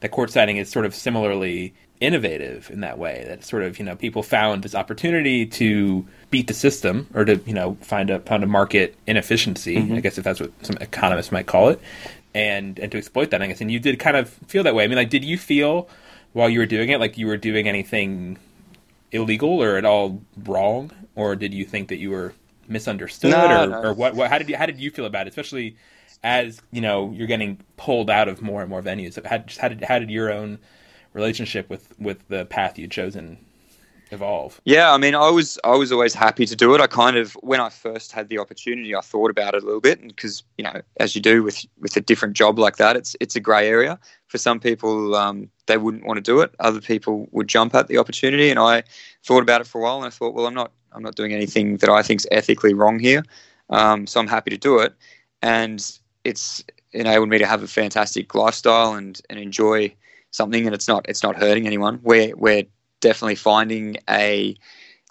The 0.00 0.08
court 0.08 0.30
courtsiding 0.30 0.56
is 0.56 0.68
sort 0.70 0.86
of 0.86 0.94
similarly 0.94 1.74
innovative 2.00 2.70
in 2.70 2.80
that 2.80 2.98
way. 2.98 3.24
That 3.26 3.44
sort 3.44 3.62
of 3.62 3.78
you 3.78 3.84
know 3.84 3.96
people 3.96 4.22
found 4.22 4.62
this 4.62 4.74
opportunity 4.74 5.46
to 5.46 6.06
beat 6.30 6.46
the 6.46 6.54
system 6.54 7.08
or 7.14 7.24
to 7.24 7.36
you 7.46 7.54
know 7.54 7.76
find 7.80 8.10
a 8.10 8.20
find 8.20 8.42
a 8.42 8.46
market 8.46 8.94
inefficiency. 9.06 9.76
Mm-hmm. 9.76 9.94
I 9.94 10.00
guess 10.00 10.18
if 10.18 10.24
that's 10.24 10.40
what 10.40 10.52
some 10.64 10.76
economists 10.80 11.32
might 11.32 11.46
call 11.46 11.68
it, 11.68 11.80
and 12.34 12.78
and 12.78 12.90
to 12.92 12.98
exploit 12.98 13.30
that. 13.30 13.42
I 13.42 13.46
guess 13.46 13.60
and 13.60 13.70
you 13.70 13.80
did 13.80 13.98
kind 13.98 14.16
of 14.16 14.28
feel 14.28 14.62
that 14.62 14.74
way. 14.74 14.84
I 14.84 14.86
mean, 14.86 14.96
like, 14.96 15.10
did 15.10 15.24
you 15.24 15.38
feel 15.38 15.88
while 16.32 16.48
you 16.48 16.58
were 16.58 16.66
doing 16.66 16.88
it 16.90 17.00
like 17.00 17.18
you 17.18 17.26
were 17.26 17.36
doing 17.36 17.68
anything 17.68 18.38
illegal 19.12 19.62
or 19.62 19.76
at 19.76 19.84
all 19.84 20.20
wrong, 20.44 20.90
or 21.14 21.34
did 21.34 21.54
you 21.54 21.64
think 21.64 21.88
that 21.88 21.96
you 21.96 22.10
were 22.10 22.34
misunderstood, 22.68 23.30
no, 23.30 23.62
or, 23.62 23.66
no. 23.66 23.82
or 23.82 23.92
what, 23.94 24.14
what? 24.14 24.30
How 24.30 24.38
did 24.38 24.48
you 24.48 24.56
how 24.56 24.66
did 24.66 24.78
you 24.78 24.90
feel 24.90 25.06
about 25.06 25.26
it, 25.26 25.30
especially 25.30 25.76
as 26.22 26.60
you 26.70 26.80
know 26.80 27.10
you're 27.12 27.26
getting 27.26 27.58
pulled 27.76 28.10
out 28.10 28.28
of 28.28 28.42
more 28.42 28.60
and 28.60 28.70
more 28.70 28.82
venues? 28.82 29.22
How, 29.24 29.42
how 29.60 29.68
did 29.68 29.82
how 29.82 29.98
did 29.98 30.10
your 30.10 30.32
own 30.32 30.58
relationship 31.18 31.68
with 31.68 31.84
with 31.98 32.26
the 32.28 32.44
path 32.46 32.78
you'd 32.78 32.90
chosen 32.90 33.38
evolve? 34.10 34.60
Yeah, 34.64 34.92
I 34.92 34.98
mean, 34.98 35.14
I 35.14 35.30
was 35.30 35.58
I 35.64 35.74
was 35.76 35.92
always 35.92 36.14
happy 36.14 36.46
to 36.46 36.56
do 36.56 36.74
it. 36.74 36.80
I 36.80 36.86
kind 36.86 37.16
of 37.16 37.32
when 37.34 37.60
I 37.60 37.68
first 37.68 38.12
had 38.12 38.28
the 38.28 38.38
opportunity, 38.38 38.94
I 38.94 39.00
thought 39.00 39.30
about 39.30 39.54
it 39.54 39.62
a 39.62 39.66
little 39.66 39.80
bit, 39.80 40.00
because 40.06 40.42
you 40.56 40.64
know, 40.64 40.80
as 40.98 41.14
you 41.14 41.20
do 41.20 41.42
with 41.42 41.66
with 41.78 41.96
a 41.96 42.00
different 42.00 42.34
job 42.34 42.58
like 42.58 42.76
that, 42.76 42.96
it's 42.96 43.16
it's 43.20 43.36
a 43.36 43.40
grey 43.40 43.68
area. 43.68 43.98
For 44.26 44.38
some 44.38 44.60
people, 44.60 45.14
um, 45.14 45.50
they 45.66 45.76
wouldn't 45.76 46.06
want 46.06 46.18
to 46.18 46.32
do 46.32 46.40
it. 46.40 46.54
Other 46.60 46.80
people 46.80 47.28
would 47.32 47.48
jump 47.48 47.74
at 47.74 47.88
the 47.88 47.98
opportunity, 47.98 48.50
and 48.50 48.58
I 48.58 48.82
thought 49.24 49.42
about 49.42 49.60
it 49.60 49.66
for 49.66 49.80
a 49.80 49.82
while, 49.82 49.96
and 49.96 50.06
I 50.06 50.10
thought, 50.10 50.34
well, 50.34 50.46
I'm 50.46 50.54
not 50.54 50.72
I'm 50.92 51.02
not 51.02 51.16
doing 51.16 51.32
anything 51.32 51.76
that 51.78 51.90
I 51.90 52.02
think 52.02 52.20
is 52.20 52.26
ethically 52.30 52.74
wrong 52.74 52.98
here. 52.98 53.22
Um, 53.70 54.06
so 54.06 54.20
I'm 54.20 54.28
happy 54.28 54.50
to 54.50 54.58
do 54.58 54.78
it. 54.78 54.94
And 55.42 55.80
it's 56.24 56.64
enabled 56.92 57.28
me 57.28 57.38
to 57.38 57.46
have 57.46 57.62
a 57.62 57.68
fantastic 57.68 58.34
lifestyle 58.34 58.94
and, 58.94 59.20
and 59.30 59.38
enjoy 59.38 59.94
something 60.30 60.66
and 60.66 60.74
it's 60.74 60.88
not 60.88 61.06
it's 61.08 61.22
not 61.22 61.36
hurting 61.36 61.66
anyone. 61.66 62.00
We're 62.02 62.34
we're 62.36 62.64
definitely 63.00 63.36
finding 63.36 63.96
a 64.08 64.56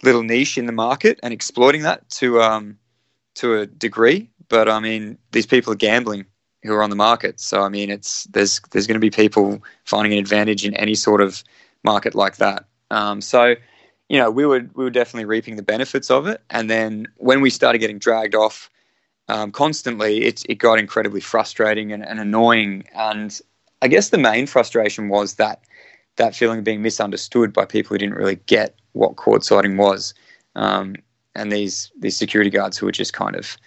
little 0.03 0.23
niche 0.23 0.57
in 0.57 0.65
the 0.65 0.71
market 0.71 1.19
and 1.23 1.33
exploiting 1.33 1.83
that 1.83 2.07
to 2.09 2.41
um, 2.41 2.77
to 3.35 3.55
a 3.59 3.65
degree. 3.65 4.29
But 4.49 4.69
I 4.69 4.79
mean, 4.79 5.17
these 5.31 5.45
people 5.45 5.73
are 5.73 5.77
gambling 5.77 6.25
who 6.63 6.73
are 6.73 6.83
on 6.83 6.89
the 6.89 6.95
market. 6.95 7.39
So 7.39 7.61
I 7.61 7.69
mean, 7.69 7.89
it's 7.89 8.25
there's 8.25 8.61
there's 8.71 8.87
going 8.87 8.95
to 8.95 8.99
be 8.99 9.09
people 9.09 9.63
finding 9.85 10.13
an 10.13 10.19
advantage 10.19 10.65
in 10.65 10.73
any 10.75 10.95
sort 10.95 11.21
of 11.21 11.43
market 11.83 12.15
like 12.15 12.37
that. 12.37 12.65
Um, 12.91 13.21
so 13.21 13.55
you 14.09 14.17
know, 14.17 14.31
we 14.31 14.45
were 14.45 14.69
we 14.73 14.83
were 14.83 14.89
definitely 14.89 15.25
reaping 15.25 15.55
the 15.55 15.63
benefits 15.63 16.09
of 16.09 16.27
it. 16.27 16.41
And 16.49 16.69
then 16.69 17.07
when 17.17 17.41
we 17.41 17.49
started 17.49 17.79
getting 17.79 17.99
dragged 17.99 18.35
off 18.35 18.69
um, 19.27 19.51
constantly, 19.51 20.23
it 20.23 20.43
it 20.47 20.55
got 20.55 20.79
incredibly 20.79 21.21
frustrating 21.21 21.91
and, 21.91 22.05
and 22.05 22.19
annoying. 22.19 22.85
And 22.93 23.39
I 23.81 23.87
guess 23.87 24.09
the 24.09 24.17
main 24.17 24.47
frustration 24.47 25.09
was 25.09 25.35
that 25.35 25.61
that 26.15 26.35
feeling 26.35 26.59
of 26.59 26.63
being 26.63 26.81
misunderstood 26.81 27.53
by 27.53 27.65
people 27.65 27.93
who 27.93 27.99
didn't 27.99 28.15
really 28.15 28.39
get 28.47 28.75
what 28.93 29.15
courtsiding 29.15 29.77
was, 29.77 30.13
um, 30.55 30.95
and 31.35 31.51
these 31.51 31.91
these 31.99 32.17
security 32.17 32.49
guards 32.49 32.77
who 32.77 32.85
were 32.85 32.91
just 32.91 33.13
kind 33.13 33.35
of, 33.35 33.57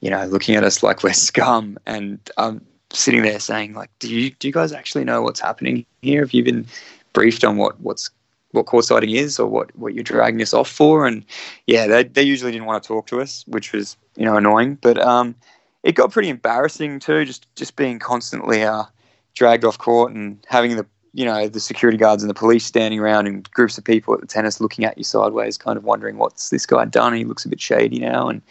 you 0.00 0.10
know, 0.10 0.24
looking 0.26 0.54
at 0.54 0.64
us 0.64 0.82
like 0.82 1.02
we're 1.02 1.12
scum, 1.12 1.78
and 1.86 2.18
um, 2.36 2.60
sitting 2.92 3.22
there 3.22 3.40
saying 3.40 3.74
like, 3.74 3.90
do 3.98 4.12
you 4.12 4.30
do 4.30 4.48
you 4.48 4.52
guys 4.52 4.72
actually 4.72 5.04
know 5.04 5.22
what's 5.22 5.40
happening 5.40 5.86
here? 6.02 6.20
Have 6.20 6.32
you 6.32 6.44
been 6.44 6.66
briefed 7.12 7.44
on 7.44 7.56
what 7.56 7.80
what's 7.80 8.10
what 8.54 8.66
courtsiding 8.66 9.14
is 9.14 9.38
or 9.38 9.48
what, 9.48 9.76
what 9.76 9.94
you're 9.94 10.04
dragging 10.04 10.40
us 10.40 10.54
off 10.54 10.70
for. 10.70 11.06
And 11.06 11.24
yeah, 11.66 11.86
they, 11.86 12.04
they 12.04 12.22
usually 12.22 12.52
didn't 12.52 12.66
want 12.66 12.82
to 12.82 12.86
talk 12.86 13.06
to 13.08 13.20
us, 13.20 13.44
which 13.48 13.72
was, 13.72 13.96
you 14.16 14.24
know, 14.24 14.36
annoying. 14.36 14.78
But 14.80 14.98
um, 14.98 15.34
it 15.82 15.96
got 15.96 16.12
pretty 16.12 16.28
embarrassing 16.28 17.00
too, 17.00 17.24
just, 17.24 17.52
just 17.56 17.74
being 17.74 17.98
constantly 17.98 18.62
uh, 18.62 18.84
dragged 19.34 19.64
off 19.64 19.78
court 19.78 20.12
and 20.12 20.38
having 20.48 20.76
the, 20.76 20.86
you 21.12 21.24
know, 21.24 21.48
the 21.48 21.60
security 21.60 21.98
guards 21.98 22.22
and 22.22 22.30
the 22.30 22.34
police 22.34 22.64
standing 22.64 22.98
around 22.98 23.26
and 23.26 23.50
groups 23.52 23.78
of 23.78 23.84
people 23.84 24.14
at 24.14 24.20
the 24.20 24.26
tennis 24.26 24.60
looking 24.60 24.84
at 24.84 24.98
you 24.98 25.04
sideways, 25.04 25.56
kind 25.56 25.76
of 25.76 25.84
wondering 25.84 26.16
what's 26.16 26.50
this 26.50 26.66
guy 26.66 26.84
done. 26.84 27.14
He 27.14 27.24
looks 27.24 27.44
a 27.44 27.48
bit 27.48 27.60
shady 27.60 27.98
now. 27.98 28.28
And 28.28 28.42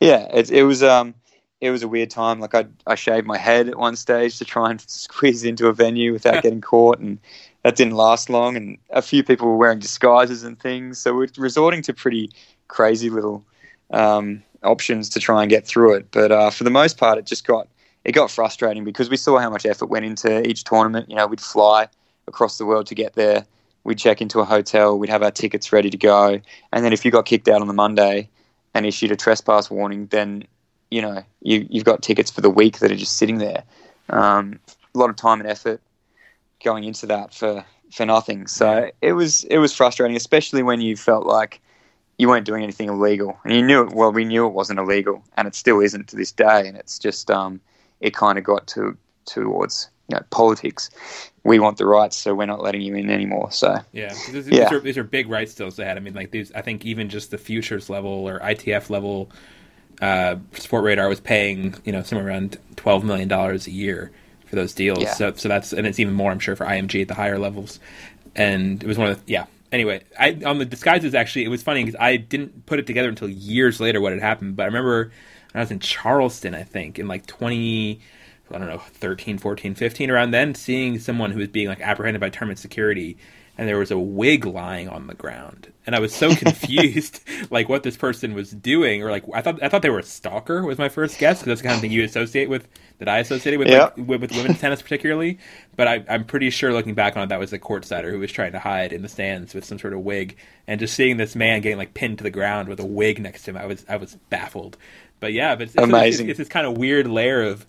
yeah, 0.00 0.28
it, 0.32 0.50
it 0.50 0.62
was, 0.64 0.82
um, 0.82 1.14
it 1.60 1.70
was 1.70 1.82
a 1.82 1.88
weird 1.88 2.10
time. 2.10 2.40
Like 2.40 2.54
I, 2.54 2.66
I 2.86 2.94
shaved 2.94 3.26
my 3.26 3.38
head 3.38 3.68
at 3.68 3.78
one 3.78 3.96
stage 3.96 4.38
to 4.38 4.44
try 4.44 4.70
and 4.70 4.80
squeeze 4.88 5.44
into 5.44 5.66
a 5.66 5.72
venue 5.72 6.12
without 6.12 6.42
getting 6.42 6.60
caught, 6.60 6.98
and 6.98 7.18
that 7.62 7.76
didn't 7.76 7.94
last 7.94 8.30
long, 8.30 8.56
and 8.56 8.78
a 8.90 9.02
few 9.02 9.22
people 9.22 9.48
were 9.48 9.56
wearing 9.56 9.78
disguises 9.78 10.44
and 10.44 10.58
things. 10.58 10.98
So 10.98 11.14
we're 11.14 11.28
resorting 11.36 11.82
to 11.82 11.92
pretty 11.92 12.30
crazy 12.68 13.10
little 13.10 13.44
um, 13.90 14.42
options 14.62 15.08
to 15.10 15.20
try 15.20 15.42
and 15.42 15.50
get 15.50 15.66
through 15.66 15.94
it. 15.94 16.10
But 16.10 16.30
uh, 16.30 16.50
for 16.50 16.64
the 16.64 16.70
most 16.70 16.98
part, 16.98 17.18
it 17.18 17.26
just 17.26 17.46
got 17.46 17.68
it 18.08 18.12
got 18.12 18.30
frustrating 18.30 18.84
because 18.84 19.10
we 19.10 19.18
saw 19.18 19.38
how 19.38 19.50
much 19.50 19.66
effort 19.66 19.90
went 19.90 20.06
into 20.06 20.40
each 20.48 20.64
tournament. 20.64 21.10
You 21.10 21.16
know, 21.16 21.26
we'd 21.26 21.42
fly 21.42 21.88
across 22.26 22.56
the 22.56 22.64
world 22.64 22.86
to 22.86 22.94
get 22.94 23.12
there. 23.12 23.44
We'd 23.84 23.98
check 23.98 24.22
into 24.22 24.40
a 24.40 24.46
hotel. 24.46 24.98
We'd 24.98 25.10
have 25.10 25.22
our 25.22 25.30
tickets 25.30 25.74
ready 25.74 25.90
to 25.90 25.96
go. 25.98 26.40
And 26.72 26.82
then 26.82 26.94
if 26.94 27.04
you 27.04 27.10
got 27.10 27.26
kicked 27.26 27.48
out 27.48 27.60
on 27.60 27.66
the 27.66 27.74
Monday 27.74 28.30
and 28.72 28.86
issued 28.86 29.12
a 29.12 29.16
trespass 29.16 29.70
warning, 29.70 30.06
then 30.06 30.44
you 30.90 31.02
know 31.02 31.22
you, 31.42 31.66
you've 31.68 31.84
got 31.84 32.00
tickets 32.00 32.30
for 32.30 32.40
the 32.40 32.48
week 32.48 32.78
that 32.78 32.90
are 32.90 32.96
just 32.96 33.18
sitting 33.18 33.36
there. 33.36 33.62
Um, 34.08 34.58
a 34.94 34.98
lot 34.98 35.10
of 35.10 35.16
time 35.16 35.40
and 35.40 35.48
effort 35.48 35.82
going 36.64 36.84
into 36.84 37.04
that 37.08 37.34
for 37.34 37.62
for 37.92 38.06
nothing. 38.06 38.46
So 38.46 38.90
it 39.02 39.12
was 39.12 39.44
it 39.44 39.58
was 39.58 39.74
frustrating, 39.74 40.16
especially 40.16 40.62
when 40.62 40.80
you 40.80 40.96
felt 40.96 41.26
like 41.26 41.60
you 42.16 42.26
weren't 42.26 42.46
doing 42.46 42.62
anything 42.62 42.88
illegal, 42.88 43.38
and 43.44 43.52
you 43.52 43.62
knew 43.62 43.82
it. 43.82 43.92
Well, 43.92 44.12
we 44.12 44.24
knew 44.24 44.46
it 44.46 44.54
wasn't 44.54 44.78
illegal, 44.78 45.22
and 45.36 45.46
it 45.46 45.54
still 45.54 45.80
isn't 45.80 46.08
to 46.08 46.16
this 46.16 46.32
day. 46.32 46.66
And 46.66 46.74
it's 46.74 46.98
just 46.98 47.30
um, 47.30 47.60
it 48.00 48.14
kind 48.14 48.38
of 48.38 48.44
got 48.44 48.66
to 48.68 48.96
towards 49.26 49.88
you 50.08 50.16
know 50.16 50.22
politics. 50.30 50.90
We 51.44 51.58
want 51.58 51.78
the 51.78 51.86
rights, 51.86 52.16
so 52.16 52.34
we're 52.34 52.46
not 52.46 52.62
letting 52.62 52.82
you 52.82 52.94
in 52.94 53.10
anymore. 53.10 53.50
So 53.52 53.78
yeah, 53.92 54.14
these, 54.30 54.48
yeah. 54.48 54.72
Are, 54.72 54.80
these 54.80 54.98
are 54.98 55.04
big 55.04 55.28
rights 55.28 55.52
still 55.52 55.70
they 55.70 55.84
had. 55.84 55.96
I 55.96 56.00
mean, 56.00 56.14
like 56.14 56.30
these. 56.30 56.52
I 56.52 56.62
think 56.62 56.84
even 56.84 57.08
just 57.08 57.30
the 57.30 57.38
futures 57.38 57.88
level 57.88 58.28
or 58.28 58.40
ITF 58.40 58.90
level, 58.90 59.30
uh, 60.00 60.36
Sportradar 60.52 61.08
was 61.08 61.20
paying 61.20 61.74
you 61.84 61.92
know 61.92 62.02
somewhere 62.02 62.28
around 62.28 62.58
twelve 62.76 63.04
million 63.04 63.28
dollars 63.28 63.66
a 63.66 63.70
year 63.70 64.10
for 64.46 64.56
those 64.56 64.74
deals. 64.74 65.02
Yeah. 65.02 65.14
So 65.14 65.32
so 65.34 65.48
that's 65.48 65.72
and 65.72 65.86
it's 65.86 66.00
even 66.00 66.14
more 66.14 66.30
I'm 66.30 66.38
sure 66.38 66.56
for 66.56 66.66
IMG 66.66 67.02
at 67.02 67.08
the 67.08 67.14
higher 67.14 67.38
levels. 67.38 67.80
And 68.34 68.82
it 68.82 68.86
was 68.86 68.98
one 68.98 69.08
of 69.08 69.24
the 69.24 69.32
yeah 69.32 69.46
anyway, 69.72 70.02
I 70.18 70.38
on 70.44 70.58
the 70.58 70.64
disguises 70.64 71.14
actually 71.14 71.44
it 71.44 71.48
was 71.48 71.62
funny 71.62 71.84
because 71.84 71.98
I 72.00 72.16
didn't 72.16 72.66
put 72.66 72.78
it 72.78 72.86
together 72.86 73.08
until 73.08 73.28
years 73.28 73.80
later 73.80 74.00
what 74.00 74.12
had 74.12 74.20
happened. 74.20 74.56
But 74.56 74.64
I 74.64 74.66
remember 74.66 75.12
I 75.54 75.60
was 75.60 75.70
in 75.70 75.80
Charleston, 75.80 76.54
I 76.54 76.62
think, 76.62 76.98
in 76.98 77.08
like 77.08 77.26
twenty. 77.26 78.00
I 78.50 78.56
don't 78.56 78.68
know, 78.68 78.78
13, 78.78 79.36
14, 79.36 79.74
15, 79.74 80.10
around 80.10 80.30
then, 80.30 80.54
seeing 80.54 80.98
someone 80.98 81.32
who 81.32 81.38
was 81.38 81.48
being 81.48 81.68
like 81.68 81.82
apprehended 81.82 82.18
by 82.18 82.30
tournament 82.30 82.58
security 82.58 83.18
and 83.58 83.68
there 83.68 83.76
was 83.76 83.90
a 83.90 83.98
wig 83.98 84.46
lying 84.46 84.88
on 84.88 85.08
the 85.08 85.14
ground. 85.14 85.72
And 85.84 85.96
i 85.96 85.98
was 85.98 86.14
so 86.14 86.34
confused 86.34 87.20
like 87.50 87.68
what 87.68 87.82
this 87.82 87.96
person 87.96 88.34
was 88.34 88.50
doing 88.50 89.02
or 89.02 89.10
like 89.10 89.24
i 89.34 89.40
thought 89.42 89.62
i 89.62 89.68
thought 89.68 89.82
they 89.82 89.90
were 89.90 89.98
a 89.98 90.04
stalker 90.04 90.62
was 90.62 90.78
my 90.78 90.90
first 90.90 91.18
guess 91.18 91.38
because 91.38 91.46
that's 91.46 91.62
the 91.62 91.66
kind 91.66 91.74
of 91.74 91.80
thing 91.80 91.90
you 91.90 92.04
associate 92.04 92.50
with 92.50 92.68
that 92.98 93.08
i 93.08 93.18
associated 93.18 93.58
with 93.58 93.68
like, 93.68 93.96
with, 93.96 94.20
with 94.20 94.32
women's 94.32 94.60
tennis 94.60 94.82
particularly. 94.82 95.38
But 95.76 95.88
I, 95.88 96.04
i'm 96.08 96.24
pretty 96.24 96.50
sure 96.50 96.72
looking 96.72 96.94
back 96.94 97.16
on 97.16 97.24
it 97.24 97.28
that 97.28 97.40
was 97.40 97.52
a 97.52 97.58
courtsider 97.58 98.10
who 98.10 98.18
was 98.18 98.30
trying 98.30 98.52
to 98.52 98.58
hide 98.58 98.92
in 98.92 99.02
the 99.02 99.08
stands 99.08 99.54
with 99.54 99.64
some 99.64 99.78
sort 99.78 99.92
of 99.92 100.00
wig. 100.00 100.36
And 100.66 100.78
just 100.78 100.94
seeing 100.94 101.16
this 101.16 101.34
man 101.34 101.62
getting 101.62 101.78
like 101.78 101.94
pinned 101.94 102.18
to 102.18 102.24
the 102.24 102.30
ground 102.30 102.68
with 102.68 102.78
a 102.78 102.86
wig 102.86 103.18
next 103.18 103.44
to 103.44 103.52
him 103.52 103.56
i 103.56 103.64
was 103.64 103.84
i 103.88 103.96
was 103.96 104.16
baffled 104.28 104.76
but 105.20 105.32
yeah 105.32 105.54
but 105.54 105.68
it's, 105.68 105.76
amazing 105.76 106.28
it's, 106.28 106.38
it's 106.38 106.48
this 106.48 106.48
kind 106.48 106.66
of 106.66 106.76
weird 106.76 107.06
layer 107.06 107.42
of 107.42 107.66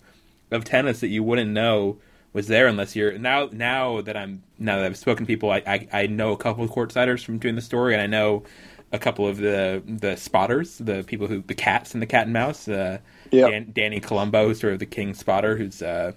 of 0.50 0.64
tennis 0.64 1.00
that 1.00 1.08
you 1.08 1.22
wouldn't 1.22 1.50
know 1.50 1.98
was 2.32 2.46
there 2.46 2.66
unless 2.66 2.94
you're 2.94 3.18
now 3.18 3.48
now 3.52 4.00
that 4.02 4.16
I'm 4.16 4.42
now 4.58 4.76
that 4.76 4.86
I've 4.86 4.96
spoken 4.96 5.26
to 5.26 5.26
people 5.26 5.50
I, 5.50 5.62
I, 5.66 5.88
I 5.92 6.06
know 6.06 6.32
a 6.32 6.36
couple 6.36 6.64
of 6.64 6.70
courtsiders 6.70 7.24
from 7.24 7.38
doing 7.38 7.56
the 7.56 7.62
story 7.62 7.94
and 7.94 8.02
I 8.02 8.06
know 8.06 8.44
a 8.92 8.98
couple 8.98 9.26
of 9.26 9.38
the 9.38 9.82
the 9.86 10.16
spotters 10.16 10.78
the 10.78 11.02
people 11.04 11.26
who 11.26 11.42
the 11.42 11.54
cats 11.54 11.94
and 11.94 12.02
the 12.02 12.06
cat 12.06 12.24
and 12.24 12.32
mouse 12.32 12.68
uh, 12.68 12.98
yep. 13.30 13.50
Dan, 13.50 13.70
Danny 13.72 14.00
Colombo 14.00 14.48
who's 14.48 14.60
sort 14.60 14.72
of 14.72 14.78
the 14.78 14.86
king 14.86 15.14
spotter 15.14 15.56
who's 15.56 15.82
uh, 15.82 16.12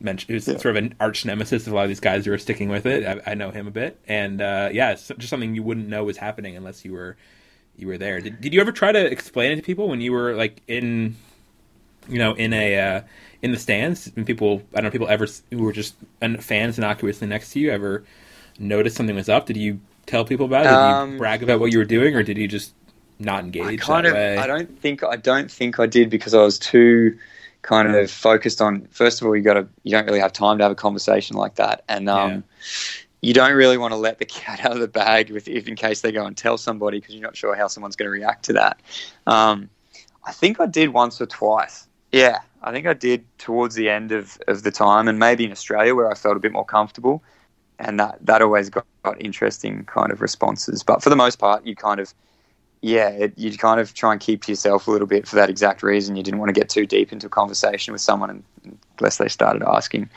mentioned 0.00 0.30
who's 0.30 0.48
yep. 0.48 0.60
sort 0.60 0.76
of 0.76 0.82
an 0.82 0.94
arch 1.00 1.24
nemesis 1.24 1.66
of 1.66 1.72
a 1.72 1.76
lot 1.76 1.82
of 1.82 1.88
these 1.88 2.00
guys 2.00 2.24
who 2.24 2.32
are 2.32 2.38
sticking 2.38 2.68
with 2.68 2.86
it 2.86 3.06
I, 3.06 3.32
I 3.32 3.34
know 3.34 3.50
him 3.50 3.66
a 3.66 3.70
bit 3.70 3.98
and 4.06 4.40
uh, 4.40 4.70
yeah 4.72 4.92
it's 4.92 5.08
just 5.08 5.28
something 5.28 5.54
you 5.54 5.62
wouldn't 5.62 5.88
know 5.88 6.04
was 6.04 6.16
happening 6.16 6.56
unless 6.56 6.84
you 6.84 6.92
were 6.92 7.16
you 7.76 7.86
were 7.86 7.98
there 7.98 8.20
did, 8.20 8.40
did 8.40 8.54
you 8.54 8.60
ever 8.60 8.72
try 8.72 8.92
to 8.92 9.04
explain 9.10 9.52
it 9.52 9.56
to 9.56 9.62
people 9.62 9.88
when 9.88 10.00
you 10.00 10.12
were 10.12 10.34
like 10.34 10.60
in 10.68 11.16
you 12.08 12.18
know 12.18 12.34
in 12.34 12.52
a 12.52 12.78
uh, 12.78 13.00
in 13.44 13.52
the 13.52 13.58
stands? 13.58 14.10
And 14.16 14.26
people, 14.26 14.62
I 14.72 14.76
don't 14.76 14.84
know, 14.84 14.90
people 14.90 15.08
ever 15.08 15.26
who 15.50 15.58
were 15.58 15.72
just 15.72 15.94
fans 16.40 16.78
innocuously 16.78 17.28
next 17.28 17.52
to 17.52 17.60
you 17.60 17.70
ever 17.70 18.02
noticed 18.58 18.96
something 18.96 19.14
was 19.14 19.28
up? 19.28 19.44
Did 19.44 19.58
you 19.58 19.80
tell 20.06 20.24
people 20.24 20.46
about 20.46 20.62
it? 20.62 20.70
Did 20.70 20.74
um, 20.74 21.12
you 21.12 21.18
brag 21.18 21.42
about 21.42 21.60
what 21.60 21.70
you 21.70 21.78
were 21.78 21.84
doing, 21.84 22.14
or 22.14 22.22
did 22.22 22.38
you 22.38 22.48
just 22.48 22.72
not 23.18 23.44
engage? 23.44 23.62
I 23.64 23.76
kind 23.76 24.06
of, 24.06 24.14
way? 24.14 24.38
I 24.38 24.46
don't 24.46 24.78
think, 24.80 25.04
I 25.04 25.16
don't 25.16 25.50
think 25.50 25.78
I 25.78 25.86
did 25.86 26.08
because 26.08 26.32
I 26.32 26.42
was 26.42 26.58
too 26.58 27.18
kind 27.60 27.94
of 27.94 28.10
focused 28.10 28.62
on. 28.62 28.86
First 28.90 29.20
of 29.20 29.26
all, 29.26 29.36
you 29.36 29.42
got 29.42 29.54
to, 29.54 29.68
you 29.82 29.90
don't 29.90 30.06
really 30.06 30.20
have 30.20 30.32
time 30.32 30.56
to 30.56 30.64
have 30.64 30.72
a 30.72 30.76
conversation 30.76 31.36
like 31.36 31.56
that, 31.56 31.84
and 31.86 32.08
um, 32.08 32.30
yeah. 32.30 32.40
You 33.24 33.32
don't 33.32 33.54
really 33.54 33.78
want 33.78 33.92
to 33.92 33.96
let 33.96 34.18
the 34.18 34.24
cat 34.40 34.64
out 34.64 34.72
of 34.72 34.80
the 34.80 34.88
bag 34.88 35.30
with, 35.30 35.48
if 35.48 35.66
in 35.66 35.76
case 35.76 36.02
they 36.02 36.12
go 36.12 36.26
and 36.26 36.36
tell 36.36 36.58
somebody 36.58 37.00
because 37.00 37.14
you're 37.14 37.22
not 37.22 37.36
sure 37.36 37.54
how 37.54 37.66
someone's 37.66 37.96
going 37.96 38.06
to 38.06 38.10
react 38.10 38.44
to 38.44 38.52
that. 38.52 38.80
Um, 39.26 39.70
I 40.24 40.32
think 40.32 40.60
I 40.60 40.66
did 40.66 40.90
once 40.90 41.20
or 41.20 41.26
twice. 41.26 41.86
Yeah, 42.12 42.38
I 42.62 42.70
think 42.70 42.86
I 42.86 42.92
did 42.92 43.24
towards 43.38 43.74
the 43.74 43.88
end 43.88 44.12
of, 44.12 44.38
of 44.46 44.62
the 44.62 44.70
time, 44.70 45.08
and 45.08 45.18
maybe 45.18 45.44
in 45.44 45.52
Australia 45.52 45.94
where 45.94 46.10
I 46.10 46.14
felt 46.14 46.36
a 46.36 46.40
bit 46.40 46.52
more 46.52 46.64
comfortable, 46.64 47.22
and 47.78 47.98
that 47.98 48.18
that 48.24 48.40
always 48.40 48.70
got, 48.70 48.86
got 49.02 49.20
interesting 49.20 49.84
kind 49.84 50.12
of 50.12 50.20
responses. 50.20 50.82
But 50.82 51.02
for 51.02 51.10
the 51.10 51.16
most 51.16 51.38
part, 51.38 51.66
you 51.66 51.74
kind 51.74 51.98
of 51.98 52.14
yeah, 52.84 53.08
it, 53.08 53.38
you 53.38 53.56
kind 53.56 53.80
of 53.80 53.94
try 53.94 54.12
and 54.12 54.20
keep 54.20 54.44
to 54.44 54.52
yourself 54.52 54.86
a 54.86 54.90
little 54.90 55.06
bit 55.06 55.26
for 55.26 55.36
that 55.36 55.48
exact 55.48 55.82
reason. 55.82 56.16
You 56.16 56.22
didn't 56.22 56.38
want 56.38 56.50
to 56.54 56.60
get 56.60 56.68
too 56.68 56.84
deep 56.86 57.12
into 57.12 57.26
a 57.26 57.30
conversation 57.30 57.92
with 57.92 58.02
someone 58.02 58.44
unless 58.98 59.16
they 59.16 59.28
started 59.28 59.62
asking. 59.66 60.10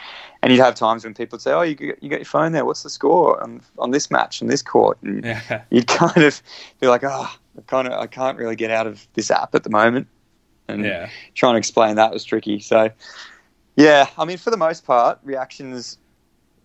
And 0.48 0.56
you'd 0.56 0.64
have 0.64 0.76
times 0.76 1.04
when 1.04 1.14
people 1.14 1.36
would 1.36 1.42
say, 1.42 1.52
"Oh, 1.52 1.62
you 1.62 1.76
got, 1.76 2.02
you 2.02 2.10
got 2.10 2.20
your 2.20 2.26
phone 2.26 2.54
there? 2.54 2.66
What's 2.66 2.84
the 2.84 2.90
score 2.90 3.42
on, 3.44 3.62
on 3.78 3.92
this 3.92 4.10
match 4.10 4.42
on 4.42 4.48
this 4.48 4.62
court?" 4.62 4.98
And 5.02 5.24
yeah. 5.24 5.64
you'd 5.70 5.88
kind 5.88 6.24
of 6.24 6.42
be 6.80 6.88
like, 6.88 7.04
"Oh, 7.04 7.30
I 7.58 7.62
kind 7.68 7.88
of 7.88 7.94
I 7.94 8.08
can't 8.08 8.38
really 8.38 8.56
get 8.56 8.72
out 8.72 8.88
of 8.88 9.08
this 9.14 9.30
app 9.30 9.56
at 9.56 9.64
the 9.64 9.70
moment." 9.70 10.08
and 10.68 10.86
yeah. 10.86 11.10
trying 11.36 11.54
to 11.54 11.58
explain 11.58 11.96
that 11.96 12.12
was 12.12 12.24
tricky. 12.24 12.60
So, 12.60 12.90
yeah, 13.76 14.08
I 14.18 14.26
mean, 14.26 14.38
for 14.38 14.52
the 14.52 14.58
most 14.58 14.86
part, 14.86 15.20
reactions 15.24 15.98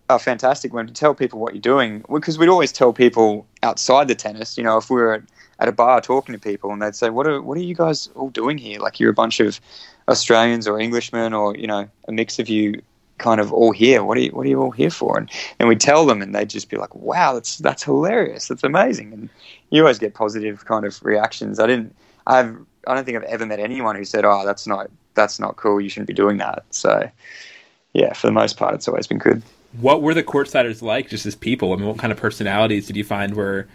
are 0.09 0.19
fantastic 0.19 0.73
when 0.73 0.87
you 0.87 0.93
tell 0.93 1.15
people 1.15 1.39
what 1.39 1.53
you're 1.53 1.61
doing 1.61 2.03
because 2.11 2.37
we'd 2.37 2.49
always 2.49 2.71
tell 2.71 2.93
people 2.93 3.47
outside 3.63 4.07
the 4.07 4.15
tennis. 4.15 4.57
You 4.57 4.63
know, 4.63 4.77
if 4.77 4.89
we 4.89 4.97
were 4.97 5.13
at, 5.13 5.23
at 5.59 5.67
a 5.67 5.71
bar 5.71 6.01
talking 6.01 6.33
to 6.33 6.39
people 6.39 6.71
and 6.71 6.81
they'd 6.81 6.95
say, 6.95 7.09
"What 7.09 7.27
are 7.27 7.41
what 7.41 7.57
are 7.57 7.61
you 7.61 7.75
guys 7.75 8.09
all 8.15 8.29
doing 8.29 8.57
here? 8.57 8.79
Like 8.79 8.99
you're 8.99 9.11
a 9.11 9.13
bunch 9.13 9.39
of 9.39 9.59
Australians 10.07 10.67
or 10.67 10.79
Englishmen 10.79 11.33
or 11.33 11.55
you 11.55 11.67
know 11.67 11.89
a 12.07 12.11
mix 12.11 12.39
of 12.39 12.49
you." 12.49 12.81
Kind 13.19 13.39
of 13.39 13.53
all 13.53 13.71
here 13.71 14.03
what 14.03 14.17
are 14.17 14.21
you 14.21 14.31
what 14.31 14.45
are 14.45 14.49
you 14.49 14.61
all 14.61 14.71
here 14.71 14.89
for 14.89 15.17
and 15.17 15.29
and 15.59 15.69
we'd 15.69 15.79
tell 15.79 16.05
them 16.05 16.21
and 16.21 16.33
they'd 16.33 16.49
just 16.49 16.69
be 16.69 16.77
like 16.77 16.93
wow 16.95 17.33
that's 17.33 17.57
that's 17.59 17.83
hilarious 17.83 18.47
that's 18.47 18.63
amazing 18.63 19.13
and 19.13 19.29
you 19.69 19.81
always 19.81 19.99
get 19.99 20.13
positive 20.13 20.65
kind 20.65 20.83
of 20.83 21.01
reactions 21.03 21.59
i 21.59 21.67
didn't 21.67 21.95
i've 22.27 22.57
I 22.87 22.95
don't 22.95 23.05
think 23.05 23.17
I've 23.17 23.23
ever 23.23 23.45
met 23.45 23.59
anyone 23.59 23.95
who 23.95 24.05
said, 24.05 24.25
"Oh, 24.25 24.45
that's 24.45 24.67
not 24.67 24.89
that's 25.13 25.39
not 25.39 25.55
cool. 25.55 25.79
You 25.79 25.89
shouldn't 25.89 26.07
be 26.07 26.13
doing 26.13 26.37
that." 26.37 26.65
So, 26.71 27.09
yeah, 27.93 28.13
for 28.13 28.27
the 28.27 28.33
most 28.33 28.57
part, 28.57 28.75
it's 28.75 28.87
always 28.87 29.07
been 29.07 29.19
good. 29.19 29.41
What 29.79 30.01
were 30.01 30.13
the 30.13 30.23
courtsiders 30.23 30.81
like, 30.81 31.09
just 31.09 31.25
as 31.25 31.35
people? 31.35 31.73
I 31.73 31.77
mean, 31.77 31.87
what 31.87 31.97
kind 31.97 32.11
of 32.11 32.19
personalities 32.19 32.87
did 32.87 32.95
you 32.95 33.03
find 33.03 33.35
were 33.35 33.67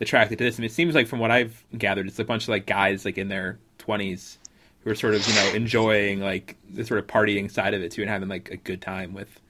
attracted 0.00 0.38
to 0.38 0.44
this? 0.44 0.58
I 0.58 0.60
mean, 0.60 0.66
it 0.66 0.72
seems 0.72 0.94
like 0.94 1.06
from 1.06 1.18
what 1.18 1.30
I've 1.30 1.64
gathered, 1.76 2.06
it's 2.06 2.18
a 2.18 2.24
bunch 2.24 2.44
of 2.44 2.50
like 2.50 2.66
guys 2.66 3.04
like 3.04 3.18
in 3.18 3.28
their 3.28 3.58
twenties 3.78 4.38
who 4.84 4.90
are 4.90 4.94
sort 4.94 5.14
of 5.14 5.26
you 5.26 5.34
know 5.34 5.52
enjoying 5.54 6.20
like 6.20 6.56
the 6.70 6.84
sort 6.84 6.98
of 6.98 7.06
partying 7.06 7.50
side 7.50 7.74
of 7.74 7.82
it 7.82 7.92
too, 7.92 8.02
and 8.02 8.10
having 8.10 8.28
like 8.28 8.50
a 8.50 8.56
good 8.56 8.80
time 8.80 9.14
with 9.14 9.40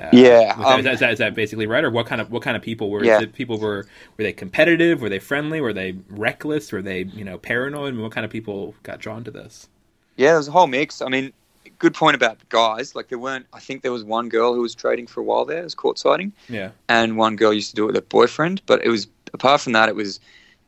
uh, 0.00 0.08
yeah, 0.12 0.54
um, 0.56 0.80
is, 0.80 0.84
that, 0.84 0.94
is, 0.94 1.00
that, 1.00 1.12
is, 1.12 1.18
that 1.20 1.34
basically 1.34 1.66
right, 1.66 1.84
or 1.84 1.90
what 1.90 2.06
kind 2.06 2.20
of 2.20 2.30
what 2.30 2.42
kind 2.42 2.56
of 2.56 2.62
people 2.62 2.90
were? 2.90 3.04
Yeah. 3.04 3.24
people 3.32 3.58
were 3.58 3.86
were 4.16 4.24
they 4.24 4.32
competitive? 4.32 5.00
Were 5.00 5.08
they 5.08 5.20
friendly? 5.20 5.60
Were 5.60 5.72
they 5.72 5.96
reckless? 6.08 6.72
Were 6.72 6.82
they 6.82 7.04
you 7.04 7.24
know 7.24 7.38
paranoid? 7.38 7.88
I 7.88 7.90
mean, 7.92 8.02
what 8.02 8.10
kind 8.10 8.24
of 8.24 8.30
people 8.30 8.74
got 8.82 8.98
drawn 8.98 9.22
to 9.24 9.30
this? 9.30 9.68
Yeah, 10.16 10.32
there's 10.32 10.48
a 10.48 10.52
whole 10.52 10.66
mix. 10.66 11.00
I 11.00 11.08
mean, 11.08 11.32
good 11.78 11.94
point 11.94 12.16
about 12.16 12.40
guys. 12.48 12.96
Like 12.96 13.08
there 13.08 13.20
weren't. 13.20 13.46
I 13.52 13.60
think 13.60 13.82
there 13.82 13.92
was 13.92 14.02
one 14.02 14.28
girl 14.28 14.52
who 14.52 14.62
was 14.62 14.74
trading 14.74 15.06
for 15.06 15.20
a 15.20 15.24
while 15.24 15.44
there, 15.44 15.62
as 15.62 15.76
courtsiding. 15.76 16.32
Yeah, 16.48 16.70
and 16.88 17.16
one 17.16 17.36
girl 17.36 17.52
used 17.52 17.70
to 17.70 17.76
do 17.76 17.84
it 17.84 17.86
with 17.86 17.96
her 17.96 18.02
boyfriend. 18.02 18.62
But 18.66 18.84
it 18.84 18.88
was 18.88 19.06
apart 19.32 19.60
from 19.60 19.74
that, 19.74 19.88
it 19.88 19.94
was 19.94 20.18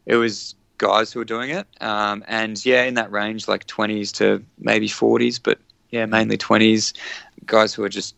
it 0.07 0.17
was 0.17 0.55
guys 0.79 1.13
who 1.13 1.21
are 1.21 1.25
doing 1.25 1.51
it. 1.51 1.67
Um, 1.81 2.25
and 2.27 2.65
yeah, 2.65 2.85
in 2.85 2.95
that 2.95 3.11
range, 3.11 3.49
like 3.49 3.67
20s 3.67 4.13
to 4.15 4.43
maybe 4.59 4.89
40s, 4.89 5.41
but 5.43 5.59
yeah, 5.91 6.07
mainly 6.07 6.37
20s. 6.37 6.93
Guys 7.45 7.75
who 7.75 7.85
are 7.85 7.89
just 7.89 8.15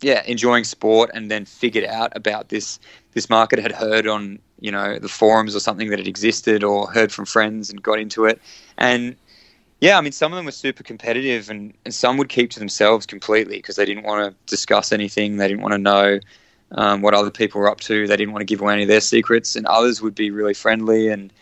yeah, 0.00 0.22
enjoying 0.26 0.64
sport 0.64 1.10
and 1.14 1.30
then 1.30 1.44
figured 1.44 1.84
out 1.84 2.12
about 2.16 2.48
this 2.48 2.78
this 3.12 3.28
market, 3.28 3.58
had 3.58 3.72
heard 3.72 4.06
on 4.06 4.38
you 4.60 4.70
know 4.70 4.98
the 4.98 5.08
forums 5.08 5.54
or 5.54 5.60
something 5.60 5.90
that 5.90 5.98
had 5.98 6.08
existed, 6.08 6.64
or 6.64 6.90
heard 6.90 7.12
from 7.12 7.24
friends 7.24 7.70
and 7.70 7.82
got 7.82 7.98
into 7.98 8.24
it. 8.24 8.40
And 8.78 9.16
yeah, 9.80 9.98
I 9.98 10.00
mean, 10.00 10.12
some 10.12 10.32
of 10.32 10.36
them 10.36 10.44
were 10.44 10.52
super 10.52 10.82
competitive, 10.82 11.50
and, 11.50 11.74
and 11.84 11.92
some 11.92 12.16
would 12.16 12.28
keep 12.28 12.50
to 12.52 12.60
themselves 12.60 13.04
completely 13.04 13.56
because 13.56 13.76
they 13.76 13.84
didn't 13.84 14.04
want 14.04 14.30
to 14.30 14.36
discuss 14.46 14.92
anything. 14.92 15.36
They 15.36 15.48
didn't 15.48 15.62
want 15.62 15.72
to 15.72 15.78
know 15.78 16.20
um, 16.72 17.02
what 17.02 17.14
other 17.14 17.30
people 17.30 17.60
were 17.60 17.70
up 17.70 17.80
to. 17.80 18.06
They 18.06 18.16
didn't 18.16 18.32
want 18.32 18.42
to 18.42 18.46
give 18.46 18.60
away 18.60 18.74
any 18.74 18.82
of 18.82 18.88
their 18.88 19.00
secrets. 19.00 19.56
And 19.56 19.66
others 19.66 20.00
would 20.00 20.14
be 20.14 20.30
really 20.30 20.54
friendly 20.54 21.08
and 21.08 21.32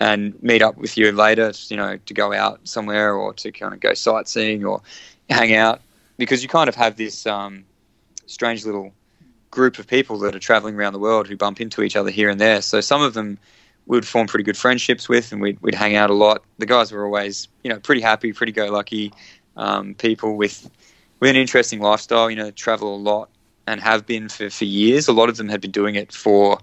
and 0.00 0.40
meet 0.42 0.62
up 0.62 0.76
with 0.76 0.96
you 0.96 1.12
later, 1.12 1.52
you 1.68 1.76
know, 1.76 1.98
to 2.06 2.14
go 2.14 2.32
out 2.32 2.60
somewhere 2.64 3.14
or 3.14 3.32
to 3.34 3.52
kind 3.52 3.72
of 3.74 3.80
go 3.80 3.94
sightseeing 3.94 4.64
or 4.64 4.82
hang 5.30 5.54
out 5.54 5.80
because 6.18 6.42
you 6.42 6.48
kind 6.48 6.68
of 6.68 6.74
have 6.74 6.96
this. 6.96 7.26
Um, 7.26 7.64
strange 8.26 8.64
little 8.64 8.92
group 9.50 9.78
of 9.78 9.86
people 9.86 10.18
that 10.18 10.34
are 10.34 10.40
traveling 10.40 10.74
around 10.74 10.92
the 10.92 10.98
world 10.98 11.26
who 11.26 11.36
bump 11.36 11.60
into 11.60 11.82
each 11.82 11.96
other 11.96 12.10
here 12.10 12.28
and 12.28 12.40
there. 12.40 12.60
So 12.60 12.80
some 12.80 13.02
of 13.02 13.14
them 13.14 13.38
we 13.86 13.96
would 13.96 14.06
form 14.06 14.26
pretty 14.26 14.42
good 14.42 14.56
friendships 14.56 15.08
with, 15.08 15.30
and 15.30 15.40
we'd, 15.40 15.60
we'd 15.62 15.74
hang 15.74 15.94
out 15.94 16.10
a 16.10 16.14
lot. 16.14 16.42
The 16.58 16.66
guys 16.66 16.90
were 16.90 17.04
always, 17.04 17.46
you 17.62 17.70
know, 17.70 17.78
pretty 17.78 18.00
happy, 18.00 18.32
pretty 18.32 18.50
go-lucky 18.50 19.12
um, 19.56 19.94
people 19.94 20.36
with 20.36 20.68
with 21.20 21.30
an 21.30 21.36
interesting 21.36 21.80
lifestyle. 21.80 22.28
You 22.28 22.36
know, 22.36 22.50
travel 22.50 22.94
a 22.94 22.98
lot 22.98 23.30
and 23.68 23.80
have 23.80 24.04
been 24.04 24.28
for, 24.28 24.50
for 24.50 24.64
years. 24.64 25.06
A 25.06 25.12
lot 25.12 25.28
of 25.28 25.36
them 25.36 25.48
had 25.48 25.60
been 25.60 25.70
doing 25.70 25.94
it 25.94 26.12
for, 26.12 26.58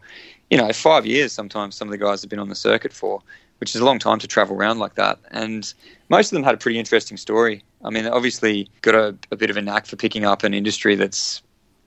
you 0.54 0.60
know, 0.60 0.72
five 0.72 1.04
years. 1.04 1.32
Sometimes 1.32 1.74
some 1.74 1.88
of 1.88 1.92
the 1.92 1.98
guys 1.98 2.22
have 2.22 2.30
been 2.30 2.38
on 2.38 2.48
the 2.48 2.54
circuit 2.54 2.94
for, 2.94 3.24
which 3.58 3.74
is 3.74 3.82
a 3.82 3.86
long 3.86 3.98
time 3.98 4.20
to 4.20 4.28
travel 4.28 4.56
around 4.56 4.78
like 4.78 4.94
that. 4.94 5.18
And 5.32 5.74
most 6.10 6.32
of 6.32 6.36
them 6.36 6.44
had 6.44 6.54
a 6.54 6.58
pretty 6.58 6.78
interesting 6.78 7.18
story. 7.18 7.64
I 7.84 7.90
mean, 7.90 8.06
obviously 8.06 8.70
got 8.84 8.94
a, 8.94 9.18
a 9.32 9.36
bit 9.36 9.50
of 9.50 9.58
a 9.58 9.64
knack 9.64 9.88
for 9.88 9.96
picking 9.96 10.26
up 10.26 10.44
an 10.44 10.54
industry 10.54 10.94
that's 10.94 11.42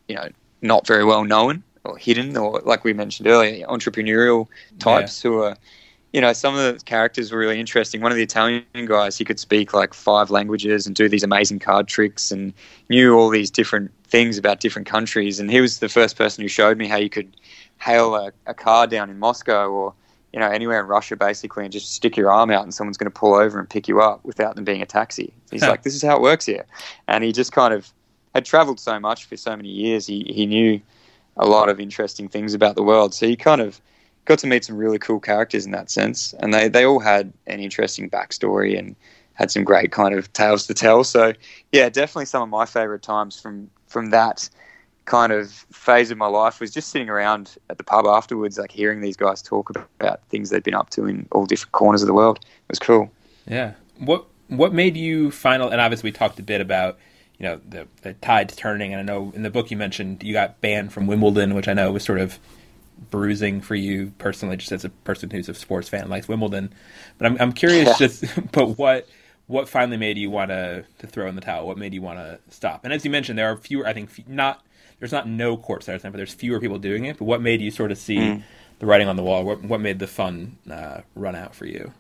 you 0.09 0.17
know 0.17 0.29
not 0.63 0.85
very 0.85 1.05
well 1.05 1.23
known 1.23 1.63
or 1.85 1.97
hidden 1.97 2.37
or 2.37 2.61
like 2.65 2.83
we 2.83 2.93
mentioned 2.93 3.29
earlier 3.29 3.65
entrepreneurial 3.69 4.49
types 4.81 5.25
yeah. 5.25 5.31
who 5.31 5.43
are 5.43 5.57
you 6.13 6.21
know 6.21 6.33
some 6.33 6.57
of 6.57 6.61
the 6.61 6.85
characters 6.85 7.31
were 7.31 7.39
really 7.39 7.61
interesting 7.61 8.01
one 8.01 8.11
of 8.11 8.17
the 8.17 8.23
italian 8.23 8.65
guys 8.87 9.19
he 9.19 9.25
could 9.25 9.39
speak 9.39 9.75
like 9.75 9.93
five 9.93 10.31
languages 10.31 10.87
and 10.87 10.97
do 10.97 11.09
these 11.09 11.23
amazing 11.23 11.59
card 11.59 11.87
tricks 11.87 12.31
and 12.31 12.53
knew 12.89 13.15
all 13.15 13.29
these 13.29 13.51
different 13.51 13.91
things 14.05 14.39
about 14.39 14.61
different 14.61 14.87
countries 14.87 15.39
and 15.41 15.51
he 15.51 15.61
was 15.61 15.81
the 15.81 15.89
first 15.89 16.17
person 16.17 16.43
who 16.43 16.49
showed 16.49 16.79
me 16.79 16.87
how 16.87 16.97
you 16.97 17.11
could 17.11 17.37
hail 17.79 18.15
a, 18.15 18.33
a 18.47 18.55
car 18.55 18.87
down 18.87 19.11
in 19.11 19.19
moscow 19.19 19.69
or 19.69 19.95
you 20.33 20.41
know 20.41 20.49
anywhere 20.49 20.81
in 20.81 20.87
russia 20.87 21.17
basically 21.17 21.65
and 21.65 21.73
just 21.73 21.93
stick 21.93 22.17
your 22.17 22.31
arm 22.31 22.51
out 22.51 22.63
and 22.63 22.75
someone's 22.75 22.97
going 22.97 23.11
to 23.11 23.19
pull 23.19 23.35
over 23.35 23.59
and 23.59 23.69
pick 23.69 23.89
you 23.89 24.01
up 24.01 24.25
without 24.25 24.57
them 24.57 24.65
being 24.65 24.83
a 24.83 24.87
taxi 24.87 25.33
he's 25.51 25.63
like 25.63 25.83
this 25.83 25.95
is 25.95 26.03
how 26.03 26.17
it 26.17 26.23
works 26.23 26.47
here 26.47 26.65
and 27.09 27.25
he 27.25 27.33
just 27.33 27.53
kind 27.53 27.73
of 27.73 27.93
had 28.37 28.45
travelled 28.45 28.79
so 28.79 29.01
much 29.01 29.25
for 29.25 29.37
so 29.37 29.57
many 29.57 29.71
years, 29.71 30.07
he, 30.07 30.23
he 30.29 30.45
knew 30.45 30.79
a 31.39 31.47
lot 31.47 31.71
of 31.71 31.81
interesting 31.81 32.29
things 32.29 32.53
about 32.53 32.77
the 32.77 32.83
world. 32.83 33.15
So 33.15 33.27
he 33.27 33.35
kind 33.35 33.63
of 33.63 33.81
got 34.27 34.39
to 34.41 34.47
meet 34.47 34.63
some 34.63 34.77
really 34.77 34.99
cool 34.99 35.21
characters 35.21 35.65
in 35.65 35.73
that 35.73 35.91
sense, 35.91 36.35
and 36.35 36.53
they 36.53 36.69
they 36.69 36.85
all 36.85 37.01
had 37.01 37.33
an 37.47 37.61
interesting 37.61 38.11
backstory 38.11 38.79
and 38.79 38.95
had 39.33 39.51
some 39.51 39.65
great 39.65 39.91
kind 39.91 40.15
of 40.15 40.31
tales 40.35 40.67
to 40.67 40.75
tell. 40.75 41.03
So 41.03 41.33
yeah, 41.73 41.89
definitely 41.89 42.27
some 42.27 42.43
of 42.43 42.51
my 42.51 42.67
favorite 42.67 43.03
times 43.03 43.41
from 43.41 43.71
from 43.87 44.11
that 44.11 44.51
kind 45.07 45.33
of 45.33 45.51
phase 45.73 46.11
of 46.11 46.19
my 46.19 46.27
life 46.27 46.61
was 46.61 46.73
just 46.73 46.91
sitting 46.91 47.09
around 47.09 47.57
at 47.71 47.79
the 47.79 47.85
pub 47.85 48.07
afterwards, 48.07 48.59
like 48.59 48.71
hearing 48.71 49.01
these 49.01 49.17
guys 49.17 49.41
talk 49.41 49.71
about 49.71 50.21
things 50.29 50.51
they'd 50.51 50.63
been 50.63 50.75
up 50.75 50.91
to 50.91 51.07
in 51.07 51.27
all 51.33 51.47
different 51.47 51.73
corners 51.73 52.03
of 52.03 52.09
the 52.09 52.15
world. 52.15 52.39
It 52.39 52.69
was 52.69 52.79
cool. 52.79 53.11
Yeah. 53.47 53.75
What 53.99 54.27
what 54.49 54.75
made 54.75 54.97
you 54.97 55.31
final? 55.31 55.71
And 55.71 55.81
obviously, 55.81 56.09
we 56.09 56.13
talked 56.13 56.39
a 56.39 56.43
bit 56.43 56.61
about 56.61 56.99
you 57.39 57.45
know 57.45 57.61
the, 57.67 57.89
the 58.03 58.15
tides 58.15 58.55
turning, 58.57 58.93
and 58.93 59.01
I 59.01 59.05
know 59.05 59.33
in 59.35 59.43
the 59.43 59.51
book 59.51 59.71
you 59.71 59.77
mentioned 59.77 60.23
you 60.23 60.33
got 60.33 60.61
banned 60.61 60.93
from 60.93 61.07
Wimbledon, 61.07 61.55
which 61.55 61.69
I 61.69 61.73
know 61.73 61.93
was 61.93 62.05
sort 62.05 62.19
of 62.19 62.39
bruising 63.11 63.61
for 63.61 63.75
you 63.75 64.13
personally, 64.19 64.57
just 64.57 64.73
as 64.73 64.85
a 64.85 64.89
person 64.89 65.31
who's 65.31 65.49
a 65.49 65.55
sports 65.55 65.89
fan 65.89 66.09
likes 66.09 66.29
Wimbledon. 66.29 66.73
But 67.19 67.27
I'm 67.27 67.37
I'm 67.41 67.53
curious, 67.53 67.89
yeah. 67.89 67.95
just 68.07 68.25
but 68.53 68.77
what 68.79 69.09
what 69.47 69.69
finally 69.69 69.97
made 69.97 70.19
you 70.19 70.31
want 70.31 70.51
to 70.51 70.85
to 70.99 71.07
throw 71.07 71.29
in 71.29 71.37
the 71.37 71.41
towel? 71.41 71.67
What 71.67 71.79
made 71.79 71.95
you 71.95 72.03
want 72.03 72.19
to 72.19 72.41
stop? 72.51 72.85
And 72.85 72.93
as 72.93 73.05
you 73.05 73.11
mentioned, 73.11 73.39
there 73.39 73.51
are 73.51 73.57
fewer. 73.57 73.87
I 73.87 73.93
think 73.93 74.29
not 74.29 74.66
there's 74.99 75.13
not 75.13 75.29
no 75.29 75.57
courtside 75.57 76.03
but 76.03 76.15
there's 76.15 76.35
fewer 76.35 76.61
people 76.61 76.79
doing 76.79 77.05
it. 77.05 77.19
But 77.19 77.25
what 77.25 77.43
made 77.43 77.61
you 77.61 77.71
sort 77.71 77.93
of 77.93 77.99
see 77.99 78.19
mm. 78.19 78.43
the 78.79 78.87
writing 78.87 79.09
on 79.09 79.17
the 79.17 79.23
wall? 79.23 79.45
What 79.45 79.63
what 79.63 79.81
made 79.81 79.99
the 79.99 80.07
fun 80.07 80.57
uh, 80.71 81.03
run 81.15 81.35
out 81.35 81.55
for 81.55 81.67
you? 81.67 81.93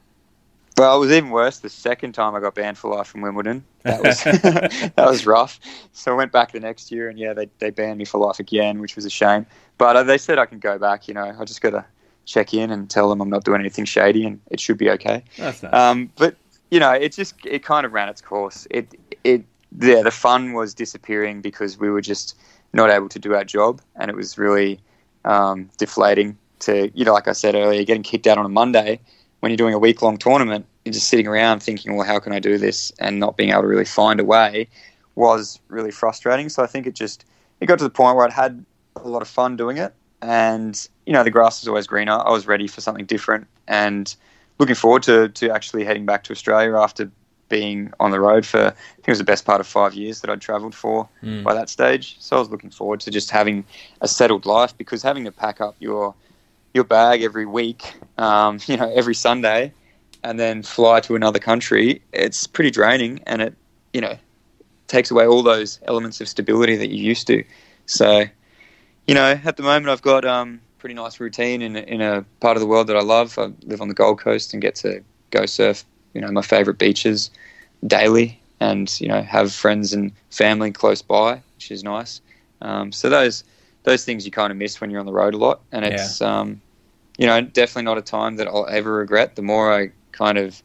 Well, 0.78 0.96
it 0.96 1.00
was 1.00 1.10
even 1.10 1.30
worse 1.30 1.60
the 1.60 1.70
second 1.70 2.12
time 2.12 2.34
I 2.34 2.40
got 2.40 2.54
banned 2.54 2.76
for 2.76 2.94
life 2.94 3.06
from 3.06 3.22
Wimbledon. 3.22 3.64
That 3.82 4.02
was 4.02 4.22
that 4.24 4.94
was 4.98 5.24
rough. 5.24 5.58
So 5.92 6.12
I 6.12 6.14
went 6.14 6.32
back 6.32 6.52
the 6.52 6.60
next 6.60 6.92
year, 6.92 7.08
and 7.08 7.18
yeah, 7.18 7.32
they 7.32 7.48
they 7.58 7.70
banned 7.70 7.98
me 7.98 8.04
for 8.04 8.18
life 8.18 8.38
again, 8.38 8.80
which 8.80 8.96
was 8.96 9.04
a 9.04 9.10
shame. 9.10 9.46
But 9.78 9.96
uh, 9.96 10.02
they 10.02 10.18
said 10.18 10.38
I 10.38 10.46
can 10.46 10.58
go 10.58 10.78
back. 10.78 11.08
You 11.08 11.14
know, 11.14 11.34
I 11.38 11.44
just 11.44 11.60
got 11.60 11.70
to 11.70 11.84
check 12.26 12.52
in 12.52 12.70
and 12.70 12.90
tell 12.90 13.08
them 13.08 13.20
I'm 13.20 13.30
not 13.30 13.44
doing 13.44 13.60
anything 13.60 13.86
shady, 13.86 14.26
and 14.26 14.40
it 14.50 14.60
should 14.60 14.76
be 14.76 14.90
okay. 14.90 15.24
That's 15.38 15.62
nice. 15.62 15.72
Um, 15.72 16.10
but 16.16 16.36
you 16.70 16.80
know, 16.80 16.92
it 16.92 17.12
just 17.12 17.34
it 17.46 17.62
kind 17.62 17.86
of 17.86 17.92
ran 17.92 18.08
its 18.08 18.20
course. 18.20 18.66
It 18.70 18.94
it 19.24 19.44
yeah, 19.80 20.02
the 20.02 20.10
fun 20.10 20.52
was 20.52 20.74
disappearing 20.74 21.40
because 21.40 21.78
we 21.78 21.90
were 21.90 22.00
just 22.00 22.38
not 22.76 22.90
able 22.90 23.08
to 23.08 23.18
do 23.18 23.34
our 23.34 23.44
job, 23.44 23.80
and 23.96 24.10
it 24.10 24.16
was 24.16 24.38
really 24.38 24.80
um, 25.24 25.70
deflating. 25.78 26.38
To 26.60 26.90
you 26.94 27.04
know, 27.04 27.12
like 27.12 27.28
I 27.28 27.32
said 27.32 27.54
earlier, 27.54 27.84
getting 27.84 28.02
kicked 28.02 28.26
out 28.26 28.38
on 28.38 28.46
a 28.46 28.48
Monday 28.48 29.00
when 29.40 29.50
you're 29.50 29.56
doing 29.56 29.74
a 29.74 29.78
week 29.78 30.00
long 30.00 30.16
tournament, 30.16 30.64
you're 30.84 30.92
just 30.92 31.08
sitting 31.08 31.26
around 31.26 31.62
thinking, 31.62 31.94
well, 31.96 32.06
how 32.06 32.18
can 32.18 32.32
I 32.32 32.38
do 32.38 32.58
this, 32.58 32.92
and 32.98 33.20
not 33.20 33.36
being 33.36 33.50
able 33.50 33.62
to 33.62 33.68
really 33.68 33.84
find 33.84 34.20
a 34.20 34.24
way 34.24 34.68
was 35.14 35.58
really 35.68 35.90
frustrating. 35.90 36.48
So 36.48 36.62
I 36.62 36.66
think 36.66 36.86
it 36.86 36.94
just 36.94 37.24
it 37.60 37.66
got 37.66 37.78
to 37.78 37.84
the 37.84 37.90
point 37.90 38.16
where 38.16 38.24
I'd 38.24 38.32
had 38.32 38.64
a 38.96 39.08
lot 39.08 39.22
of 39.22 39.28
fun 39.28 39.56
doing 39.56 39.76
it, 39.78 39.94
and 40.22 40.88
you 41.04 41.12
know, 41.12 41.24
the 41.24 41.30
grass 41.30 41.62
is 41.62 41.68
always 41.68 41.86
greener. 41.86 42.12
I 42.12 42.30
was 42.30 42.46
ready 42.46 42.66
for 42.66 42.80
something 42.80 43.06
different, 43.06 43.46
and 43.66 44.14
looking 44.58 44.74
forward 44.74 45.02
to, 45.04 45.28
to 45.28 45.50
actually 45.50 45.84
heading 45.84 46.06
back 46.06 46.24
to 46.24 46.32
Australia 46.32 46.76
after 46.76 47.10
being 47.48 47.92
on 48.00 48.10
the 48.10 48.20
road 48.20 48.44
for 48.44 48.66
I 48.66 48.70
think 48.70 49.08
it 49.08 49.10
was 49.10 49.18
the 49.18 49.24
best 49.24 49.44
part 49.44 49.60
of 49.60 49.66
five 49.66 49.94
years 49.94 50.20
that 50.20 50.30
I'd 50.30 50.40
travelled 50.40 50.74
for 50.74 51.08
mm. 51.22 51.42
by 51.42 51.54
that 51.54 51.68
stage. 51.68 52.16
So 52.18 52.36
I 52.36 52.38
was 52.40 52.50
looking 52.50 52.70
forward 52.70 53.00
to 53.00 53.10
just 53.10 53.30
having 53.30 53.64
a 54.00 54.08
settled 54.08 54.46
life 54.46 54.76
because 54.76 55.02
having 55.02 55.24
to 55.24 55.32
pack 55.32 55.60
up 55.60 55.76
your 55.78 56.14
your 56.74 56.84
bag 56.84 57.22
every 57.22 57.46
week, 57.46 57.94
um, 58.18 58.58
you 58.66 58.76
know, 58.76 58.92
every 58.94 59.14
Sunday, 59.14 59.72
and 60.22 60.38
then 60.38 60.62
fly 60.62 61.00
to 61.00 61.16
another 61.16 61.38
country, 61.38 62.02
it's 62.12 62.46
pretty 62.46 62.70
draining, 62.70 63.20
and 63.26 63.42
it 63.42 63.54
you 63.92 64.00
know 64.00 64.16
takes 64.88 65.10
away 65.10 65.26
all 65.26 65.42
those 65.42 65.80
elements 65.84 66.20
of 66.20 66.28
stability 66.28 66.76
that 66.76 66.90
you 66.90 67.02
used 67.02 67.26
to. 67.26 67.42
So, 67.86 68.24
you 69.06 69.14
know, 69.14 69.40
at 69.44 69.56
the 69.56 69.62
moment 69.62 69.88
I've 69.88 70.02
got 70.02 70.24
um, 70.24 70.60
pretty 70.78 70.94
nice 70.94 71.18
routine 71.18 71.62
in 71.62 71.76
in 71.76 72.00
a 72.00 72.24
part 72.40 72.56
of 72.56 72.60
the 72.60 72.66
world 72.66 72.86
that 72.88 72.96
I 72.96 73.02
love. 73.02 73.38
I 73.38 73.52
live 73.62 73.80
on 73.80 73.88
the 73.88 73.94
Gold 73.94 74.20
Coast 74.20 74.52
and 74.52 74.62
get 74.62 74.74
to 74.76 75.02
go 75.30 75.46
surf, 75.46 75.84
you 76.16 76.22
know, 76.22 76.32
my 76.32 76.40
favorite 76.40 76.78
beaches 76.78 77.30
daily, 77.86 78.40
and 78.58 78.98
you 79.00 79.06
know, 79.06 79.20
have 79.20 79.52
friends 79.52 79.92
and 79.92 80.12
family 80.30 80.72
close 80.72 81.02
by, 81.02 81.42
which 81.56 81.70
is 81.70 81.84
nice. 81.84 82.22
Um, 82.62 82.90
so 82.90 83.10
those 83.10 83.44
those 83.82 84.04
things 84.04 84.24
you 84.24 84.32
kind 84.32 84.50
of 84.50 84.56
miss 84.56 84.80
when 84.80 84.90
you're 84.90 84.98
on 84.98 85.06
the 85.06 85.12
road 85.12 85.34
a 85.34 85.36
lot, 85.36 85.60
and 85.72 85.84
it's 85.84 86.22
yeah. 86.22 86.40
um, 86.40 86.62
you 87.18 87.26
know 87.26 87.42
definitely 87.42 87.82
not 87.82 87.98
a 87.98 88.02
time 88.02 88.36
that 88.36 88.48
I'll 88.48 88.66
ever 88.66 88.94
regret. 88.94 89.36
The 89.36 89.42
more 89.42 89.70
I 89.70 89.92
kind 90.12 90.38
of 90.38 90.62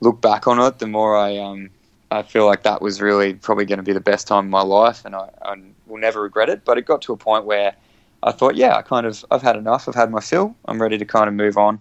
look 0.00 0.20
back 0.20 0.46
on 0.46 0.60
it, 0.60 0.78
the 0.78 0.86
more 0.86 1.16
I 1.16 1.38
um, 1.38 1.70
I 2.10 2.22
feel 2.22 2.44
like 2.44 2.62
that 2.64 2.82
was 2.82 3.00
really 3.00 3.32
probably 3.32 3.64
going 3.64 3.78
to 3.78 3.82
be 3.82 3.94
the 3.94 4.00
best 4.00 4.26
time 4.26 4.44
of 4.44 4.50
my 4.50 4.62
life, 4.62 5.06
and 5.06 5.16
I, 5.16 5.30
I 5.40 5.56
will 5.86 5.98
never 5.98 6.20
regret 6.20 6.50
it. 6.50 6.66
But 6.66 6.76
it 6.76 6.84
got 6.84 7.00
to 7.02 7.14
a 7.14 7.16
point 7.16 7.46
where 7.46 7.74
I 8.22 8.32
thought, 8.32 8.54
yeah, 8.54 8.76
I 8.76 8.82
kind 8.82 9.06
of 9.06 9.24
I've 9.30 9.42
had 9.42 9.56
enough. 9.56 9.88
I've 9.88 9.94
had 9.94 10.10
my 10.10 10.20
fill. 10.20 10.54
I'm 10.66 10.80
ready 10.80 10.98
to 10.98 11.06
kind 11.06 11.26
of 11.26 11.32
move 11.32 11.56
on, 11.56 11.80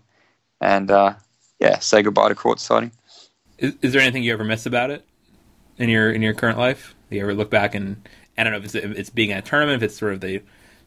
and 0.62 0.90
uh, 0.90 1.16
yeah, 1.60 1.80
say 1.80 2.02
goodbye 2.02 2.30
to 2.30 2.36
court 2.36 2.62
siding. 2.62 2.92
Is, 3.60 3.76
is, 3.82 3.94
there 3.94 4.02
anything 4.02 4.24
you 4.24 4.34
ever 4.34 4.44
miss 4.44 4.66
about 4.66 4.90
it 4.90 5.06
in 5.78 5.90
your 5.90 6.12
in 6.12 6.22
your 6.22 6.34
current 6.34 6.58
life? 6.58 6.96
Do 7.10 7.16
you 7.16 7.22
ever 7.24 7.34
look 7.34 7.50
back 7.50 7.76
and 7.76 8.08
I 8.38 8.44
don't 8.44 8.54
know 8.54 8.60
if 8.60 8.66
it's, 8.66 8.76
if 8.76 8.98
it's 8.98 9.10
being 9.10 9.32
at 9.32 9.40
a 9.40 9.48
tournament, 9.48 9.84
if 9.84 9.88
it's 9.88 9.98
sort 9.98 10.14
of 10.14 10.22
the 10.22 10.42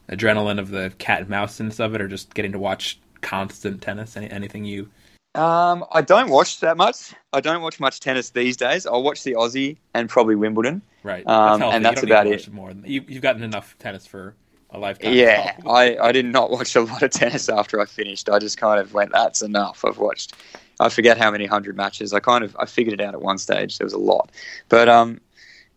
adrenaline 0.09 0.59
of 0.59 0.71
the 0.71 0.93
cat 0.99 1.21
and 1.21 1.29
mouse 1.29 1.55
sense 1.55 1.81
of 1.81 1.95
it, 1.95 2.01
or 2.01 2.09
just 2.09 2.35
getting 2.35 2.53
to 2.53 2.59
watch 2.59 2.99
constant 3.21 3.83
tennis? 3.83 4.17
Any, 4.17 4.31
anything 4.31 4.65
you? 4.65 4.89
Um, 5.35 5.85
I 5.93 6.03
don't 6.03 6.29
watch 6.29 6.61
that 6.61 6.77
much. 6.77 7.15
I 7.33 7.41
don't 7.41 7.63
watch 7.63 7.81
much 7.81 8.01
tennis 8.01 8.31
these 8.31 8.57
days. 8.57 8.87
I'll 8.87 9.03
watch 9.03 9.23
the 9.23 9.33
Aussie 9.33 9.79
and 9.95 10.09
probably 10.09 10.35
Wimbledon. 10.35 10.83
Right, 11.03 11.27
um, 11.27 11.61
that's 11.61 11.75
and 11.75 11.85
that's 11.85 12.03
about 12.03 12.27
it. 12.27 12.53
More. 12.53 12.73
You, 12.85 13.01
have 13.01 13.23
gotten 13.23 13.43
enough 13.43 13.77
tennis 13.79 14.07
for 14.07 14.35
a 14.73 14.79
lifetime. 14.79 15.15
Yeah, 15.15 15.57
I, 15.67 15.97
I 15.99 16.13
did 16.13 16.27
not 16.27 16.51
watch 16.51 16.75
a 16.75 16.83
lot 16.83 17.03
of 17.03 17.11
tennis 17.11 17.49
after 17.49 17.81
I 17.81 17.85
finished. 17.85 18.29
I 18.29 18.39
just 18.39 18.59
kind 18.59 18.81
of 18.81 18.93
went, 18.95 19.13
that's 19.13 19.43
enough. 19.43 19.85
I've 19.85 19.99
watched, 19.99 20.35
I 20.81 20.89
forget 20.89 21.19
how 21.19 21.31
many 21.31 21.47
hundred 21.47 21.77
matches. 21.77 22.13
I 22.13 22.21
kind 22.21 22.43
of, 22.43 22.57
I 22.59 22.67
figured 22.67 23.01
it 23.01 23.05
out 23.05 23.15
at 23.15 23.23
one 23.23 23.39
stage. 23.39 23.79
There 23.79 23.85
was 23.85 23.93
a 23.93 23.99
lot, 23.99 24.31
but 24.69 24.89
um, 24.89 25.21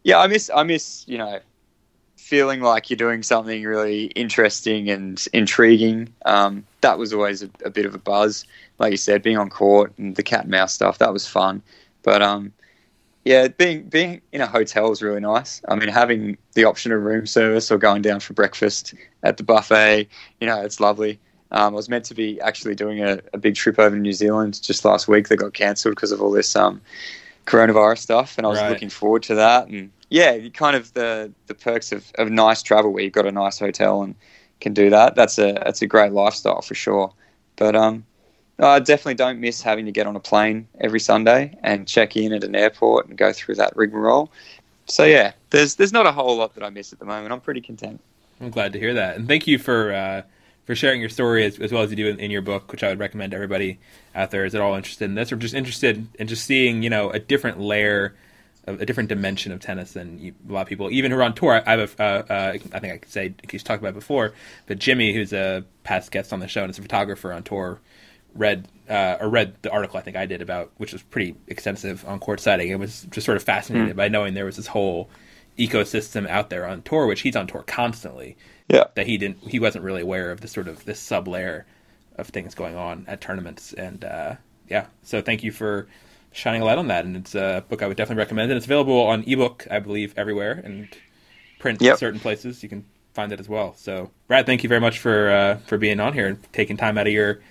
yeah, 0.04 0.20
I 0.20 0.28
miss, 0.28 0.50
I 0.54 0.64
miss, 0.64 1.04
you 1.08 1.18
know, 1.18 1.40
feeling 2.16 2.62
like 2.62 2.90
you're 2.90 2.98
doing 2.98 3.22
something 3.22 3.64
really 3.64 4.06
interesting 4.06 4.90
and 4.90 5.24
intriguing. 5.32 6.12
Um, 6.26 6.66
that 6.82 6.98
was 6.98 7.14
always 7.14 7.44
a, 7.44 7.50
a 7.64 7.70
bit 7.70 7.86
of 7.86 7.94
a 7.94 8.00
buzz. 8.00 8.46
Like 8.80 8.92
you 8.92 8.98
said, 8.98 9.22
being 9.22 9.38
on 9.38 9.50
court 9.50 9.94
and 9.98 10.16
the 10.16 10.24
cat 10.24 10.42
and 10.42 10.50
mouse 10.50 10.74
stuff, 10.74 10.98
that 10.98 11.14
was 11.14 11.28
fun. 11.28 11.62
But 12.02 12.24
um, 12.24 12.52
yeah, 13.26 13.48
being 13.48 13.90
being 13.90 14.22
in 14.32 14.42
a 14.42 14.46
hotel 14.46 14.92
is 14.92 15.02
really 15.02 15.20
nice. 15.20 15.60
I 15.68 15.76
mean, 15.76 15.90
having 15.90 16.38
the 16.54 16.66
option 16.66 16.92
of 16.92 17.02
room 17.02 17.26
service 17.26 17.72
or 17.72 17.80
going 17.80 18.04
down 18.04 18.20
for 18.20 18.34
breakfast 18.34 18.94
at 19.24 19.38
the 19.38 19.44
buffet, 19.44 20.08
you 20.40 20.48
know, 20.48 20.62
it's 20.62 20.80
lovely. 20.80 21.20
Um, 21.52 21.74
I 21.74 21.76
was 21.76 21.90
meant 21.90 22.06
to 22.06 22.14
be 22.14 22.40
actually 22.42 22.76
doing 22.76 23.02
a, 23.04 23.20
a, 23.34 23.38
big 23.38 23.56
trip 23.56 23.80
over 23.80 23.96
to 23.96 24.02
New 24.02 24.14
Zealand 24.14 24.62
just 24.62 24.84
last 24.84 25.08
week 25.08 25.30
that 25.30 25.38
got 25.38 25.54
cancelled 25.54 25.96
because 25.96 26.12
of 26.12 26.22
all 26.22 26.32
this 26.32 26.56
um, 26.56 26.82
coronavirus 27.46 28.00
stuff, 28.00 28.38
and 28.38 28.46
I 28.46 28.50
was 28.50 28.60
right. 28.60 28.70
looking 28.70 28.90
forward 28.90 29.24
to 29.24 29.36
that. 29.36 29.68
And 29.68 29.92
yeah, 30.10 30.38
kind 30.50 30.76
of 30.76 30.94
the 30.94 31.32
the 31.48 31.56
perks 31.56 31.92
of, 31.92 32.12
of 32.20 32.30
nice 32.30 32.62
travel 32.62 32.94
where 32.94 33.04
you've 33.04 33.14
got 33.14 33.26
a 33.26 33.32
nice 33.32 33.58
hotel 33.58 34.04
and 34.04 34.16
can 34.62 34.74
do 34.74 34.92
that. 34.92 35.16
That's 35.16 35.40
a 35.40 35.54
that's 35.54 35.82
a 35.82 35.88
great 35.88 36.12
lifestyle 36.12 36.62
for 36.62 36.76
sure. 36.76 37.12
But 37.56 37.76
um, 37.76 38.06
I 38.60 38.80
definitely 38.80 39.16
don't 39.16 39.40
miss 39.40 39.62
having 39.62 39.86
to 39.86 39.92
get 39.92 40.08
on 40.08 40.16
a 40.16 40.20
plane 40.20 40.68
every 40.80 41.00
Sunday 41.00 41.58
and 41.62 41.88
check 41.88 42.16
in 42.16 42.32
at 42.32 42.44
an 42.44 42.56
airport 42.56 43.08
and 43.08 43.18
go 43.18 43.34
through 43.34 43.56
that 43.56 43.76
rigmarole. 43.76 44.32
So 44.88 45.04
yeah, 45.04 45.34
there's 45.50 45.76
there's 45.76 45.92
not 45.92 46.06
a 46.06 46.12
whole 46.12 46.38
lot 46.38 46.54
that 46.56 46.64
I 46.64 46.70
miss 46.70 46.94
at 46.94 47.00
the 47.00 47.06
moment. 47.06 47.34
I'm 47.34 47.42
pretty 47.42 47.62
content. 47.62 48.00
I'm 48.40 48.52
glad 48.52 48.74
to 48.74 48.80
hear 48.80 48.94
that, 48.94 49.16
and 49.16 49.28
thank 49.28 49.48
you 49.48 49.58
for 49.58 49.94
uh, 49.94 50.22
for 50.66 50.76
sharing 50.76 51.00
your 51.00 51.10
story 51.10 51.46
as, 51.46 51.60
as 51.60 51.72
well 51.72 51.84
as 51.84 51.90
you 51.90 51.96
do 51.96 52.08
in, 52.08 52.20
in, 52.20 52.32
your 52.32 52.42
book, 52.42 52.72
which 52.72 52.84
I 52.84 52.90
would 52.90 53.00
recommend 53.00 53.32
to 53.32 53.36
everybody 53.36 53.80
out 54.14 54.32
there. 54.32 54.46
Is 54.46 54.54
at 54.56 54.62
all 54.62 54.76
interested 54.76 55.06
in 55.06 55.16
this, 55.16 55.32
or 55.32 55.38
just 55.38 55.54
interested 55.54 56.08
in 56.20 56.28
just 56.28 56.46
seeing 56.46 56.84
you 56.84 56.90
know 56.90 57.10
a 57.10 57.20
different 57.20 57.60
layer, 57.60 58.16
a 58.68 58.86
different 58.86 59.10
dimension 59.10 59.52
of 59.52 59.60
tennis 59.60 59.94
than 59.94 60.34
a 60.48 60.52
lot 60.52 60.62
of 60.62 60.68
people, 60.68 60.92
even 60.92 61.12
who 61.12 61.18
are 61.18 61.24
on 61.24 61.34
tour. 61.34 61.64
I 61.66 61.72
have 61.72 61.96
a, 62.00 62.04
uh, 62.04 62.34
uh, 62.34 62.58
I 62.74 62.80
think 62.80 62.94
I 62.94 62.98
could 62.98 63.12
say 63.12 63.34
he's 63.50 63.64
talked 63.64 63.82
about 63.82 63.96
before, 63.96 64.34
but 64.68 64.78
Jimmy, 64.78 65.14
who's 65.14 65.34
a 65.34 65.66
past 65.84 66.12
guest 66.12 66.32
on 66.32 66.40
the 66.40 66.48
show 66.48 66.62
and 66.62 66.70
is 66.70 66.78
a 66.78 66.84
photographer 66.84 67.34
on 67.34 67.42
tour 67.44 67.80
read 68.36 68.68
uh, 68.90 69.18
or 69.20 69.30
read 69.30 69.56
the 69.62 69.72
article 69.72 69.98
I 69.98 70.02
think 70.02 70.18
I 70.18 70.26
did 70.26 70.42
about, 70.42 70.72
which 70.78 70.94
was 70.94 71.02
pretty 71.02 71.36
extensive 71.48 72.06
on 72.06 72.20
court 72.20 72.40
siding. 72.40 72.70
It 72.70 72.80
was 72.80 73.08
just 73.10 73.26
sort 73.26 73.38
of 73.38 73.44
fascinated 73.44 73.94
mm. 73.94 73.98
by 73.98 74.08
knowing 74.10 74.34
there 74.34 74.46
was 74.46 74.58
this 74.58 74.68
whole 74.68 75.10
ecosystem 75.58 76.28
out 76.28 76.50
there 76.50 76.68
on 76.68 76.82
tour, 76.82 77.08
which 77.08 77.22
he's 77.22 77.36
on 77.36 77.48
tour 77.48 77.64
constantly. 77.66 78.38
Yeah, 78.68 78.86
that 78.96 79.06
he 79.06 79.18
didn't, 79.18 79.38
he 79.48 79.60
wasn't 79.60 79.84
really 79.84 80.02
aware 80.02 80.32
of 80.32 80.42
this 80.42 80.52
sort 80.52 80.68
of 80.68 80.84
this 80.86 81.00
sub 81.00 81.28
layer 81.28 81.66
of 82.18 82.28
things 82.30 82.56
going 82.56 82.76
on 82.76 83.06
at 83.08 83.22
tournaments, 83.22 83.74
and 83.74 84.04
uh, 84.04 84.36
yeah. 84.70 84.88
So 85.04 85.22
thank 85.22 85.44
you 85.44 85.52
for 85.52 85.88
shining 86.32 86.62
a 86.62 86.66
light 86.66 86.78
on 86.78 86.88
that, 86.88 87.06
and 87.06 87.16
it's 87.16 87.36
a 87.36 87.64
book 87.70 87.82
I 87.84 87.88
would 87.88 87.98
definitely 87.98 88.22
recommend, 88.22 88.52
and 88.52 88.58
it's 88.58 88.66
available 88.66 89.02
on 89.02 89.24
ebook, 89.24 89.68
I 89.70 89.80
believe, 89.80 90.14
everywhere, 90.18 90.62
and 90.64 90.88
print 91.60 91.82
yep. 91.82 91.98
certain 91.98 92.20
places. 92.20 92.64
You 92.64 92.70
can 92.70 92.86
find 93.14 93.32
it 93.32 93.40
as 93.40 93.48
well. 93.48 93.76
So, 93.76 94.12
Brad, 94.28 94.46
thank 94.46 94.64
you 94.64 94.70
very 94.70 94.82
much 94.82 95.00
for 95.00 95.32
uh, 95.32 95.58
for 95.68 95.78
being 95.78 96.00
on 96.00 96.14
here 96.14 96.28
and 96.28 96.54
taking 96.54 96.76
time 96.78 96.98
out 96.98 97.08
of 97.08 97.14
your 97.14 97.42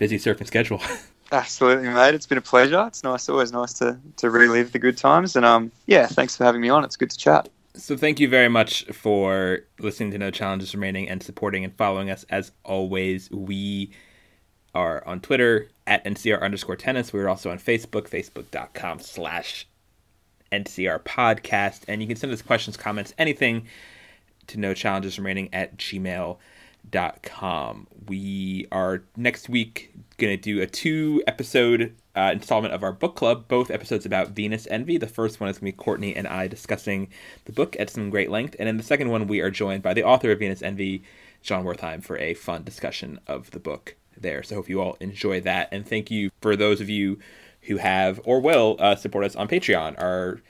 busy 0.00 0.16
surfing 0.16 0.46
schedule. 0.46 0.80
Absolutely, 1.32 1.88
mate. 1.90 2.14
It's 2.14 2.26
been 2.26 2.38
a 2.38 2.42
pleasure. 2.42 2.84
It's 2.88 3.04
nice, 3.04 3.28
always 3.28 3.52
nice 3.52 3.74
to, 3.74 4.00
to 4.16 4.30
relive 4.30 4.72
the 4.72 4.80
good 4.80 4.96
times. 4.96 5.36
And 5.36 5.44
um, 5.44 5.70
yeah, 5.86 6.06
thanks 6.06 6.36
for 6.36 6.42
having 6.44 6.60
me 6.60 6.70
on. 6.70 6.82
It's 6.82 6.96
good 6.96 7.10
to 7.10 7.18
chat. 7.18 7.48
So 7.74 7.96
thank 7.96 8.18
you 8.18 8.26
very 8.28 8.48
much 8.48 8.84
for 8.86 9.60
listening 9.78 10.10
to 10.12 10.18
No 10.18 10.32
Challenges 10.32 10.74
Remaining 10.74 11.08
and 11.08 11.22
supporting 11.22 11.64
and 11.64 11.72
following 11.76 12.10
us 12.10 12.24
as 12.30 12.50
always. 12.64 13.30
We 13.30 13.92
are 14.74 15.06
on 15.06 15.20
Twitter 15.20 15.68
at 15.86 16.04
NCR 16.04 16.42
underscore 16.42 16.76
tennis. 16.76 17.12
We're 17.12 17.28
also 17.28 17.50
on 17.50 17.58
Facebook, 17.58 18.08
facebook.com 18.08 19.00
slash 19.00 19.68
NCR 20.50 21.00
podcast. 21.00 21.82
And 21.86 22.00
you 22.00 22.08
can 22.08 22.16
send 22.16 22.32
us 22.32 22.42
questions, 22.42 22.76
comments, 22.76 23.14
anything 23.18 23.66
to 24.48 24.58
no 24.58 24.72
challenges 24.74 25.18
remaining 25.18 25.50
at 25.52 25.76
gmail.com. 25.76 26.38
We 28.06 28.66
are 28.72 29.02
next 29.16 29.48
week 29.48 29.92
going 30.18 30.36
to 30.36 30.42
do 30.42 30.60
a 30.60 30.66
two 30.66 31.22
episode 31.26 31.94
uh, 32.16 32.30
installment 32.32 32.74
of 32.74 32.82
our 32.82 32.92
book 32.92 33.16
club, 33.16 33.46
both 33.48 33.70
episodes 33.70 34.04
about 34.04 34.30
Venus 34.30 34.66
Envy. 34.70 34.98
The 34.98 35.06
first 35.06 35.40
one 35.40 35.48
is 35.48 35.58
going 35.58 35.72
to 35.72 35.76
be 35.76 35.82
Courtney 35.82 36.14
and 36.16 36.26
I 36.26 36.48
discussing 36.48 37.08
the 37.44 37.52
book 37.52 37.76
at 37.78 37.90
some 37.90 38.10
great 38.10 38.30
length. 38.30 38.56
And 38.58 38.68
in 38.68 38.76
the 38.76 38.82
second 38.82 39.10
one, 39.10 39.26
we 39.26 39.40
are 39.40 39.50
joined 39.50 39.82
by 39.82 39.94
the 39.94 40.04
author 40.04 40.32
of 40.32 40.40
Venus 40.40 40.62
Envy, 40.62 41.02
Jon 41.42 41.64
Wertheim, 41.64 42.02
for 42.02 42.18
a 42.18 42.34
fun 42.34 42.64
discussion 42.64 43.20
of 43.26 43.50
the 43.52 43.60
book 43.60 43.96
there. 44.18 44.42
So 44.42 44.56
hope 44.56 44.68
you 44.68 44.80
all 44.80 44.96
enjoy 45.00 45.40
that. 45.42 45.68
And 45.72 45.86
thank 45.86 46.10
you 46.10 46.30
for 46.40 46.56
those 46.56 46.80
of 46.80 46.88
you 46.88 47.18
who 47.62 47.76
have 47.76 48.20
or 48.24 48.40
will 48.40 48.76
uh, 48.78 48.96
support 48.96 49.24
us 49.24 49.36
on 49.36 49.48
Patreon. 49.48 50.00
Our 50.00 50.40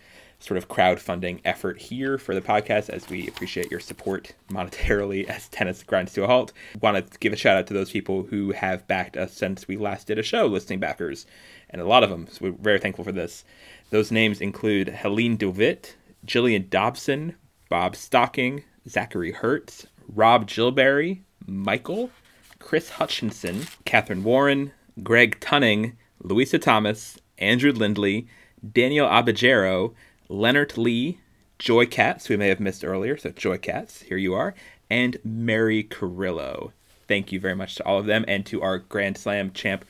sort 0.41 0.59
of 0.59 0.69
crowdfunding 0.69 1.41
effort 1.45 1.79
here 1.79 2.19
for 2.19 2.35
the 2.35 2.41
podcast 2.41 2.89
as 2.89 3.09
we 3.09 3.29
appreciate 3.29 3.71
your 3.71 3.79
support 3.79 4.35
monetarily 4.49 5.25
as 5.29 5.49
tennis 5.49 5.83
grinds 5.83 6.13
to 6.15 6.25
a 6.25 6.27
halt. 6.27 6.53
Want 6.81 6.97
to 7.13 7.19
give 7.19 7.33
a 7.33 7.37
shout 7.37 7.57
out 7.57 7.67
to 7.69 7.75
those 7.75 7.91
people 7.91 8.25
who 8.25 8.53
have 8.53 8.89
backed 8.89 9.17
us 9.17 9.33
since 9.35 9.69
we 9.69 9.77
last 9.77 10.07
did 10.07 10.19
a 10.19 10.23
show, 10.23 10.47
listening 10.47 10.81
backers, 10.81 11.27
and 11.69 11.81
a 11.81 11.87
lot 11.87 12.03
of 12.03 12.11
them. 12.11 12.27
So 12.31 12.47
we're 12.47 12.53
very 12.53 12.79
thankful 12.79 13.05
for 13.05 13.13
this. 13.13 13.45
Those 13.91 14.11
names 14.11 14.41
include 14.41 14.89
Helene 14.89 15.37
DeWitt, 15.37 15.97
Jillian 16.27 16.69
Dobson, 16.69 17.37
Bob 17.69 17.95
Stocking, 17.95 18.65
Zachary 18.89 19.33
Hertz, 19.33 19.87
Rob 20.09 20.49
Gilberry, 20.49 21.21
Michael, 21.47 22.11
Chris 22.59 22.91
Hutchinson, 22.91 23.67
Catherine 23.85 24.25
Warren, 24.25 24.73
Greg 25.03 25.39
Tunning, 25.41 25.97
Louisa 26.23 26.59
Thomas, 26.59 27.19
Andrew 27.39 27.73
Lindley, 27.73 28.27
Daniel 28.73 29.09
Abajero, 29.09 29.95
Leonard 30.31 30.79
Lee, 30.79 31.19
Joy 31.59 31.87
Cats, 31.87 32.27
who 32.27 32.35
we 32.35 32.39
may 32.39 32.49
have 32.51 32.61
missed 32.61 32.85
earlier. 32.85 33.17
So, 33.17 33.31
Joy 33.31 33.59
Cats, 33.59 34.03
here 34.03 34.17
you 34.17 34.33
are, 34.33 34.55
and 34.89 35.19
Mary 35.25 35.83
Carrillo. 35.83 36.73
Thank 37.09 37.33
you 37.33 37.41
very 37.41 37.57
much 37.57 37.75
to 37.75 37.85
all 37.85 37.99
of 37.99 38.07
them 38.07 38.25
and 38.29 38.47
to 38.47 38.63
our 38.63 38.79
Grand 38.79 39.19
Slam 39.19 39.51
champ 39.51 39.85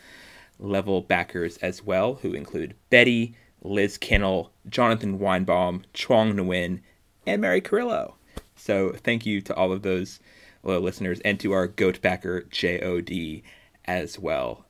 level 0.59 1.03
backers 1.03 1.59
as 1.59 1.85
well, 1.85 2.15
who 2.15 2.33
include 2.33 2.75
Betty, 2.89 3.35
Liz 3.61 3.99
Kennel, 3.99 4.51
Jonathan 4.67 5.19
Weinbaum, 5.19 5.83
Chuang 5.93 6.33
Nguyen, 6.33 6.81
and 7.27 7.43
Mary 7.43 7.61
Carrillo. 7.61 8.15
So, 8.57 8.93
thank 8.93 9.27
you 9.27 9.43
to 9.43 9.55
all 9.55 9.73
of 9.73 9.83
those 9.83 10.21
loyal 10.63 10.81
listeners 10.81 11.21
and 11.21 11.39
to 11.41 11.53
our 11.53 11.67
GOAT 11.67 12.01
backer, 12.01 12.45
JOD, 12.45 13.43
as 13.85 14.19
well. 14.19 14.65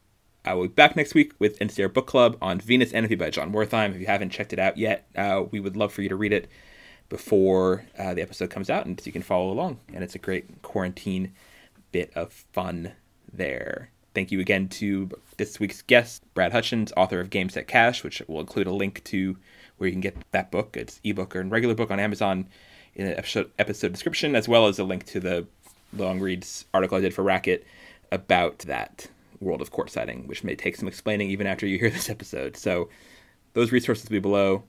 I 0.45 0.55
will 0.55 0.62
be 0.62 0.68
back 0.68 0.97
next 0.97 1.14
week 1.14 1.32
with 1.38 1.59
NCR 1.59 1.93
Book 1.93 2.07
Club 2.07 2.38
on 2.41 2.61
Venus 2.61 2.95
Envy 2.95 3.14
by 3.14 3.28
Jon 3.28 3.53
Wertheim. 3.53 3.95
If 3.95 4.01
you 4.01 4.07
haven't 4.07 4.30
checked 4.30 4.55
it 4.55 4.59
out 4.59 4.78
yet, 4.78 5.07
uh, 5.14 5.45
we 5.51 5.61
would 5.61 5.76
love 5.76 5.93
for 5.93 6.01
you 6.01 6.09
to 6.09 6.16
read 6.16 6.32
it 6.32 6.49
before 7.11 7.84
uh, 7.99 8.14
the 8.14 8.22
episode 8.22 8.49
comes 8.49 8.70
out, 8.70 8.86
and 8.86 8.99
so 8.99 9.05
you 9.05 9.12
can 9.12 9.22
follow 9.22 9.51
along. 9.51 9.78
And 9.93 10.03
it's 10.03 10.14
a 10.14 10.18
great 10.18 10.62
quarantine 10.62 11.32
bit 11.93 12.11
of 12.14 12.32
fun 12.32 12.93
there. 13.30 13.91
Thank 14.14 14.32
you 14.32 14.41
again 14.41 14.68
to 14.68 15.11
this 15.36 15.61
week's 15.61 15.82
guest, 15.82 16.22
Brad 16.32 16.53
Hutchins, 16.53 16.93
author 16.97 17.20
of 17.20 17.28
Game 17.28 17.51
Set 17.51 17.68
Cash, 17.68 18.03
which 18.03 18.22
will 18.26 18.41
include 18.41 18.66
a 18.66 18.72
link 18.72 19.05
to 19.05 19.36
where 19.76 19.88
you 19.88 19.93
can 19.93 20.01
get 20.01 20.16
that 20.32 20.51
book. 20.51 20.74
It's 20.76 21.01
ebook 21.05 21.36
or 21.36 21.43
regular 21.43 21.74
book 21.74 21.91
on 21.91 22.01
Amazon 22.01 22.47
in 22.95 23.07
the 23.07 23.18
episode, 23.18 23.51
episode 23.59 23.93
description, 23.93 24.34
as 24.34 24.49
well 24.49 24.66
as 24.66 24.78
a 24.78 24.84
link 24.84 25.05
to 25.07 25.20
the 25.20 25.47
long 25.93 26.18
reads 26.18 26.64
article 26.72 26.97
I 26.97 27.03
did 27.03 27.14
for 27.14 27.22
Racquet 27.22 27.62
about 28.11 28.61
that 28.61 29.09
world 29.41 29.62
of 29.62 29.72
courtsiding, 29.72 30.26
which 30.26 30.45
may 30.45 30.55
take 30.55 30.76
some 30.76 30.86
explaining 30.86 31.30
even 31.30 31.47
after 31.47 31.66
you 31.66 31.78
hear 31.78 31.91
this 31.91 32.11
episode. 32.11 32.57
So 32.57 32.88
those 33.55 33.72
resources 33.72 34.05
will 34.05 34.16
be 34.16 34.20
below. 34.20 34.62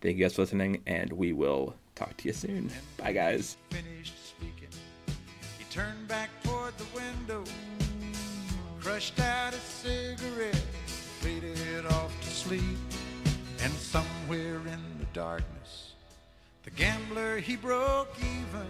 Thank 0.00 0.16
you 0.16 0.24
guys 0.24 0.34
for 0.34 0.42
listening, 0.42 0.82
and 0.86 1.12
we 1.12 1.32
will 1.32 1.74
talk 1.94 2.16
to 2.18 2.28
you 2.28 2.34
soon. 2.34 2.70
Bye, 2.96 3.12
guys. 3.12 3.56
Crushed 8.80 9.20
out 9.20 9.54
a 9.54 9.58
cigarette, 9.58 10.54
faded 11.20 11.86
off 11.86 12.20
to 12.20 12.28
sleep, 12.28 12.76
and 13.60 13.72
somewhere 13.72 14.56
in 14.56 14.82
the 14.98 15.06
darkness, 15.12 15.92
the 16.64 16.70
gambler 16.70 17.38
he 17.38 17.54
broke 17.54 18.12
even 18.18 18.66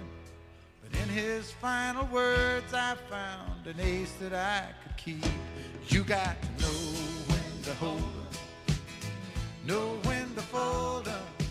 in 1.01 1.09
his 1.09 1.51
final 1.51 2.07
words, 2.07 2.73
I 2.75 2.97
found 3.09 3.67
an 3.67 3.81
ace 3.81 4.13
that 4.21 4.35
I 4.35 4.73
could 4.83 4.97
keep. 4.97 5.25
You 5.89 6.05
got 6.05 6.37
to 6.43 6.49
know 6.63 6.81
when 7.29 7.63
to 7.65 7.75
hold 7.75 8.01
'em, 8.01 8.77
know 9.65 9.99
when 10.05 10.35
to 10.35 10.43
fold 10.43 11.09
fold 11.09 11.09
'em. 11.09 11.42